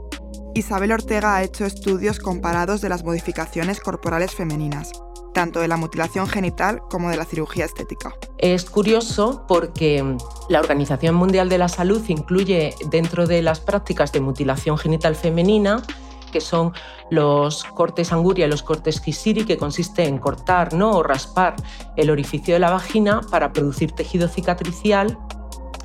Isabel 0.54 0.92
Ortega 0.92 1.36
ha 1.36 1.42
hecho 1.42 1.64
estudios 1.64 2.18
comparados 2.18 2.80
de 2.80 2.88
las 2.88 3.04
modificaciones 3.04 3.80
corporales 3.80 4.32
femeninas, 4.32 4.90
tanto 5.32 5.60
de 5.60 5.68
la 5.68 5.76
mutilación 5.76 6.26
genital 6.26 6.80
como 6.90 7.10
de 7.10 7.16
la 7.16 7.24
cirugía 7.24 7.64
estética. 7.64 8.14
Es 8.38 8.64
curioso 8.64 9.44
porque 9.46 10.16
la 10.48 10.60
Organización 10.60 11.14
Mundial 11.14 11.48
de 11.48 11.58
la 11.58 11.68
Salud 11.68 12.02
incluye 12.08 12.74
dentro 12.90 13.26
de 13.26 13.42
las 13.42 13.60
prácticas 13.60 14.10
de 14.12 14.20
mutilación 14.20 14.78
genital 14.78 15.14
femenina 15.14 15.82
que 16.28 16.40
son 16.40 16.72
los 17.10 17.64
cortes 17.64 18.12
anguria 18.12 18.46
y 18.46 18.50
los 18.50 18.62
cortes 18.62 19.00
kisiri, 19.00 19.44
que 19.44 19.56
consiste 19.56 20.04
en 20.04 20.18
cortar 20.18 20.72
¿no? 20.74 20.92
o 20.92 21.02
raspar 21.02 21.56
el 21.96 22.10
orificio 22.10 22.54
de 22.54 22.60
la 22.60 22.70
vagina 22.70 23.20
para 23.30 23.52
producir 23.52 23.92
tejido 23.92 24.28
cicatricial 24.28 25.18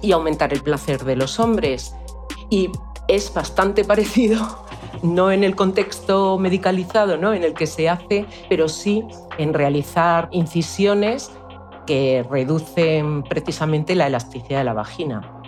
y 0.02 0.12
aumentar 0.12 0.54
el 0.54 0.62
placer 0.62 1.04
de 1.06 1.16
los 1.16 1.40
hombres. 1.40 1.96
Y 2.50 2.70
es 3.08 3.34
bastante 3.34 3.84
parecido, 3.86 4.66
no 5.02 5.32
en 5.32 5.44
el 5.44 5.56
contexto 5.56 6.38
medicalizado 6.38 7.18
¿no? 7.18 7.34
en 7.34 7.44
el 7.44 7.54
que 7.54 7.68
se 7.68 7.90
hace, 7.90 8.26
pero 8.50 8.68
sí 8.70 9.04
en 9.38 9.54
realizar 9.54 10.30
incisiones 10.32 11.32
que 11.86 12.26
reducen 12.30 13.24
precisamente 13.24 13.96
la 13.96 14.08
elasticidad 14.08 14.60
de 14.60 14.64
la 14.64 14.74
vagina. 14.74 15.43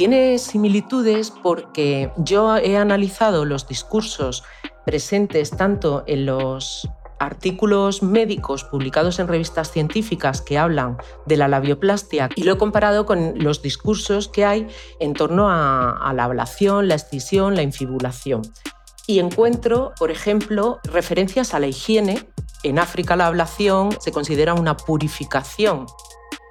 Tiene 0.00 0.38
similitudes 0.38 1.30
porque 1.30 2.10
yo 2.16 2.56
he 2.56 2.78
analizado 2.78 3.44
los 3.44 3.68
discursos 3.68 4.44
presentes 4.86 5.50
tanto 5.50 6.04
en 6.06 6.24
los 6.24 6.88
artículos 7.18 8.02
médicos 8.02 8.64
publicados 8.64 9.18
en 9.18 9.28
revistas 9.28 9.70
científicas 9.70 10.40
que 10.40 10.56
hablan 10.56 10.96
de 11.26 11.36
la 11.36 11.48
labioplastia 11.48 12.30
y 12.34 12.44
lo 12.44 12.54
he 12.54 12.56
comparado 12.56 13.04
con 13.04 13.44
los 13.44 13.60
discursos 13.60 14.28
que 14.28 14.46
hay 14.46 14.68
en 15.00 15.12
torno 15.12 15.50
a, 15.50 15.90
a 15.90 16.14
la 16.14 16.24
ablación, 16.24 16.88
la 16.88 16.94
excisión, 16.94 17.54
la 17.54 17.62
infibulación. 17.62 18.40
Y 19.06 19.18
encuentro, 19.18 19.92
por 19.98 20.10
ejemplo, 20.10 20.80
referencias 20.84 21.52
a 21.52 21.58
la 21.58 21.66
higiene. 21.66 22.26
En 22.62 22.78
África 22.78 23.16
la 23.16 23.26
ablación 23.26 23.90
se 24.00 24.12
considera 24.12 24.54
una 24.54 24.78
purificación. 24.78 25.84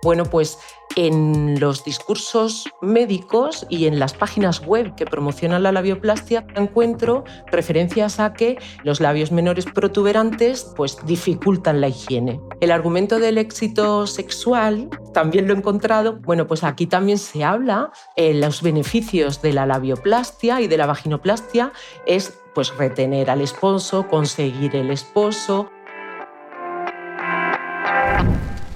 Bueno, 0.02 0.26
pues 0.26 0.58
en 0.96 1.60
los 1.60 1.84
discursos 1.84 2.68
médicos 2.82 3.66
y 3.70 3.86
en 3.86 4.00
las 4.00 4.14
páginas 4.14 4.66
web 4.66 4.96
que 4.96 5.06
promocionan 5.06 5.64
la 5.64 5.72
labioplastia 5.72 6.46
encuentro 6.56 7.24
referencias 7.52 8.20
a 8.20 8.34
que 8.34 8.58
los 8.84 9.00
labios 9.00 9.32
menores 9.32 9.66
protuberantes 9.66 10.74
pues 10.76 10.98
dificultan 11.06 11.82
la 11.82 11.90
higiene. 11.90 12.40
El 12.60 12.72
argumento 12.72 13.20
del 13.20 13.38
éxito 13.38 14.08
sexual 14.08 14.90
también 15.14 15.48
lo 15.48 15.54
he 15.54 15.58
encontrado, 15.58 16.20
bueno, 16.22 16.48
pues 16.48 16.64
aquí 16.64 16.88
también 16.88 17.18
se 17.18 17.44
habla 17.44 17.92
de 18.18 18.34
los 18.34 18.62
beneficios 18.62 19.42
de 19.42 19.54
la 19.54 19.66
labioplastia 19.66 20.62
y 20.62 20.68
de 20.68 20.78
la 20.78 20.88
vaginoplastia 20.88 21.72
es 22.06 22.40
pues 22.54 22.76
retener 22.76 23.30
al 23.30 23.42
esposo, 23.42 24.08
conseguir 24.08 24.76
el 24.76 24.92
esposo, 24.92 25.70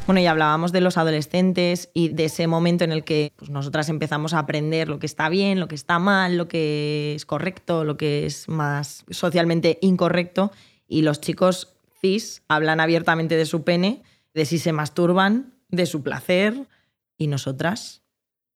Bueno, 0.05 0.19
y 0.19 0.25
hablábamos 0.25 0.73
de 0.73 0.81
los 0.81 0.97
adolescentes 0.97 1.89
y 1.93 2.09
de 2.09 2.25
ese 2.25 2.45
momento 2.45 2.83
en 2.83 2.91
el 2.91 3.05
que 3.05 3.31
pues, 3.37 3.49
nosotras 3.49 3.87
empezamos 3.87 4.33
a 4.33 4.39
aprender 4.39 4.89
lo 4.89 4.99
que 4.99 5.05
está 5.05 5.29
bien, 5.29 5.61
lo 5.61 5.69
que 5.69 5.75
está 5.75 5.97
mal, 5.97 6.35
lo 6.35 6.49
que 6.49 7.13
es 7.15 7.25
correcto, 7.25 7.85
lo 7.85 7.95
que 7.95 8.25
es 8.25 8.49
más 8.49 9.05
socialmente 9.09 9.79
incorrecto. 9.81 10.51
Y 10.89 11.03
los 11.03 11.21
chicos 11.21 11.73
cis 12.01 12.43
hablan 12.49 12.81
abiertamente 12.81 13.37
de 13.37 13.45
su 13.45 13.63
pene, 13.63 14.03
de 14.33 14.43
si 14.43 14.59
se 14.59 14.73
masturban, 14.73 15.53
de 15.69 15.85
su 15.85 16.03
placer. 16.03 16.67
Y 17.17 17.27
nosotras 17.27 18.01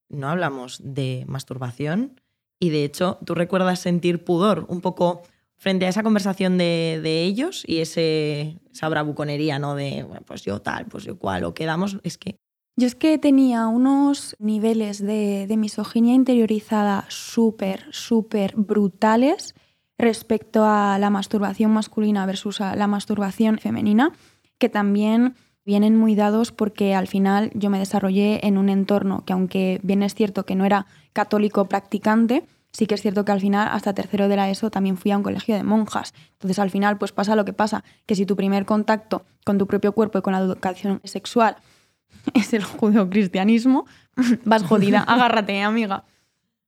no 0.09 0.27
hablamos 0.27 0.81
de 0.83 1.23
masturbación. 1.27 2.19
Y 2.59 2.71
de 2.71 2.83
hecho, 2.83 3.19
¿tú 3.25 3.35
recuerdas 3.35 3.79
sentir 3.79 4.25
pudor 4.25 4.65
un 4.67 4.81
poco 4.81 5.21
frente 5.57 5.85
a 5.85 5.89
esa 5.89 6.03
conversación 6.03 6.57
de, 6.57 6.99
de 7.03 7.23
ellos 7.23 7.63
y 7.67 7.79
ese, 7.79 8.57
esa 8.71 8.89
bravuconería, 8.89 9.59
¿no? 9.59 9.75
De, 9.75 10.05
pues 10.25 10.43
yo 10.43 10.61
tal, 10.61 10.85
pues 10.85 11.03
yo 11.03 11.17
cual, 11.17 11.43
o 11.43 11.53
quedamos, 11.53 11.97
es 12.03 12.17
que... 12.17 12.37
Yo 12.79 12.85
es 12.85 12.93
que 12.93 13.17
tenía 13.17 13.67
unos 13.67 14.35
niveles 14.37 15.01
de, 15.01 15.47
de 15.47 15.57
misoginia 15.57 16.13
interiorizada 16.13 17.05
súper, 17.09 17.85
súper 17.89 18.53
brutales 18.55 19.55
respecto 19.97 20.63
a 20.63 20.99
la 20.99 21.09
masturbación 21.09 21.71
masculina 21.71 22.27
versus 22.27 22.61
a 22.61 22.75
la 22.75 22.85
masturbación 22.85 23.57
femenina, 23.57 24.13
que 24.59 24.69
también 24.69 25.33
vienen 25.65 25.97
muy 25.97 26.13
dados 26.13 26.51
porque 26.51 26.93
al 26.93 27.07
final 27.07 27.51
yo 27.55 27.71
me 27.71 27.79
desarrollé 27.79 28.45
en 28.45 28.59
un 28.59 28.69
entorno 28.69 29.25
que 29.25 29.33
aunque 29.33 29.79
bien 29.81 30.03
es 30.03 30.13
cierto 30.13 30.45
que 30.45 30.55
no 30.55 30.63
era 30.63 30.85
católico 31.13 31.65
practicante, 31.65 32.45
sí 32.77 32.85
que 32.85 32.93
es 32.93 33.01
cierto 33.01 33.25
que 33.25 33.31
al 33.31 33.41
final, 33.41 33.69
hasta 33.71 33.95
tercero 33.95 34.27
de 34.27 34.35
la 34.35 34.51
ESO, 34.51 34.69
también 34.69 34.97
fui 34.97 35.09
a 35.09 35.17
un 35.17 35.23
colegio 35.23 35.55
de 35.55 35.63
monjas. 35.63 36.13
Entonces, 36.33 36.59
al 36.59 36.69
final, 36.69 36.99
pues 36.99 37.11
pasa 37.11 37.35
lo 37.35 37.43
que 37.43 37.51
pasa, 37.51 37.83
que 38.05 38.13
si 38.13 38.27
tu 38.27 38.35
primer 38.35 38.65
contacto 38.65 39.25
con 39.43 39.57
tu 39.57 39.65
propio 39.65 39.93
cuerpo 39.93 40.19
y 40.19 40.21
con 40.21 40.33
la 40.33 40.39
educación 40.39 41.01
sexual 41.03 41.57
es 42.35 42.53
el 42.53 42.63
judeocristianismo, 42.63 43.87
vas 44.45 44.61
jodida, 44.61 44.99
agárrate, 45.07 45.63
amiga. 45.63 46.03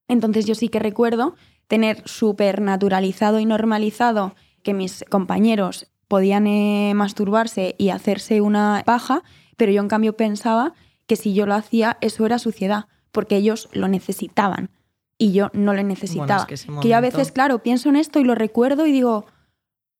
Entonces, 0.07 0.47
yo 0.47 0.55
sí 0.55 0.69
que 0.69 0.79
recuerdo 0.79 1.35
tener 1.67 2.01
súper 2.05 2.59
naturalizado 2.59 3.39
y 3.39 3.45
normalizado 3.45 4.33
que 4.63 4.73
mis 4.73 5.05
compañeros 5.11 5.91
podían 6.07 6.47
eh, 6.47 6.91
masturbarse 6.95 7.75
y 7.77 7.89
hacerse 7.89 8.41
una 8.41 8.81
paja, 8.83 9.21
pero 9.57 9.71
yo 9.71 9.79
en 9.79 9.87
cambio 9.87 10.17
pensaba 10.17 10.73
que 11.05 11.15
si 11.15 11.35
yo 11.35 11.45
lo 11.45 11.53
hacía, 11.53 11.99
eso 12.01 12.25
era 12.25 12.39
suciedad, 12.39 12.87
porque 13.11 13.35
ellos 13.35 13.69
lo 13.73 13.87
necesitaban 13.87 14.71
y 15.19 15.33
yo 15.33 15.51
no 15.53 15.73
lo 15.75 15.83
necesitaba. 15.83 16.25
Bueno, 16.25 16.41
es 16.41 16.45
que, 16.47 16.53
ese 16.55 16.65
Que 16.65 16.71
yo 16.89 16.95
a 16.95 16.99
momento- 16.99 17.17
veces, 17.17 17.31
claro, 17.31 17.59
pienso 17.61 17.89
en 17.89 17.97
esto 17.97 18.19
y 18.19 18.23
lo 18.23 18.33
recuerdo 18.33 18.87
y 18.87 18.91
digo, 18.91 19.25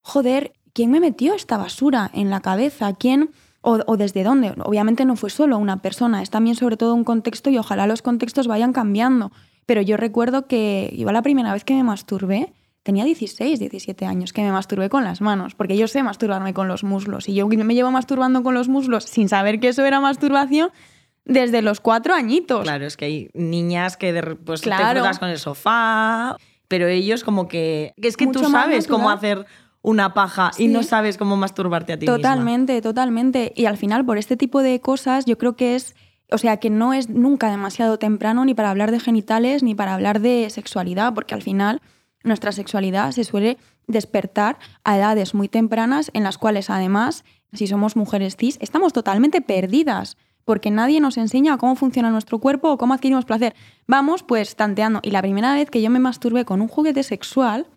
joder, 0.02 0.54
¿quién 0.74 0.90
me 0.92 1.00
metió 1.00 1.34
esta 1.36 1.58
basura 1.58 2.10
en 2.14 2.30
la 2.30 2.40
cabeza? 2.40 2.94
¿Quién? 2.94 3.30
O, 3.62 3.80
o 3.86 3.98
desde 3.98 4.24
dónde? 4.24 4.54
Obviamente 4.64 5.04
no 5.06 5.16
fue 5.18 5.30
solo 5.30 5.58
una 5.58 5.82
persona, 5.82 6.22
es 6.22 6.30
también 6.30 6.56
sobre 6.56 6.78
todo 6.78 6.96
un 6.96 7.04
contexto 7.04 7.50
y 7.50 7.58
ojalá 7.58 7.86
los 7.88 8.02
contextos 8.02 8.48
vayan 8.48 8.72
cambiando. 8.74 9.32
Pero 9.66 9.82
yo 9.82 9.98
recuerdo 9.98 10.48
que 10.48 10.90
iba 10.96 11.12
la 11.12 11.22
primera 11.22 11.52
vez 11.54 11.64
que 11.66 11.76
me 11.76 11.84
masturbé, 11.84 12.54
tenía 12.84 13.04
16, 13.04 13.60
17 13.60 14.06
años, 14.06 14.32
que 14.32 14.42
me 14.42 14.52
masturbé 14.54 14.90
con 14.90 15.04
las 15.04 15.20
manos, 15.20 15.54
porque 15.54 15.76
yo 15.78 15.88
sé 15.90 16.02
masturbarme 16.02 16.54
con 16.54 16.70
los 16.70 16.84
muslos 16.86 17.28
y 17.28 17.34
yo 17.36 17.46
me 17.48 17.76
llevo 17.76 17.92
masturbando 17.92 18.42
con 18.42 18.54
los 18.54 18.70
muslos 18.70 19.04
sin 19.04 19.28
saber 19.28 19.60
que 19.60 19.68
eso 19.68 19.86
era 19.86 20.00
masturbación 20.00 20.70
desde 21.30 21.62
los 21.62 21.80
cuatro 21.80 22.14
añitos. 22.14 22.64
Claro, 22.64 22.86
es 22.86 22.98
que 22.98 23.06
hay 23.06 23.30
niñas 23.34 23.96
que 23.96 24.14
pues, 24.44 24.62
te 24.62 24.70
Claro. 24.70 25.04
con 25.20 25.30
el 25.30 25.40
sofá, 25.40 26.36
pero 26.68 26.88
ellos 26.88 27.24
como 27.24 27.48
que... 27.48 27.94
Es 27.98 28.18
que 28.18 28.26
Mucho 28.26 28.42
tú 28.42 28.50
sabes 28.50 28.88
cómo 28.88 29.10
hacer 29.10 29.46
una 29.82 30.14
paja 30.14 30.52
y 30.58 30.68
no 30.68 30.84
sabes 30.84 31.18
cómo 31.18 31.38
masturbarte 31.38 31.94
a 31.94 31.98
ti 31.98 32.06
misma. 32.06 32.18
Totalmente, 32.18 32.82
totalmente. 32.82 33.54
Y 33.56 33.66
al 33.66 33.78
final, 33.78 34.06
por 34.06 34.18
este 34.18 34.36
tipo 34.36 34.62
de 34.62 34.82
cosas, 34.82 35.26
yo 35.26 35.38
creo 35.38 35.56
que 35.56 35.76
es, 35.76 35.96
o 36.32 36.38
sea, 36.38 36.58
que 36.58 36.70
no 36.70 36.94
es 36.94 37.10
nunca 37.10 37.50
demasiado 37.50 37.98
temprano 37.98 38.44
ni 38.44 38.54
para 38.54 38.72
hablar 38.72 38.92
de 38.92 39.00
genitales 39.00 39.64
ni 39.64 39.76
para 39.76 39.94
hablar 39.94 40.20
de 40.20 40.50
sexualidad, 40.50 41.14
porque 41.14 41.36
al 41.36 41.42
final 41.42 41.82
nuestra 42.24 42.52
sexualidad 42.52 43.12
se 43.12 43.24
suele 43.24 43.58
despertar 43.88 44.60
a 44.84 44.98
edades 44.98 45.34
muy 45.34 45.48
tempranas 45.48 46.12
en 46.14 46.24
las 46.24 46.38
cuales 46.38 46.70
además, 46.70 47.24
si 47.54 47.68
somos 47.68 47.96
mujeres 47.96 48.36
cis, 48.36 48.58
estamos 48.62 48.94
totalmente 48.94 49.42
perdidas. 49.42 50.18
Porque 50.46 50.72
nadie 50.72 51.00
nos 51.00 51.18
enseña 51.18 51.58
cómo 51.58 51.76
funciona 51.76 52.10
nuestro 52.10 52.40
cuerpo 52.40 52.72
o 52.72 52.78
cómo 52.78 52.94
adquirimos 52.94 53.26
placer. 53.26 53.56
Vamos, 53.88 54.24
pues, 54.24 54.56
tanteando. 54.56 55.00
Y 55.04 55.12
la 55.12 55.22
primera 55.22 55.54
vez 55.54 55.70
que 55.70 55.82
yo 55.82 55.90
me 55.90 56.00
masturbé 56.00 56.46
con 56.46 56.62
un 56.62 56.68
juguete 56.68 57.04
sexual, 57.04 57.68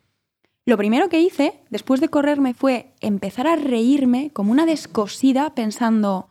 lo 0.64 0.76
primero 0.76 1.08
que 1.08 1.20
hice, 1.20 1.60
después 1.70 2.00
de 2.00 2.08
correrme, 2.08 2.54
fue 2.54 2.94
empezar 3.00 3.48
a 3.48 3.56
reírme 3.56 4.30
como 4.32 4.52
una 4.52 4.64
descosida 4.64 5.54
pensando, 5.56 6.28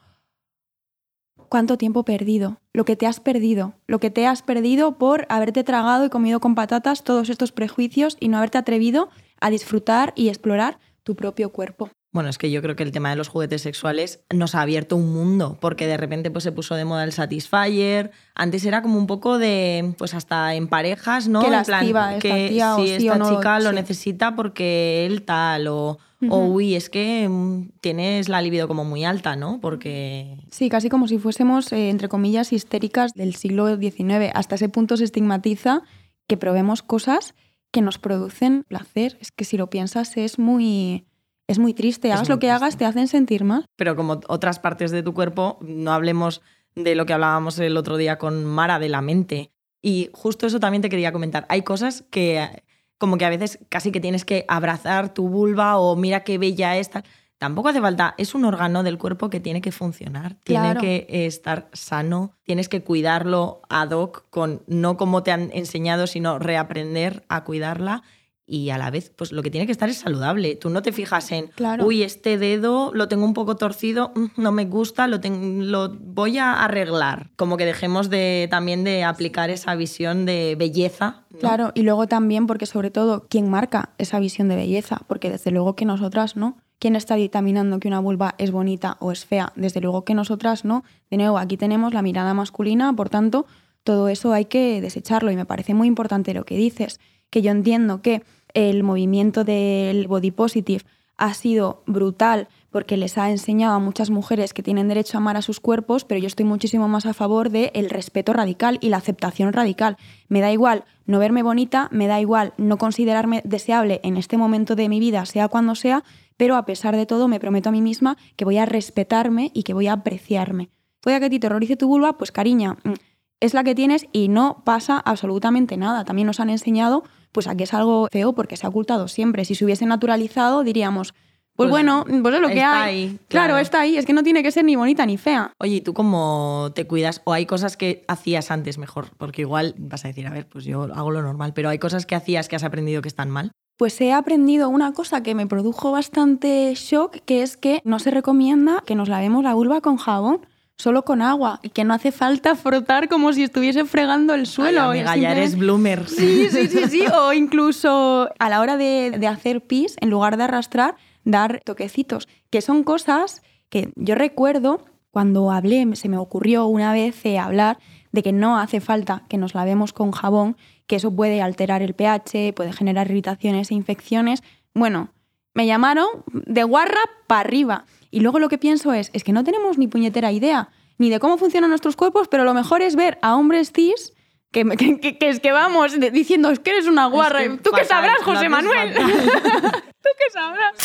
¿cuánto 1.50 1.78
tiempo 1.78 2.06
perdido? 2.06 2.62
Lo 2.72 2.86
que 2.86 2.96
te 2.96 3.08
has 3.08 3.20
perdido, 3.20 3.74
lo 3.88 4.00
que 4.00 4.10
te 4.10 4.26
has 4.26 4.42
perdido 4.42 4.98
por 4.98 5.26
haberte 5.28 5.66
tragado 5.66 6.06
y 6.06 6.10
comido 6.10 6.40
con 6.40 6.56
patatas 6.56 7.04
todos 7.04 7.30
estos 7.30 7.52
prejuicios 7.52 8.16
y 8.22 8.30
no 8.30 8.38
haberte 8.38 8.58
atrevido 8.58 9.10
a 9.42 9.50
disfrutar 9.50 10.14
y 10.16 10.30
explorar 10.30 10.80
tu 11.04 11.18
propio 11.18 11.52
cuerpo. 11.52 11.90
Bueno, 12.14 12.30
es 12.30 12.38
que 12.38 12.52
yo 12.52 12.62
creo 12.62 12.76
que 12.76 12.84
el 12.84 12.92
tema 12.92 13.10
de 13.10 13.16
los 13.16 13.30
juguetes 13.30 13.62
sexuales 13.62 14.20
nos 14.34 14.54
ha 14.54 14.62
abierto 14.62 14.98
un 14.98 15.14
mundo, 15.14 15.58
porque 15.62 15.88
de 15.88 15.96
repente 15.96 16.30
pues, 16.30 16.44
se 16.44 16.52
puso 16.52 16.76
de 16.76 16.84
moda 16.84 17.06
el 17.06 17.14
Satisfyer. 17.14 18.12
Antes 18.36 18.66
era 18.66 18.82
como 18.82 18.98
un 18.98 19.08
poco 19.08 19.38
de, 19.38 19.96
pues 19.98 20.14
hasta 20.14 20.54
en 20.56 20.68
parejas, 20.68 21.30
¿no? 21.30 21.40
Qué 21.40 21.48
En 21.48 21.54
esta 21.54 21.80
que 22.20 22.50
tía, 22.50 22.76
si 22.76 22.90
esta 22.90 23.18
no, 23.18 23.30
chica 23.30 23.60
lo 23.60 23.70
sí. 23.70 23.76
necesita 23.76 24.36
porque 24.36 25.06
él 25.06 25.24
tal, 25.24 25.68
o, 25.68 26.00
o 26.30 26.46
uy, 26.48 26.76
es 26.76 26.90
que 26.90 27.30
mm, 27.30 27.70
tienes 27.80 28.28
la 28.28 28.42
libido 28.42 28.68
como 28.68 28.84
muy 28.84 29.06
alta, 29.06 29.38
¿no? 29.38 29.60
Porque 29.62 30.38
Sí, 30.52 30.68
casi 30.68 30.90
como 30.90 31.08
si 31.08 31.18
fuésemos, 31.18 31.72
eh, 31.72 31.90
entre 31.90 32.10
comillas, 32.10 32.52
histéricas 32.52 33.14
del 33.14 33.36
siglo 33.36 33.78
XIX. 33.78 34.32
Hasta 34.34 34.56
ese 34.56 34.68
punto 34.68 34.98
se 34.98 35.06
estigmatiza 35.06 35.82
que 36.28 36.36
probemos 36.36 36.84
cosas 36.84 37.36
que 37.72 37.82
nos 37.82 37.98
producen 38.00 38.66
placer. 38.68 39.18
Es 39.22 39.32
que 39.32 39.46
si 39.46 39.56
lo 39.58 39.70
piensas 39.70 40.18
es 40.18 40.40
muy, 40.40 41.06
es 41.48 41.60
muy 41.60 41.74
triste. 41.74 42.08
Es 42.08 42.16
Hagas 42.16 42.30
muy 42.30 42.36
lo 42.36 42.40
que 42.40 42.52
hagas, 42.52 42.78
te 42.78 42.86
hacen 42.86 43.08
sentir 43.08 43.44
mal. 43.44 43.66
pero 43.76 43.96
como 43.96 44.22
otras 44.28 44.60
partes 44.60 44.92
de 44.92 45.04
tu 45.04 45.14
cuerpo, 45.14 45.58
no 45.62 45.92
hablemos 45.92 46.42
de 46.76 46.96
lo 46.96 47.06
que 47.06 47.14
hablábamos 47.14 47.60
el 47.60 47.78
otro 47.78 47.98
día 47.98 48.18
con 48.18 48.46
Mara 48.46 48.80
de 48.80 48.90
la 48.90 49.02
mente. 49.02 49.52
Y 49.82 50.10
justo 50.14 50.48
eso 50.48 50.60
también 50.60 50.82
te 50.82 50.90
quería 50.90 51.12
comentar. 51.12 51.46
Hay 51.50 51.64
cosas 51.64 52.04
que 52.12 52.64
como 52.98 53.18
que 53.18 53.26
a 53.26 53.30
veces 53.30 53.58
casi 53.70 53.92
que 53.92 54.00
tienes 54.00 54.26
que 54.26 54.46
abrazar 54.48 55.12
tu 55.12 55.28
vulva 55.28 55.78
o 55.78 55.96
mira 55.96 56.24
qué 56.24 56.38
bella 56.38 56.78
es. 56.78 56.92
tal. 56.92 57.04
Tampoco 57.40 57.70
hace 57.70 57.82
falta, 57.82 58.14
es 58.20 58.36
un 58.36 58.46
órgano 58.46 58.84
del 58.84 59.00
cuerpo 59.00 59.32
que 59.32 59.40
tiene 59.40 59.62
que 59.62 59.72
funcionar, 59.72 60.36
tiene 60.44 60.76
que 60.78 61.08
estar 61.26 61.70
sano, 61.74 62.38
tienes 62.44 62.70
que 62.70 62.84
cuidarlo 62.84 63.64
ad 63.68 63.90
hoc, 63.90 64.30
con, 64.30 64.62
no 64.68 64.96
como 64.96 65.24
te 65.24 65.32
han 65.32 65.50
enseñado, 65.52 66.06
sino 66.06 66.38
reaprender 66.38 67.26
a 67.30 67.44
cuidarla 67.44 68.04
y 68.54 68.70
a 68.70 68.78
la 68.78 68.92
vez, 68.92 69.14
pues 69.16 69.32
lo 69.32 69.42
que 69.44 69.50
tiene 69.50 69.66
que 69.66 69.72
estar 69.72 69.88
es 69.88 70.00
saludable. 70.00 70.56
Tú 70.58 70.70
no 70.70 70.82
te 70.82 70.92
fijas 70.92 71.32
en, 71.32 71.48
Claro. 71.56 71.86
uy, 71.86 72.04
este 72.04 72.38
dedo 72.38 72.92
lo 72.94 73.08
tengo 73.08 73.24
un 73.24 73.34
poco 73.34 73.56
torcido, 73.56 74.12
mm, 74.14 74.26
no 74.42 74.52
me 74.52 74.66
gusta, 74.66 75.08
lo, 75.08 75.22
ten- 75.22 75.72
lo 75.72 75.88
voy 75.90 76.38
a 76.38 76.62
arreglar. 76.64 77.30
Como 77.38 77.56
que 77.56 77.66
dejemos 77.66 78.10
de, 78.10 78.48
también 78.52 78.84
de 78.84 79.06
aplicar 79.06 79.50
esa 79.50 79.74
visión 79.76 80.26
de 80.26 80.56
belleza. 80.60 81.24
¿no? 81.32 81.40
Claro, 81.40 81.72
y 81.76 81.84
luego 81.84 82.08
también 82.08 82.46
porque 82.46 82.66
sobre 82.66 82.92
todo, 82.92 83.26
¿quién 83.30 83.50
marca 83.50 83.92
esa 83.98 84.20
visión 84.20 84.50
de 84.50 84.58
belleza? 84.58 85.00
Porque 85.08 85.30
desde 85.30 85.52
luego 85.52 85.76
que 85.76 85.86
nosotras 85.86 86.36
no. 86.36 86.58
¿Quién 86.78 86.96
está 86.96 87.16
dictaminando 87.16 87.80
que 87.80 87.88
una 87.88 88.00
vulva 88.00 88.34
es 88.40 88.52
bonita 88.52 88.98
o 89.00 89.12
es 89.12 89.24
fea? 89.24 89.54
Desde 89.56 89.80
luego 89.82 90.04
que 90.04 90.14
nosotras 90.16 90.66
no. 90.66 90.84
De 91.10 91.18
nuevo, 91.18 91.38
aquí 91.38 91.56
tenemos 91.56 91.94
la 91.94 92.02
mirada 92.02 92.34
masculina, 92.34 92.92
por 92.94 93.08
tanto, 93.10 93.46
todo 93.84 94.10
eso 94.10 94.34
hay 94.34 94.46
que 94.46 94.82
desecharlo 94.82 95.30
y 95.32 95.36
me 95.36 95.46
parece 95.46 95.74
muy 95.76 95.88
importante 95.88 96.34
lo 96.34 96.44
que 96.44 96.58
dices, 96.58 97.00
que 97.30 97.42
yo 97.44 97.52
entiendo 97.52 98.02
que 98.02 98.24
el 98.54 98.84
movimiento 98.84 99.44
del 99.44 100.08
body 100.08 100.32
positive 100.32 100.84
ha 101.18 101.36
sido 101.36 101.84
brutal 101.86 102.48
porque 102.72 102.98
les 102.98 103.18
ha 103.18 103.30
enseñado 103.30 103.76
a 103.76 103.80
muchas 103.80 104.10
mujeres 104.10 104.54
que 104.54 104.64
tienen 104.64 104.88
derecho 104.88 105.18
a 105.18 105.20
amar 105.20 105.38
a 105.38 105.44
sus 105.44 105.60
cuerpos, 105.60 106.04
pero 106.04 106.20
yo 106.20 106.26
estoy 106.26 106.46
muchísimo 106.46 106.88
más 106.88 107.06
a 107.06 107.14
favor 107.14 107.52
del 107.52 107.90
respeto 107.90 108.34
radical 108.34 108.80
y 108.82 108.90
la 108.90 108.98
aceptación 108.98 109.54
radical. 109.54 109.98
Me 110.30 110.42
da 110.42 110.52
igual 110.52 110.86
no 111.06 111.20
verme 111.20 111.44
bonita, 111.44 111.90
me 111.92 112.08
da 112.08 112.20
igual 112.20 112.54
no 112.58 112.78
considerarme 112.78 113.42
deseable 113.44 114.00
en 114.04 114.18
este 114.18 114.38
momento 114.38 114.76
de 114.76 114.90
mi 114.90 115.00
vida, 115.00 115.26
sea 115.26 115.48
cuando 115.48 115.76
sea, 115.76 116.04
pero 116.38 116.56
a 116.56 116.66
pesar 116.66 116.96
de 116.96 117.06
todo 117.06 117.28
me 117.28 117.40
prometo 117.40 117.70
a 117.70 117.72
mí 117.72 117.82
misma 117.82 118.18
que 118.36 118.46
voy 118.46 118.58
a 118.58 118.66
respetarme 118.66 119.52
y 119.54 119.62
que 119.62 119.76
voy 119.76 119.88
a 119.88 119.94
apreciarme. 119.94 120.70
puede 121.02 121.20
que 121.20 121.26
a 121.26 121.30
ti 121.30 121.40
te 121.40 121.76
tu 121.78 121.88
vulva, 121.88 122.18
pues 122.18 122.32
cariña, 122.32 122.78
mm, 122.84 122.94
es 123.42 123.54
la 123.54 123.64
que 123.64 123.76
tienes 123.76 124.08
y 124.12 124.28
no 124.28 124.64
pasa 124.64 124.98
absolutamente 124.98 125.76
nada. 125.78 126.06
También 126.06 126.28
nos 126.28 126.40
han 126.40 126.50
enseñado 126.50 127.04
pues 127.32 127.48
a 127.48 127.56
que 127.56 127.64
es 127.64 127.74
algo 127.74 128.08
feo 128.12 128.34
porque 128.34 128.58
se 128.58 128.66
ha 128.66 128.70
ocultado 128.70 129.08
siempre. 129.08 129.46
Si 129.46 129.56
se 129.56 129.66
hubiese 129.66 129.86
naturalizado, 129.86 130.64
diríamos, 130.64 131.14
pues, 131.56 131.70
Pues 131.70 131.70
bueno, 131.70 132.06
pues 132.24 132.36
es 132.36 132.42
lo 132.42 132.48
que 132.48 132.54
está 132.56 132.84
hay. 132.84 132.96
ahí, 132.96 133.08
claro. 133.28 133.48
claro. 133.48 133.58
está 133.58 133.82
ahí. 133.82 133.98
Es 133.98 134.06
que 134.06 134.14
no 134.14 134.24
tiene 134.24 134.42
que 134.42 134.52
ser 134.52 134.64
ni 134.66 134.76
bonita 134.76 135.06
ni 135.06 135.18
fea. 135.18 135.52
Oye, 135.60 135.76
¿y 135.76 135.82
tú 135.82 135.94
cómo 135.94 136.72
te 136.74 136.88
cuidas? 136.88 137.22
¿O 137.26 137.34
hay 137.34 137.46
cosas 137.46 137.76
que 137.78 138.04
hacías 138.08 138.52
antes 138.52 138.78
mejor? 138.78 139.10
Porque 139.18 139.42
igual 139.42 139.76
vas 139.78 140.06
a 140.06 140.08
decir, 140.08 140.26
a 140.28 140.32
ver, 140.32 140.48
pues 140.48 140.64
yo 140.66 140.84
hago 140.94 141.12
lo 141.12 141.22
normal, 141.22 141.54
pero 141.54 141.70
hay 141.70 141.78
cosas 141.78 142.06
que 142.06 142.16
hacías 142.16 142.48
que 142.48 142.56
has 142.56 142.64
aprendido 142.64 143.02
que 143.02 143.10
están 143.10 143.30
mal. 143.30 143.52
Pues 143.78 144.00
he 144.00 144.14
aprendido 144.14 144.70
una 144.70 144.94
cosa 144.94 145.24
que 145.24 145.36
me 145.36 145.48
produjo 145.48 145.92
bastante 145.92 146.74
shock, 146.76 147.18
que 147.26 147.42
es 147.42 147.58
que 147.58 147.82
no 147.84 148.00
se 148.00 148.12
recomienda 148.12 148.84
que 148.86 148.96
nos 148.96 149.10
lavemos 149.10 149.44
la 149.44 149.54
vulva 149.54 149.82
con 149.82 149.98
jabón, 149.98 150.46
solo 150.82 151.04
con 151.06 151.22
agua, 151.22 151.60
y 151.64 151.70
que 151.70 151.84
no 151.84 151.94
hace 151.94 152.12
falta 152.12 152.56
frotar 152.56 153.08
como 153.08 153.32
si 153.34 153.44
estuviese 153.44 153.86
fregando 153.86 154.34
el 154.34 154.48
suelo. 154.48 154.90
Ay, 154.90 155.00
amiga, 155.02 155.16
ya 155.18 155.32
eres 155.32 155.58
bloomer. 155.58 156.08
Sí, 156.10 156.50
sí, 156.50 156.68
sí, 156.68 156.84
sí. 156.90 157.04
O 157.14 157.34
incluso 157.34 158.30
a 158.40 158.50
la 158.50 158.60
hora 158.60 158.78
de, 158.78 159.12
de 159.18 159.28
hacer 159.28 159.62
pis, 159.62 159.96
en 160.02 160.10
lugar 160.10 160.38
de 160.38 160.44
arrastrar, 160.44 160.96
dar 161.24 161.62
toquecitos, 161.64 162.28
que 162.50 162.62
son 162.62 162.84
cosas 162.84 163.42
que 163.70 163.92
yo 163.96 164.16
recuerdo 164.16 164.84
cuando 165.12 165.52
hablé, 165.52 165.88
se 165.96 166.10
me 166.10 166.18
ocurrió 166.18 166.66
una 166.66 166.94
vez 166.94 167.26
eh, 167.26 167.38
hablar 167.38 167.78
de 168.12 168.24
que 168.24 168.32
no 168.32 168.58
hace 168.58 168.80
falta 168.80 169.24
que 169.30 169.38
nos 169.38 169.54
lavemos 169.54 169.94
con 169.94 170.12
jabón, 170.12 170.58
que 170.88 170.96
eso 170.98 171.14
puede 171.16 171.42
alterar 171.42 171.82
el 171.82 171.94
pH, 171.94 172.54
puede 172.54 172.74
generar 172.74 173.08
irritaciones 173.10 173.72
e 173.72 173.76
infecciones. 173.76 174.42
Bueno, 174.74 175.10
me 175.54 175.68
llamaron 175.68 176.08
de 176.28 176.64
guarra 176.64 177.00
para 177.28 177.42
arriba. 177.42 177.86
Y 178.12 178.20
luego 178.20 178.40
lo 178.40 178.50
que 178.50 178.58
pienso 178.58 178.94
es, 178.94 179.10
es 179.14 179.24
que 179.24 179.32
no 179.32 179.44
tenemos 179.44 179.78
ni 179.78 179.88
puñetera 179.88 180.32
idea 180.32 180.70
ni 180.98 181.10
de 181.10 181.20
cómo 181.20 181.38
funcionan 181.38 181.70
nuestros 181.72 181.96
cuerpos, 181.96 182.28
pero 182.28 182.44
lo 182.44 182.54
mejor 182.54 182.82
es 182.84 182.96
ver 182.96 183.18
a 183.22 183.36
hombres 183.36 183.72
cis 183.74 184.14
que, 184.52 184.66
que, 184.78 185.00
que- 185.00 185.18
que 185.18 185.30
es 185.30 185.40
que 185.40 185.52
vamos 185.52 185.98
diciendo, 186.12 186.50
es 186.52 186.60
que 186.60 186.72
eres 186.72 186.88
una 186.88 187.08
guarra. 187.08 187.40
que 187.40 187.50
¿Tú 187.58 187.72
qué 187.72 187.86
sabrás, 187.86 188.18
José 188.24 188.50
Manuel? 188.50 188.94
¿Tú 188.94 190.10
qué 190.18 190.32
sabrás? 190.34 190.76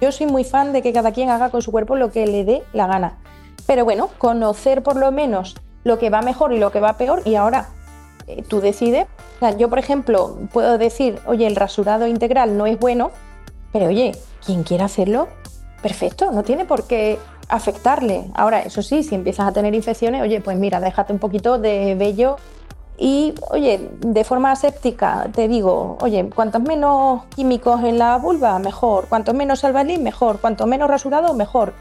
Yo 0.00 0.12
soy 0.12 0.26
muy 0.26 0.44
fan 0.44 0.72
de 0.72 0.82
que 0.82 0.92
cada 0.92 1.12
quien 1.12 1.30
haga 1.30 1.50
con 1.50 1.62
su 1.62 1.72
cuerpo 1.72 1.96
lo 1.96 2.10
que 2.12 2.26
le 2.26 2.44
dé 2.44 2.62
la 2.72 2.86
gana. 2.86 3.18
Pero 3.66 3.84
bueno, 3.84 4.10
conocer 4.18 4.82
por 4.82 4.96
lo 4.96 5.10
menos 5.10 5.56
lo 5.84 5.98
que 5.98 6.10
va 6.10 6.20
mejor 6.22 6.52
y 6.52 6.58
lo 6.58 6.70
que 6.70 6.80
va 6.80 6.98
peor 6.98 7.22
y 7.24 7.34
ahora 7.36 7.68
eh, 8.26 8.42
tú 8.46 8.60
decides. 8.60 9.06
Yo, 9.58 9.68
por 9.68 9.78
ejemplo, 9.78 10.38
puedo 10.52 10.78
decir, 10.78 11.18
oye, 11.26 11.46
el 11.46 11.56
rasurado 11.56 12.06
integral 12.06 12.56
no 12.56 12.66
es 12.66 12.78
bueno, 12.78 13.10
pero 13.72 13.86
oye, 13.86 14.16
quien 14.44 14.62
quiera 14.62 14.86
hacerlo, 14.86 15.28
perfecto, 15.82 16.32
no 16.32 16.42
tiene 16.42 16.64
por 16.64 16.86
qué 16.86 17.18
afectarle. 17.48 18.24
Ahora, 18.34 18.62
eso 18.62 18.82
sí, 18.82 19.02
si 19.02 19.14
empiezas 19.14 19.46
a 19.46 19.52
tener 19.52 19.74
infecciones, 19.74 20.22
oye, 20.22 20.40
pues 20.40 20.56
mira, 20.58 20.80
déjate 20.80 21.12
un 21.12 21.18
poquito 21.18 21.58
de 21.58 21.94
vello 21.94 22.36
y, 22.98 23.34
oye, 23.50 23.90
de 24.00 24.24
forma 24.24 24.52
aséptica, 24.52 25.28
te 25.34 25.48
digo, 25.48 25.98
oye, 26.00 26.28
cuantos 26.34 26.62
menos 26.62 27.24
químicos 27.34 27.82
en 27.84 27.98
la 27.98 28.16
vulva, 28.16 28.58
mejor. 28.58 29.06
Cuantos 29.06 29.34
menos 29.34 29.60
salvaslip, 29.60 30.00
mejor. 30.00 30.40
Cuanto 30.40 30.66
menos 30.66 30.88
rasurado, 30.88 31.34
mejor. 31.34 31.74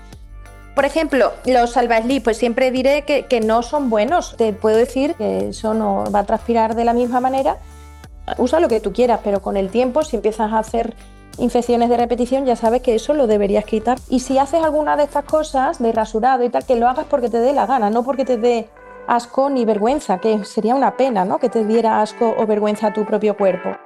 Por 0.75 0.83
ejemplo, 0.83 1.31
los 1.45 1.71
salvaslip, 1.71 2.25
pues 2.25 2.37
siempre 2.37 2.69
diré 2.69 3.03
que, 3.03 3.25
que 3.27 3.39
no 3.39 3.63
son 3.63 3.89
buenos. 3.89 4.35
Te 4.37 4.51
puedo 4.51 4.75
decir 4.75 5.15
que 5.15 5.49
eso 5.49 5.73
no 5.73 6.03
va 6.13 6.19
a 6.19 6.25
transpirar 6.25 6.75
de 6.75 6.83
la 6.83 6.93
misma 6.93 7.21
manera. 7.21 7.57
Usa 8.37 8.59
lo 8.59 8.67
que 8.67 8.81
tú 8.81 8.91
quieras, 8.91 9.21
pero 9.23 9.41
con 9.41 9.55
el 9.55 9.69
tiempo, 9.69 10.03
si 10.03 10.17
empiezas 10.17 10.51
a 10.51 10.59
hacer 10.59 10.93
infecciones 11.37 11.89
de 11.89 11.97
repetición, 11.97 12.45
ya 12.45 12.57
sabes 12.57 12.81
que 12.81 12.95
eso 12.95 13.13
lo 13.13 13.25
deberías 13.25 13.63
quitar. 13.63 13.97
Y 14.09 14.19
si 14.19 14.37
haces 14.37 14.63
alguna 14.63 14.97
de 14.97 15.03
estas 15.03 15.23
cosas 15.23 15.81
de 15.81 15.93
rasurado 15.93 16.43
y 16.43 16.49
tal, 16.49 16.65
que 16.65 16.75
lo 16.75 16.89
hagas 16.89 17.05
porque 17.09 17.29
te 17.29 17.39
dé 17.39 17.53
la 17.53 17.65
gana, 17.65 17.89
no 17.89 18.03
porque 18.03 18.25
te 18.25 18.37
dé 18.37 18.67
asco 19.07 19.49
ni 19.49 19.63
vergüenza, 19.63 20.19
que 20.19 20.43
sería 20.43 20.75
una 20.75 20.97
pena, 20.97 21.23
¿no? 21.23 21.37
Que 21.37 21.49
te 21.49 21.63
diera 21.63 22.01
asco 22.01 22.35
o 22.37 22.45
vergüenza 22.45 22.87
a 22.87 22.93
tu 22.93 23.05
propio 23.05 23.37
cuerpo. 23.37 23.77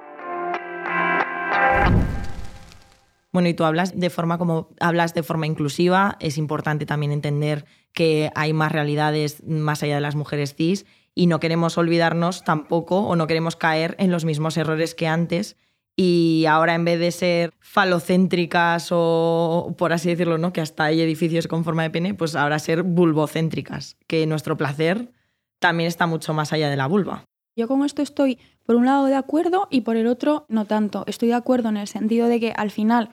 Bueno, 3.32 3.48
y 3.48 3.54
tú 3.54 3.64
hablas 3.64 3.98
de 3.98 4.10
forma 4.10 4.38
como 4.38 4.70
hablas 4.80 5.14
de 5.14 5.22
forma 5.22 5.46
inclusiva, 5.46 6.16
es 6.20 6.36
importante 6.36 6.86
también 6.86 7.12
entender 7.12 7.64
que 7.92 8.30
hay 8.34 8.52
más 8.52 8.72
realidades 8.72 9.42
más 9.46 9.82
allá 9.82 9.96
de 9.96 10.00
las 10.00 10.16
mujeres 10.16 10.54
cis 10.54 10.84
y 11.14 11.26
no 11.26 11.40
queremos 11.40 11.78
olvidarnos 11.78 12.44
tampoco 12.44 13.00
o 13.00 13.16
no 13.16 13.26
queremos 13.26 13.56
caer 13.56 13.94
en 13.98 14.10
los 14.10 14.24
mismos 14.24 14.56
errores 14.56 14.94
que 14.94 15.06
antes 15.06 15.56
y 15.96 16.46
ahora 16.48 16.74
en 16.74 16.84
vez 16.84 16.98
de 16.98 17.10
ser 17.12 17.52
falocéntricas 17.60 18.88
o 18.90 19.74
por 19.76 19.92
así 19.92 20.08
decirlo, 20.08 20.38
¿no? 20.38 20.52
que 20.52 20.60
hasta 20.60 20.84
hay 20.84 21.00
edificios 21.00 21.46
con 21.46 21.64
forma 21.64 21.82
de 21.82 21.90
pene, 21.90 22.14
pues 22.14 22.34
ahora 22.34 22.58
ser 22.58 22.82
vulvocéntricas, 22.82 23.96
que 24.06 24.26
nuestro 24.26 24.56
placer 24.56 25.12
también 25.58 25.88
está 25.88 26.06
mucho 26.06 26.32
más 26.32 26.52
allá 26.52 26.70
de 26.70 26.76
la 26.76 26.86
vulva. 26.86 27.24
Yo 27.56 27.68
con 27.68 27.84
esto 27.84 28.00
estoy, 28.00 28.38
por 28.64 28.76
un 28.76 28.86
lado, 28.86 29.06
de 29.06 29.14
acuerdo 29.14 29.68
y 29.70 29.82
por 29.82 29.96
el 29.96 30.06
otro, 30.06 30.46
no 30.48 30.64
tanto. 30.64 31.04
Estoy 31.06 31.28
de 31.28 31.34
acuerdo 31.34 31.68
en 31.68 31.76
el 31.76 31.88
sentido 31.88 32.28
de 32.28 32.40
que 32.40 32.52
al 32.56 32.70
final, 32.70 33.10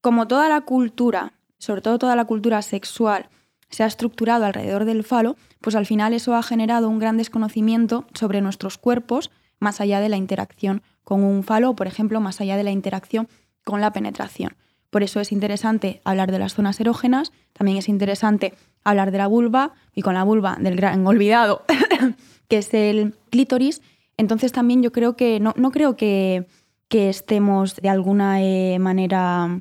como 0.00 0.28
toda 0.28 0.48
la 0.48 0.60
cultura, 0.62 1.32
sobre 1.58 1.80
todo 1.80 1.98
toda 1.98 2.16
la 2.16 2.24
cultura 2.24 2.62
sexual, 2.62 3.28
se 3.70 3.82
ha 3.82 3.86
estructurado 3.86 4.44
alrededor 4.44 4.84
del 4.84 5.04
falo, 5.04 5.36
pues 5.60 5.76
al 5.76 5.86
final 5.86 6.14
eso 6.14 6.34
ha 6.34 6.42
generado 6.42 6.88
un 6.88 6.98
gran 6.98 7.16
desconocimiento 7.16 8.06
sobre 8.14 8.40
nuestros 8.40 8.78
cuerpos, 8.78 9.30
más 9.58 9.80
allá 9.80 10.00
de 10.00 10.08
la 10.08 10.16
interacción 10.16 10.82
con 11.04 11.24
un 11.24 11.42
falo, 11.42 11.74
por 11.74 11.86
ejemplo, 11.86 12.20
más 12.20 12.40
allá 12.40 12.56
de 12.56 12.64
la 12.64 12.70
interacción 12.70 13.28
con 13.64 13.80
la 13.80 13.92
penetración. 13.92 14.56
Por 14.90 15.02
eso 15.02 15.20
es 15.20 15.32
interesante 15.32 16.00
hablar 16.04 16.32
de 16.32 16.38
las 16.38 16.54
zonas 16.54 16.80
erógenas, 16.80 17.32
también 17.52 17.76
es 17.76 17.88
interesante 17.88 18.54
hablar 18.84 19.10
de 19.10 19.18
la 19.18 19.26
vulva 19.26 19.74
y 19.94 20.02
con 20.02 20.14
la 20.14 20.24
vulva 20.24 20.56
del 20.60 20.76
gran 20.76 21.06
olvidado, 21.06 21.64
que 22.48 22.58
es 22.58 22.72
el 22.72 23.14
clítoris. 23.30 23.82
Entonces 24.16 24.52
también 24.52 24.82
yo 24.82 24.92
creo 24.92 25.16
que 25.16 25.40
no, 25.40 25.52
no 25.56 25.70
creo 25.70 25.96
que, 25.96 26.46
que 26.88 27.10
estemos 27.10 27.76
de 27.76 27.88
alguna 27.90 28.42
eh, 28.42 28.78
manera 28.78 29.60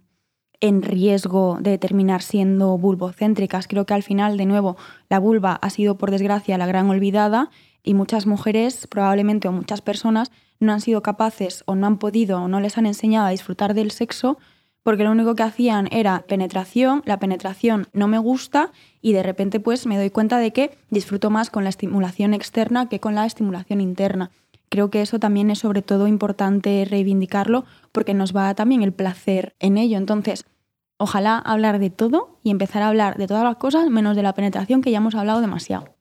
en 0.60 0.82
riesgo 0.82 1.58
de 1.62 1.78
terminar 1.78 2.22
siendo 2.22 2.78
vulvocéntricas. 2.78 3.68
Creo 3.68 3.86
que 3.86 3.93
al 3.93 4.03
final, 4.03 4.38
de 4.38 4.45
nuevo, 4.45 4.78
la 5.10 5.20
vulva 5.20 5.53
ha 5.53 5.70
sido, 5.70 5.97
por 5.97 6.12
desgracia, 6.12 6.58
la 6.58 6.66
gran 6.66 6.89
olvidada 6.89 7.49
y 7.84 7.93
muchas 7.93 8.26
mujeres, 8.26 8.88
probablemente, 8.88 9.47
o 9.47 9.51
muchas 9.51 9.82
personas, 9.82 10.32
no 10.60 10.74
han 10.74 10.82
sido 10.82 11.03
capaces 11.03 11.64
o 11.68 11.76
no 11.76 11.88
han 11.88 11.99
podido 11.99 12.41
o 12.41 12.47
no 12.47 12.60
les 12.60 12.78
han 12.78 12.86
enseñado 12.86 13.28
a 13.28 13.32
disfrutar 13.32 13.74
del 13.74 13.91
sexo 13.91 14.38
porque 14.88 15.03
lo 15.03 15.12
único 15.12 15.36
que 15.36 15.43
hacían 15.43 15.89
era 15.91 16.24
penetración, 16.30 17.03
la 17.03 17.20
penetración 17.20 17.89
no 17.91 18.08
me 18.08 18.20
gusta 18.20 18.72
y 19.01 19.12
de 19.12 19.22
repente 19.22 19.60
pues 19.60 19.86
me 19.86 19.97
doy 19.97 20.12
cuenta 20.12 20.38
de 20.38 20.53
que 20.53 20.78
disfruto 20.89 21.30
más 21.30 21.49
con 21.49 21.66
la 21.66 21.70
estimulación 21.70 22.34
externa 22.34 22.88
que 22.88 23.01
con 23.01 23.14
la 23.14 23.26
estimulación 23.26 23.82
interna. 23.82 24.32
Creo 24.70 24.89
que 24.89 25.01
eso 25.01 25.20
también 25.20 25.49
es 25.49 25.59
sobre 25.59 25.82
todo 25.82 26.07
importante 26.07 26.86
reivindicarlo 26.89 27.65
porque 27.91 28.13
nos 28.13 28.36
va 28.36 28.53
también 28.55 28.84
el 28.84 28.93
placer 28.93 29.55
en 29.59 29.78
ello. 29.78 29.97
Entonces, 29.97 30.45
ojalá 30.97 31.38
hablar 31.38 31.80
de 31.80 31.89
todo 31.89 32.39
y 32.43 32.51
empezar 32.51 32.82
a 32.82 32.89
hablar 32.89 33.18
de 33.18 33.28
todas 33.28 33.43
las 33.43 33.57
cosas 33.57 33.89
menos 33.89 34.15
de 34.15 34.24
la 34.24 34.34
penetración 34.34 34.82
que 34.82 34.91
ya 34.91 34.97
hemos 34.97 35.15
hablado 35.15 35.41
demasiado. 35.41 35.95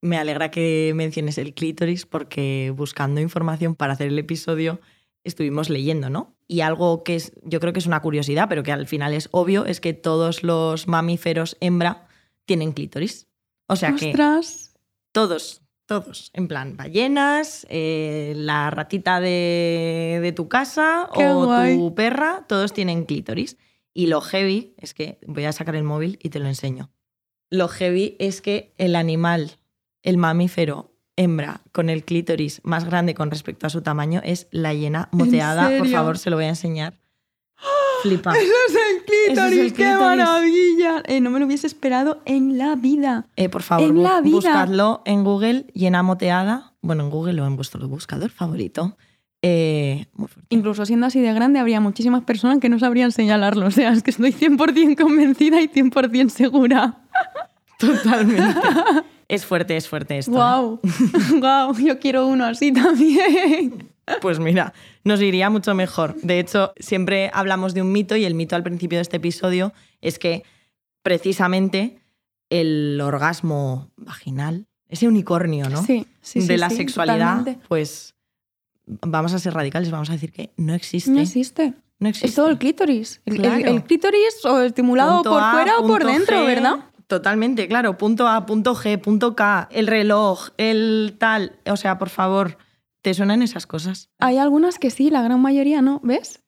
Me 0.00 0.16
alegra 0.16 0.50
que 0.50 0.92
menciones 0.94 1.38
el 1.38 1.54
clítoris 1.54 2.06
porque 2.06 2.72
buscando 2.76 3.20
información 3.20 3.74
para 3.74 3.94
hacer 3.94 4.08
el 4.08 4.18
episodio 4.18 4.80
estuvimos 5.24 5.70
leyendo, 5.70 6.08
¿no? 6.08 6.36
Y 6.46 6.60
algo 6.60 7.02
que 7.04 7.16
es, 7.16 7.32
yo 7.42 7.60
creo 7.60 7.72
que 7.72 7.80
es 7.80 7.86
una 7.86 8.00
curiosidad, 8.00 8.48
pero 8.48 8.62
que 8.62 8.72
al 8.72 8.86
final 8.86 9.12
es 9.12 9.28
obvio, 9.32 9.66
es 9.66 9.80
que 9.80 9.92
todos 9.92 10.42
los 10.42 10.88
mamíferos 10.88 11.56
hembra 11.60 12.06
tienen 12.46 12.72
clítoris. 12.72 13.28
O 13.66 13.76
sea 13.76 13.94
que 13.94 14.10
¡Ostras! 14.10 14.74
todos, 15.12 15.62
todos, 15.88 16.30
en 16.34 16.48
plan 16.48 16.76
ballenas, 16.76 17.66
eh, 17.70 18.34
la 18.36 18.70
ratita 18.70 19.20
de, 19.20 20.20
de 20.20 20.32
tu 20.32 20.46
casa 20.46 21.08
Qué 21.14 21.26
o 21.26 21.46
guay. 21.46 21.76
tu 21.76 21.94
perra, 21.94 22.44
todos 22.46 22.74
tienen 22.74 23.06
clítoris. 23.06 23.56
Y 23.94 24.06
lo 24.06 24.20
heavy 24.20 24.74
es 24.76 24.92
que, 24.92 25.18
voy 25.26 25.46
a 25.46 25.52
sacar 25.52 25.74
el 25.74 25.84
móvil 25.84 26.18
y 26.22 26.28
te 26.28 26.40
lo 26.40 26.46
enseño. 26.46 26.90
Lo 27.48 27.68
heavy 27.68 28.16
es 28.18 28.42
que 28.42 28.74
el 28.76 28.94
animal, 28.96 29.52
el 30.02 30.18
mamífero 30.18 30.92
hembra 31.16 31.62
con 31.72 31.88
el 31.88 32.04
clítoris 32.04 32.60
más 32.64 32.84
grande 32.84 33.14
con 33.14 33.30
respecto 33.30 33.66
a 33.66 33.70
su 33.70 33.80
tamaño 33.80 34.20
es 34.22 34.46
la 34.50 34.74
hiena 34.74 35.08
moteada. 35.10 35.78
Por 35.78 35.88
favor, 35.88 36.18
se 36.18 36.28
lo 36.28 36.36
voy 36.36 36.44
a 36.44 36.50
enseñar. 36.50 37.00
Flipa. 38.02 38.32
¡Eso 38.32 38.52
es 38.68 38.74
el 38.74 39.04
clítoris! 39.04 39.52
Es 39.52 39.58
el 39.58 39.72
¡Qué 39.72 39.84
clítoris. 39.84 39.98
maravilla! 40.00 41.02
Eh, 41.06 41.20
no 41.20 41.30
me 41.30 41.40
lo 41.40 41.46
hubiese 41.46 41.66
esperado 41.66 42.20
en 42.24 42.56
la 42.56 42.76
vida. 42.76 43.26
Eh, 43.36 43.48
por 43.48 43.62
favor, 43.62 43.88
En 43.88 44.02
la 44.02 44.20
vida. 44.20 44.36
buscadlo 44.36 45.02
en 45.04 45.24
Google, 45.24 45.66
llena 45.74 46.02
moteada. 46.02 46.74
Bueno, 46.80 47.02
en 47.04 47.10
Google 47.10 47.40
o 47.42 47.46
en 47.46 47.56
vuestro 47.56 47.86
buscador 47.88 48.30
favorito. 48.30 48.96
Eh, 49.42 50.06
muy. 50.14 50.28
Incluso 50.48 50.86
siendo 50.86 51.06
así 51.06 51.20
de 51.20 51.32
grande, 51.32 51.58
habría 51.58 51.80
muchísimas 51.80 52.22
personas 52.24 52.58
que 52.60 52.68
no 52.68 52.78
sabrían 52.78 53.10
señalarlo. 53.12 53.66
O 53.66 53.70
sea, 53.72 53.90
es 53.92 54.02
que 54.04 54.10
estoy 54.12 54.32
100% 54.32 54.96
convencida 55.02 55.60
y 55.60 55.68
100% 55.68 56.28
segura. 56.28 56.98
Totalmente. 57.78 58.60
es 59.28 59.44
fuerte, 59.44 59.76
es 59.76 59.88
fuerte 59.88 60.18
esto. 60.18 60.32
¿eh? 60.32 60.34
¡Wow! 60.36 60.80
¡Wow! 61.40 61.78
Yo 61.84 61.98
quiero 61.98 62.26
uno 62.26 62.44
así 62.44 62.72
también. 62.72 63.88
Pues 64.20 64.38
mira, 64.38 64.72
nos 65.04 65.20
iría 65.20 65.50
mucho 65.50 65.74
mejor. 65.74 66.14
De 66.22 66.38
hecho, 66.40 66.72
siempre 66.78 67.30
hablamos 67.32 67.74
de 67.74 67.82
un 67.82 67.92
mito 67.92 68.16
y 68.16 68.24
el 68.24 68.34
mito 68.34 68.56
al 68.56 68.62
principio 68.62 68.98
de 68.98 69.02
este 69.02 69.16
episodio 69.18 69.72
es 70.00 70.18
que 70.18 70.44
precisamente 71.02 72.00
el 72.50 73.00
orgasmo 73.00 73.90
vaginal, 73.96 74.66
ese 74.88 75.06
unicornio, 75.08 75.68
¿no? 75.68 75.82
Sí, 75.84 76.06
sí, 76.20 76.40
sí. 76.42 76.46
de 76.48 76.56
la 76.56 76.70
sí, 76.70 76.76
sexualidad, 76.76 77.38
totalmente. 77.38 77.66
pues 77.68 78.14
vamos 78.86 79.32
a 79.34 79.38
ser 79.38 79.54
radicales, 79.54 79.90
vamos 79.90 80.08
a 80.10 80.14
decir 80.14 80.32
que 80.32 80.50
no 80.56 80.74
existe. 80.74 81.10
No 81.10 81.20
existe. 81.20 81.74
No 82.00 82.08
existe. 82.08 82.28
Es 82.28 82.34
todo 82.34 82.48
el 82.48 82.58
clítoris. 82.58 83.20
El- 83.26 83.36
Claro. 83.36 83.56
el 83.70 83.82
clítoris 83.84 84.44
o 84.44 84.60
estimulado 84.60 85.16
Punto 85.16 85.30
por 85.30 85.42
A, 85.42 85.52
fuera 85.52 85.78
o 85.78 85.86
por 85.86 86.04
dentro, 86.04 86.36
G, 86.42 86.46
¿verdad? 86.46 86.76
Totalmente, 87.06 87.66
claro. 87.68 87.96
Punto 87.98 88.28
A, 88.28 88.46
punto 88.46 88.74
G, 88.74 89.00
punto 89.00 89.34
K, 89.34 89.68
el 89.72 89.86
reloj, 89.86 90.50
el 90.58 91.16
tal. 91.18 91.58
O 91.66 91.76
sea, 91.76 91.98
por 91.98 92.08
favor, 92.10 92.56
¿te 93.02 93.14
suenan 93.14 93.42
esas 93.42 93.66
cosas? 93.66 94.10
Hay 94.18 94.38
algunas 94.38 94.78
que 94.78 94.90
sí, 94.90 95.10
la 95.10 95.22
gran 95.22 95.40
mayoría 95.40 95.82
no, 95.82 96.00
¿ves? 96.02 96.42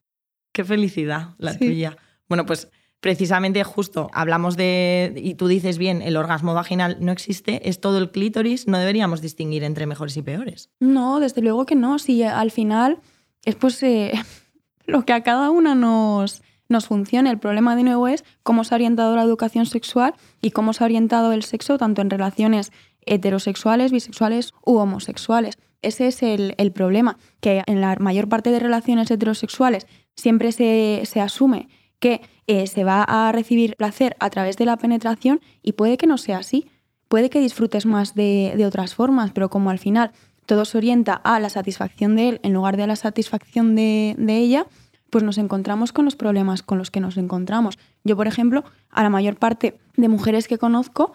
Qué 0.52 0.64
felicidad 0.64 1.34
la 1.38 1.52
Sí. 1.52 1.58
tuya. 1.66 1.96
Bueno, 2.28 2.46
pues 2.46 2.68
precisamente 3.00 3.64
justo 3.64 4.10
hablamos 4.12 4.56
de, 4.56 5.14
y 5.16 5.34
tú 5.34 5.48
dices 5.48 5.78
bien, 5.78 6.02
el 6.02 6.16
orgasmo 6.16 6.52
vaginal 6.54 6.98
no 7.00 7.12
existe, 7.12 7.68
es 7.68 7.80
todo 7.80 7.98
el 7.98 8.10
clítoris, 8.10 8.66
no 8.68 8.78
deberíamos 8.78 9.20
distinguir 9.22 9.64
entre 9.64 9.86
mejores 9.86 10.16
y 10.16 10.22
peores. 10.22 10.70
No, 10.80 11.18
desde 11.20 11.40
luego 11.40 11.64
que 11.66 11.76
no. 11.76 11.98
Si 11.98 12.22
al 12.22 12.50
final 12.50 12.98
es 13.44 13.54
pues 13.54 13.82
eh, 13.82 14.12
lo 14.86 15.04
que 15.06 15.12
a 15.12 15.22
cada 15.22 15.50
una 15.50 15.74
nos, 15.74 16.42
nos 16.68 16.86
funcione. 16.86 17.30
El 17.30 17.38
problema 17.38 17.74
de 17.74 17.84
nuevo 17.84 18.06
es 18.08 18.24
cómo 18.42 18.64
se 18.64 18.74
ha 18.74 18.76
orientado 18.76 19.16
la 19.16 19.22
educación 19.22 19.66
sexual 19.66 20.14
y 20.42 20.50
cómo 20.50 20.72
se 20.72 20.84
ha 20.84 20.86
orientado 20.86 21.32
el 21.32 21.42
sexo 21.42 21.78
tanto 21.78 22.02
en 22.02 22.10
relaciones 22.10 22.70
heterosexuales, 23.06 23.92
bisexuales 23.92 24.52
u 24.64 24.76
homosexuales. 24.76 25.58
Ese 25.82 26.08
es 26.08 26.22
el, 26.22 26.72
problema, 26.72 27.16
que 27.40 27.62
en 27.66 27.80
la 27.80 27.96
mayor 27.96 28.28
parte 28.28 28.50
de 28.50 28.60
relaciones 28.60 29.10
heterosexuales 29.10 29.86
siempre 30.14 30.52
se, 30.52 31.02
se 31.04 31.20
asume 31.20 31.68
que 31.98 32.22
eh, 32.46 32.66
se 32.66 32.84
va 32.84 33.02
a 33.02 33.30
recibir 33.32 33.76
placer 33.76 34.16
a 34.20 34.30
través 34.30 34.56
de 34.56 34.64
la 34.64 34.76
penetración 34.76 35.40
y 35.62 35.72
puede 35.72 35.96
que 35.96 36.06
no 36.06 36.18
sea 36.18 36.38
así. 36.38 36.66
Puede 37.08 37.30
que 37.30 37.40
disfrutes 37.40 37.86
más 37.86 38.14
de, 38.14 38.54
de 38.56 38.66
otras 38.66 38.94
formas, 38.94 39.32
pero 39.32 39.50
como 39.50 39.70
al 39.70 39.78
final 39.78 40.12
todo 40.46 40.64
se 40.64 40.78
orienta 40.78 41.14
a 41.14 41.38
la 41.40 41.50
satisfacción 41.50 42.16
de 42.16 42.28
él 42.28 42.40
en 42.42 42.52
lugar 42.52 42.76
de 42.76 42.84
a 42.84 42.86
la 42.86 42.96
satisfacción 42.96 43.76
de, 43.76 44.16
de 44.18 44.38
ella, 44.38 44.66
pues 45.10 45.24
nos 45.24 45.38
encontramos 45.38 45.92
con 45.92 46.04
los 46.04 46.16
problemas 46.16 46.62
con 46.62 46.78
los 46.78 46.90
que 46.90 47.00
nos 47.00 47.16
encontramos. 47.16 47.78
Yo, 48.04 48.16
por 48.16 48.26
ejemplo, 48.26 48.64
a 48.90 49.02
la 49.02 49.10
mayor 49.10 49.36
parte 49.36 49.78
de 49.96 50.08
mujeres 50.08 50.48
que 50.48 50.58
conozco, 50.58 51.12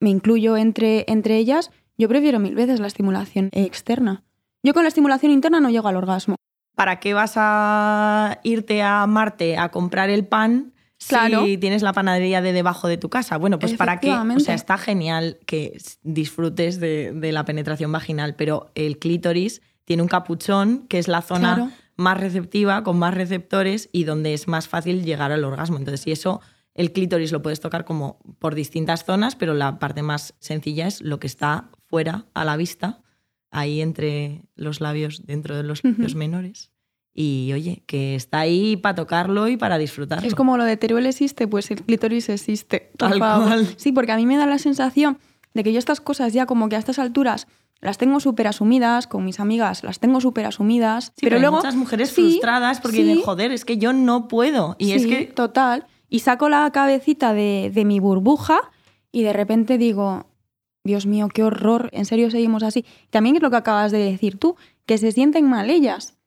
me 0.00 0.10
incluyo 0.10 0.56
entre, 0.56 1.04
entre 1.08 1.36
ellas, 1.36 1.70
yo 2.02 2.08
prefiero 2.08 2.38
mil 2.38 2.54
veces 2.54 2.80
la 2.80 2.86
estimulación 2.88 3.48
externa. 3.52 4.22
Yo 4.62 4.74
con 4.74 4.82
la 4.84 4.88
estimulación 4.88 5.32
interna 5.32 5.60
no 5.60 5.70
llego 5.70 5.88
al 5.88 5.96
orgasmo. 5.96 6.36
¿Para 6.76 7.00
qué 7.00 7.14
vas 7.14 7.34
a 7.36 8.38
irte 8.44 8.82
a 8.82 9.06
Marte 9.06 9.56
a 9.56 9.70
comprar 9.70 10.10
el 10.10 10.26
pan 10.26 10.72
Claro. 11.08 11.44
si 11.44 11.58
tienes 11.58 11.82
la 11.82 11.92
panadería 11.92 12.40
de 12.42 12.52
debajo 12.52 12.86
de 12.88 12.96
tu 12.96 13.08
casa? 13.10 13.36
Bueno, 13.36 13.58
pues 13.58 13.74
para 13.74 13.98
qué. 13.98 14.12
O 14.12 14.40
sea, 14.40 14.54
está 14.54 14.78
genial 14.78 15.38
que 15.46 15.76
disfrutes 16.02 16.78
de, 16.80 17.12
de 17.12 17.32
la 17.32 17.44
penetración 17.44 17.90
vaginal, 17.90 18.36
pero 18.36 18.70
el 18.74 18.98
clítoris 18.98 19.62
tiene 19.84 20.02
un 20.02 20.08
capuchón 20.08 20.86
que 20.88 20.98
es 20.98 21.08
la 21.08 21.22
zona 21.22 21.54
Claro. 21.56 21.70
más 21.96 22.18
receptiva, 22.20 22.84
con 22.84 22.98
más 22.98 23.14
receptores 23.14 23.88
y 23.92 24.04
donde 24.04 24.32
es 24.32 24.46
más 24.48 24.68
fácil 24.68 25.04
llegar 25.04 25.32
al 25.32 25.44
orgasmo. 25.44 25.76
Entonces, 25.76 26.06
y 26.06 26.12
eso, 26.12 26.40
el 26.74 26.92
clítoris 26.92 27.32
lo 27.32 27.42
puedes 27.42 27.58
tocar 27.60 27.84
como 27.84 28.18
por 28.38 28.54
distintas 28.54 29.04
zonas, 29.04 29.34
pero 29.34 29.54
la 29.54 29.78
parte 29.80 30.02
más 30.02 30.34
sencilla 30.38 30.86
es 30.86 31.00
lo 31.00 31.18
que 31.18 31.26
está 31.26 31.68
fuera 31.92 32.24
a 32.32 32.46
la 32.46 32.56
vista, 32.56 33.02
ahí 33.50 33.82
entre 33.82 34.46
los 34.54 34.80
labios, 34.80 35.26
dentro 35.26 35.54
de 35.54 35.62
los 35.62 35.84
labios 35.84 36.14
menores. 36.14 36.70
Y 37.12 37.50
oye, 37.52 37.82
que 37.84 38.14
está 38.14 38.40
ahí 38.40 38.78
para 38.78 38.94
tocarlo 38.94 39.46
y 39.46 39.58
para 39.58 39.76
disfrutarlo. 39.76 40.26
Es 40.26 40.34
como 40.34 40.56
lo 40.56 40.64
de 40.64 40.78
Teruel 40.78 41.04
existe, 41.04 41.46
pues 41.46 41.70
el 41.70 41.82
clítoris 41.82 42.30
existe. 42.30 42.90
Tal 42.96 43.18
cual. 43.18 43.68
Sí, 43.76 43.92
porque 43.92 44.10
a 44.10 44.16
mí 44.16 44.24
me 44.24 44.38
da 44.38 44.46
la 44.46 44.56
sensación 44.56 45.18
de 45.52 45.62
que 45.62 45.74
yo 45.74 45.78
estas 45.78 46.00
cosas 46.00 46.32
ya 46.32 46.46
como 46.46 46.70
que 46.70 46.76
a 46.76 46.78
estas 46.78 46.98
alturas 46.98 47.46
las 47.82 47.98
tengo 47.98 48.20
súper 48.20 48.46
asumidas, 48.46 49.06
con 49.06 49.22
mis 49.26 49.38
amigas 49.38 49.84
las 49.84 50.00
tengo 50.00 50.22
súper 50.22 50.46
asumidas, 50.46 51.12
Sí, 51.16 51.26
pero, 51.26 51.26
pero, 51.26 51.36
hay 51.36 51.40
luego... 51.42 51.56
muchas 51.56 51.76
mujeres 51.76 52.08
Sí, 52.08 52.22
frustradas 52.22 52.80
porque 52.80 52.96
sí, 52.96 53.02
dicen, 53.02 53.22
joder, 53.22 53.52
es 53.52 53.66
que 53.66 53.76
yo 53.76 53.92
no 53.92 54.28
puedo. 54.28 54.76
Y 54.78 54.92
es 54.92 55.04
que 55.04 55.26
Total. 55.26 55.84
Y 56.08 56.20
saco 56.20 56.48
la 56.48 56.70
cabecita 56.72 57.34
de, 57.34 57.70
de 57.70 57.84
mi 57.84 58.00
burbuja 58.00 58.70
y 59.10 59.24
de 59.24 59.34
repente 59.34 59.76
digo, 59.76 60.31
Dios 60.84 61.06
mío, 61.06 61.28
qué 61.32 61.44
horror, 61.44 61.88
en 61.92 62.04
serio 62.04 62.30
seguimos 62.30 62.62
así. 62.62 62.84
También 63.10 63.36
es 63.36 63.42
lo 63.42 63.50
que 63.50 63.56
acabas 63.56 63.92
de 63.92 63.98
decir 63.98 64.38
tú, 64.38 64.56
que 64.86 64.98
se 64.98 65.12
sienten 65.12 65.48
mal 65.48 65.70
ellas. 65.70 66.18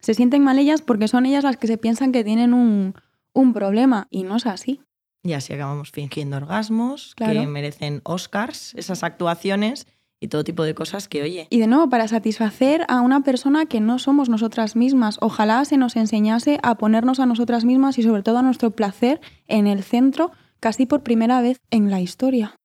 Se 0.00 0.14
sienten 0.14 0.42
mal 0.42 0.58
ellas 0.58 0.82
porque 0.82 1.08
son 1.08 1.26
ellas 1.26 1.44
las 1.44 1.56
que 1.56 1.66
se 1.66 1.78
piensan 1.78 2.10
que 2.10 2.24
tienen 2.24 2.54
un, 2.54 2.94
un 3.32 3.52
problema 3.52 4.08
y 4.10 4.24
no 4.24 4.36
es 4.36 4.46
así. 4.46 4.80
Y 5.22 5.34
así 5.34 5.52
acabamos 5.52 5.90
fingiendo 5.90 6.38
orgasmos, 6.38 7.14
que 7.14 7.46
merecen 7.46 8.00
Oscars, 8.04 8.74
esas 8.74 9.02
actuaciones 9.02 9.86
y 10.18 10.28
todo 10.28 10.44
tipo 10.44 10.64
de 10.64 10.74
cosas 10.74 11.08
que, 11.08 11.22
oye, 11.22 11.46
Y 11.50 11.60
de 11.60 11.66
nuevo, 11.66 11.88
para 11.88 12.08
satisfacer 12.08 12.84
a 12.88 13.00
una 13.00 13.22
persona 13.22 13.66
que 13.66 13.80
no 13.80 13.98
somos 13.98 14.28
nosotras 14.28 14.76
mismas. 14.76 15.18
Ojalá 15.20 15.64
se 15.64 15.76
nos 15.76 15.96
enseñase 15.96 16.58
a 16.62 16.76
ponernos 16.76 17.20
a 17.20 17.26
nosotras 17.26 17.64
mismas 17.64 17.98
y 17.98 18.02
sobre 18.02 18.22
todo 18.22 18.38
a 18.38 18.42
nuestro 18.42 18.70
placer 18.70 19.20
en 19.46 19.66
el 19.66 19.82
centro, 19.82 20.30
casi 20.58 20.86
por 20.86 21.02
primera 21.02 21.40
vez 21.40 21.58
en 21.70 21.90
la 21.90 22.00
historia. 22.00 22.59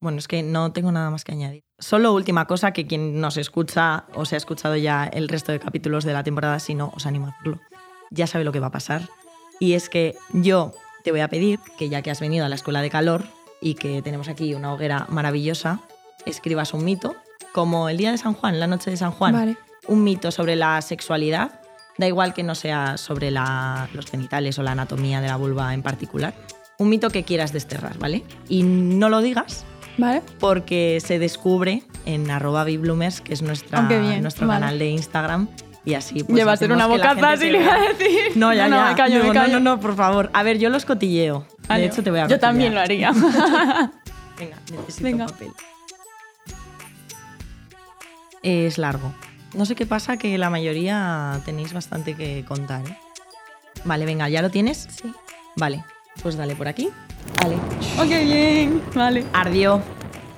Bueno, 0.00 0.18
es 0.18 0.28
que 0.28 0.42
no 0.42 0.72
tengo 0.72 0.92
nada 0.92 1.10
más 1.10 1.24
que 1.24 1.32
añadir. 1.32 1.62
Solo 1.78 2.12
última 2.12 2.46
cosa 2.46 2.72
que 2.72 2.86
quien 2.86 3.20
nos 3.20 3.36
escucha 3.36 4.04
o 4.14 4.24
se 4.24 4.34
ha 4.36 4.38
escuchado 4.38 4.76
ya 4.76 5.04
el 5.04 5.28
resto 5.28 5.52
de 5.52 5.58
capítulos 5.60 6.04
de 6.04 6.12
la 6.12 6.22
temporada, 6.22 6.58
si 6.58 6.74
no, 6.74 6.92
os 6.94 7.06
animo 7.06 7.26
a 7.26 7.30
hacerlo. 7.30 7.60
Ya 8.10 8.26
sabe 8.26 8.44
lo 8.44 8.52
que 8.52 8.60
va 8.60 8.68
a 8.68 8.72
pasar. 8.72 9.02
Y 9.58 9.72
es 9.72 9.88
que 9.88 10.14
yo 10.32 10.72
te 11.04 11.10
voy 11.10 11.20
a 11.20 11.28
pedir 11.28 11.58
que 11.78 11.88
ya 11.88 12.02
que 12.02 12.10
has 12.10 12.20
venido 12.20 12.44
a 12.44 12.48
la 12.48 12.54
escuela 12.54 12.82
de 12.82 12.90
calor 12.90 13.24
y 13.60 13.74
que 13.74 14.02
tenemos 14.02 14.28
aquí 14.28 14.54
una 14.54 14.72
hoguera 14.72 15.06
maravillosa, 15.08 15.80
escribas 16.24 16.74
un 16.74 16.84
mito, 16.84 17.16
como 17.52 17.88
el 17.88 17.96
día 17.96 18.10
de 18.10 18.18
San 18.18 18.34
Juan, 18.34 18.60
la 18.60 18.66
noche 18.66 18.90
de 18.90 18.96
San 18.96 19.12
Juan. 19.12 19.32
Vale. 19.32 19.56
un 19.88 20.02
mito 20.02 20.30
sobre 20.32 20.56
la 20.56 20.82
sexualidad, 20.82 21.60
da 21.96 22.06
igual 22.08 22.34
que 22.34 22.42
no 22.42 22.54
sea 22.56 22.96
sobre 22.98 23.30
la- 23.30 23.88
los 23.94 24.06
genitales 24.10 24.58
o 24.58 24.64
la 24.64 24.72
anatomía 24.72 25.20
de 25.20 25.28
la 25.28 25.36
vulva 25.36 25.72
en 25.74 25.82
particular, 25.82 26.34
un 26.78 26.88
mito 26.88 27.08
que 27.10 27.22
quieras 27.22 27.52
desterrar, 27.52 27.96
¿vale? 27.98 28.24
Y 28.48 28.64
no 28.64 29.08
lo 29.08 29.20
digas 29.22 29.64
¿Vale? 29.98 30.22
porque 30.40 30.98
se 31.04 31.18
descubre 31.18 31.82
en 32.04 32.30
arroba 32.30 32.64
bibloomers, 32.64 33.20
que 33.20 33.32
es 33.34 33.42
nuestra, 33.42 33.80
bien, 33.82 34.22
nuestro 34.22 34.46
vale. 34.46 34.60
canal 34.60 34.78
de 34.78 34.90
Instagram, 34.90 35.48
y 35.84 35.94
así 35.94 36.22
pues 36.24 36.36
Lleva 36.36 36.52
a 36.52 36.56
ser 36.56 36.72
una 36.72 36.86
si 36.86 37.46
se 37.46 37.50
le 37.52 37.62
iba 37.62 37.74
a 37.74 37.80
decir. 37.92 38.36
No, 38.36 38.52
ya, 38.52 38.68
No, 38.68 38.76
ya. 38.76 38.90
me 38.90 38.96
callo, 38.96 39.14
me 39.16 39.20
Digo, 39.22 39.34
callo. 39.34 39.52
No, 39.54 39.60
no, 39.60 39.76
no, 39.76 39.80
por 39.80 39.94
favor. 39.96 40.30
A 40.32 40.42
ver, 40.42 40.58
yo 40.58 40.68
los 40.68 40.84
cotilleo. 40.84 41.46
Vale. 41.68 41.82
De 41.82 41.86
hecho, 41.88 42.02
te 42.02 42.10
voy 42.10 42.18
a 42.20 42.26
Yo 42.26 42.38
también 42.40 42.74
lo 42.74 42.80
cotillear. 42.82 43.14
haría. 43.14 43.92
Venga, 44.38 44.56
necesito 44.72 45.04
Venga. 45.04 45.26
papel. 45.26 45.48
Es 48.42 48.78
largo. 48.78 49.12
No 49.54 49.64
sé 49.64 49.74
qué 49.74 49.86
pasa, 49.86 50.16
que 50.16 50.36
la 50.38 50.50
mayoría 50.50 51.40
tenéis 51.44 51.72
bastante 51.72 52.14
que 52.14 52.44
contar. 52.46 52.82
¿eh? 52.86 52.98
Vale, 53.84 54.04
venga, 54.04 54.28
¿ya 54.28 54.42
lo 54.42 54.50
tienes? 54.50 54.88
Sí. 54.90 55.12
Vale, 55.56 55.84
pues 56.22 56.36
dale 56.36 56.54
por 56.56 56.68
aquí. 56.68 56.90
Vale. 57.46 57.58
Ok, 58.00 58.24
bien. 58.24 58.82
Vale. 58.92 59.24
Ardió. 59.32 59.80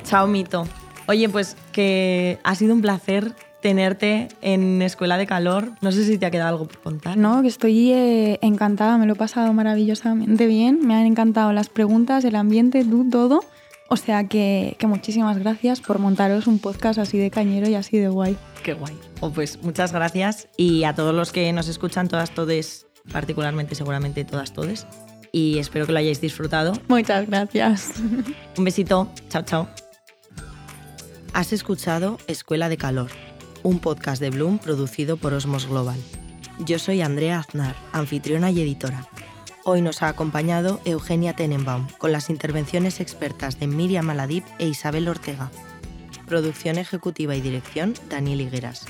Chao, 0.04 0.26
mito. 0.26 0.66
Oye, 1.06 1.28
pues 1.30 1.56
que 1.72 2.38
ha 2.44 2.54
sido 2.54 2.74
un 2.74 2.82
placer 2.82 3.34
tenerte 3.62 4.28
en 4.42 4.82
Escuela 4.82 5.16
de 5.16 5.26
Calor. 5.26 5.72
No 5.80 5.90
sé 5.90 6.04
si 6.04 6.18
te 6.18 6.26
ha 6.26 6.30
quedado 6.30 6.50
algo 6.50 6.68
por 6.68 6.80
contar. 6.80 7.16
No, 7.16 7.40
que 7.40 7.48
estoy 7.48 7.92
eh, 7.92 8.38
encantada, 8.42 8.98
me 8.98 9.06
lo 9.06 9.14
he 9.14 9.16
pasado 9.16 9.54
maravillosamente 9.54 10.46
bien, 10.46 10.86
me 10.86 10.94
han 10.94 11.06
encantado 11.06 11.52
las 11.52 11.70
preguntas, 11.70 12.26
el 12.26 12.36
ambiente, 12.36 12.84
tú, 12.84 13.08
todo. 13.08 13.40
O 13.88 13.96
sea 13.96 14.24
que, 14.24 14.76
que 14.78 14.86
muchísimas 14.86 15.38
gracias 15.38 15.80
por 15.80 15.98
montaros 15.98 16.46
un 16.46 16.58
podcast 16.58 16.98
así 16.98 17.16
de 17.16 17.30
cañero 17.30 17.70
y 17.70 17.74
así 17.74 17.96
de 17.96 18.08
guay. 18.08 18.36
Qué 18.62 18.74
guay. 18.74 18.98
Oh, 19.20 19.30
pues 19.30 19.62
muchas 19.62 19.92
gracias 19.92 20.48
y 20.58 20.84
a 20.84 20.94
todos 20.94 21.14
los 21.14 21.32
que 21.32 21.50
nos 21.54 21.68
escuchan, 21.68 22.06
todas, 22.06 22.32
todes, 22.32 22.86
particularmente 23.10 23.74
seguramente 23.74 24.26
todas, 24.26 24.52
todes. 24.52 24.86
Y 25.32 25.58
espero 25.58 25.86
que 25.86 25.92
lo 25.92 25.98
hayáis 25.98 26.20
disfrutado. 26.20 26.72
Muchas 26.88 27.26
gracias. 27.26 27.94
Un 28.56 28.64
besito. 28.64 29.12
Chao, 29.28 29.42
chao. 29.42 29.68
Has 31.34 31.52
escuchado 31.52 32.18
Escuela 32.26 32.68
de 32.68 32.76
Calor, 32.76 33.10
un 33.62 33.78
podcast 33.78 34.20
de 34.20 34.30
Bloom 34.30 34.58
producido 34.58 35.16
por 35.16 35.34
Osmos 35.34 35.66
Global. 35.66 35.98
Yo 36.58 36.78
soy 36.78 37.02
Andrea 37.02 37.38
Aznar, 37.38 37.76
anfitriona 37.92 38.50
y 38.50 38.60
editora. 38.60 39.06
Hoy 39.64 39.82
nos 39.82 40.02
ha 40.02 40.08
acompañado 40.08 40.80
Eugenia 40.84 41.34
Tenenbaum, 41.34 41.86
con 41.98 42.10
las 42.10 42.30
intervenciones 42.30 43.00
expertas 43.00 43.60
de 43.60 43.66
Miriam 43.66 44.08
Aladip 44.10 44.44
e 44.58 44.66
Isabel 44.66 45.08
Ortega. 45.08 45.50
Producción 46.26 46.78
ejecutiva 46.78 47.36
y 47.36 47.40
dirección, 47.40 47.94
Daniel 48.08 48.40
Higueras. 48.40 48.86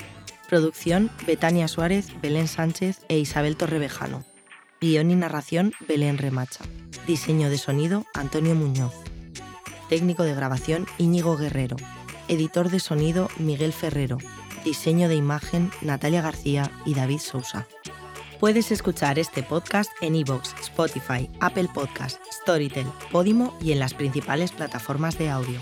Producción, 0.47 1.11
Betania 1.27 1.67
Suárez, 1.67 2.07
Belén 2.21 2.47
Sánchez 2.47 3.01
e 3.09 3.19
Isabel 3.19 3.57
Torrevejano. 3.57 4.23
Guión 4.81 5.11
y 5.11 5.15
narración, 5.15 5.73
Belén 5.87 6.17
Remacha. 6.17 6.63
Diseño 7.05 7.49
de 7.49 7.57
sonido, 7.57 8.05
Antonio 8.13 8.55
Muñoz. 8.55 8.93
Técnico 9.89 10.23
de 10.23 10.33
grabación, 10.33 10.85
Íñigo 10.97 11.35
Guerrero. 11.35 11.75
Editor 12.29 12.69
de 12.69 12.79
sonido, 12.79 13.29
Miguel 13.39 13.73
Ferrero. 13.73 14.17
Diseño 14.63 15.09
de 15.09 15.15
imagen 15.15 15.69
Natalia 15.81 16.21
García 16.21 16.71
y 16.85 16.93
David 16.93 17.19
Sousa. 17.19 17.67
Puedes 18.39 18.71
escuchar 18.71 19.19
este 19.19 19.43
podcast 19.43 19.91
en 19.99 20.15
iVoox, 20.15 20.53
Spotify, 20.61 21.29
Apple 21.41 21.67
Podcast, 21.73 22.21
Storytel, 22.31 22.87
Podimo 23.11 23.57
y 23.59 23.73
en 23.73 23.79
las 23.79 23.93
principales 23.93 24.53
plataformas 24.53 25.17
de 25.17 25.29
audio. 25.29 25.59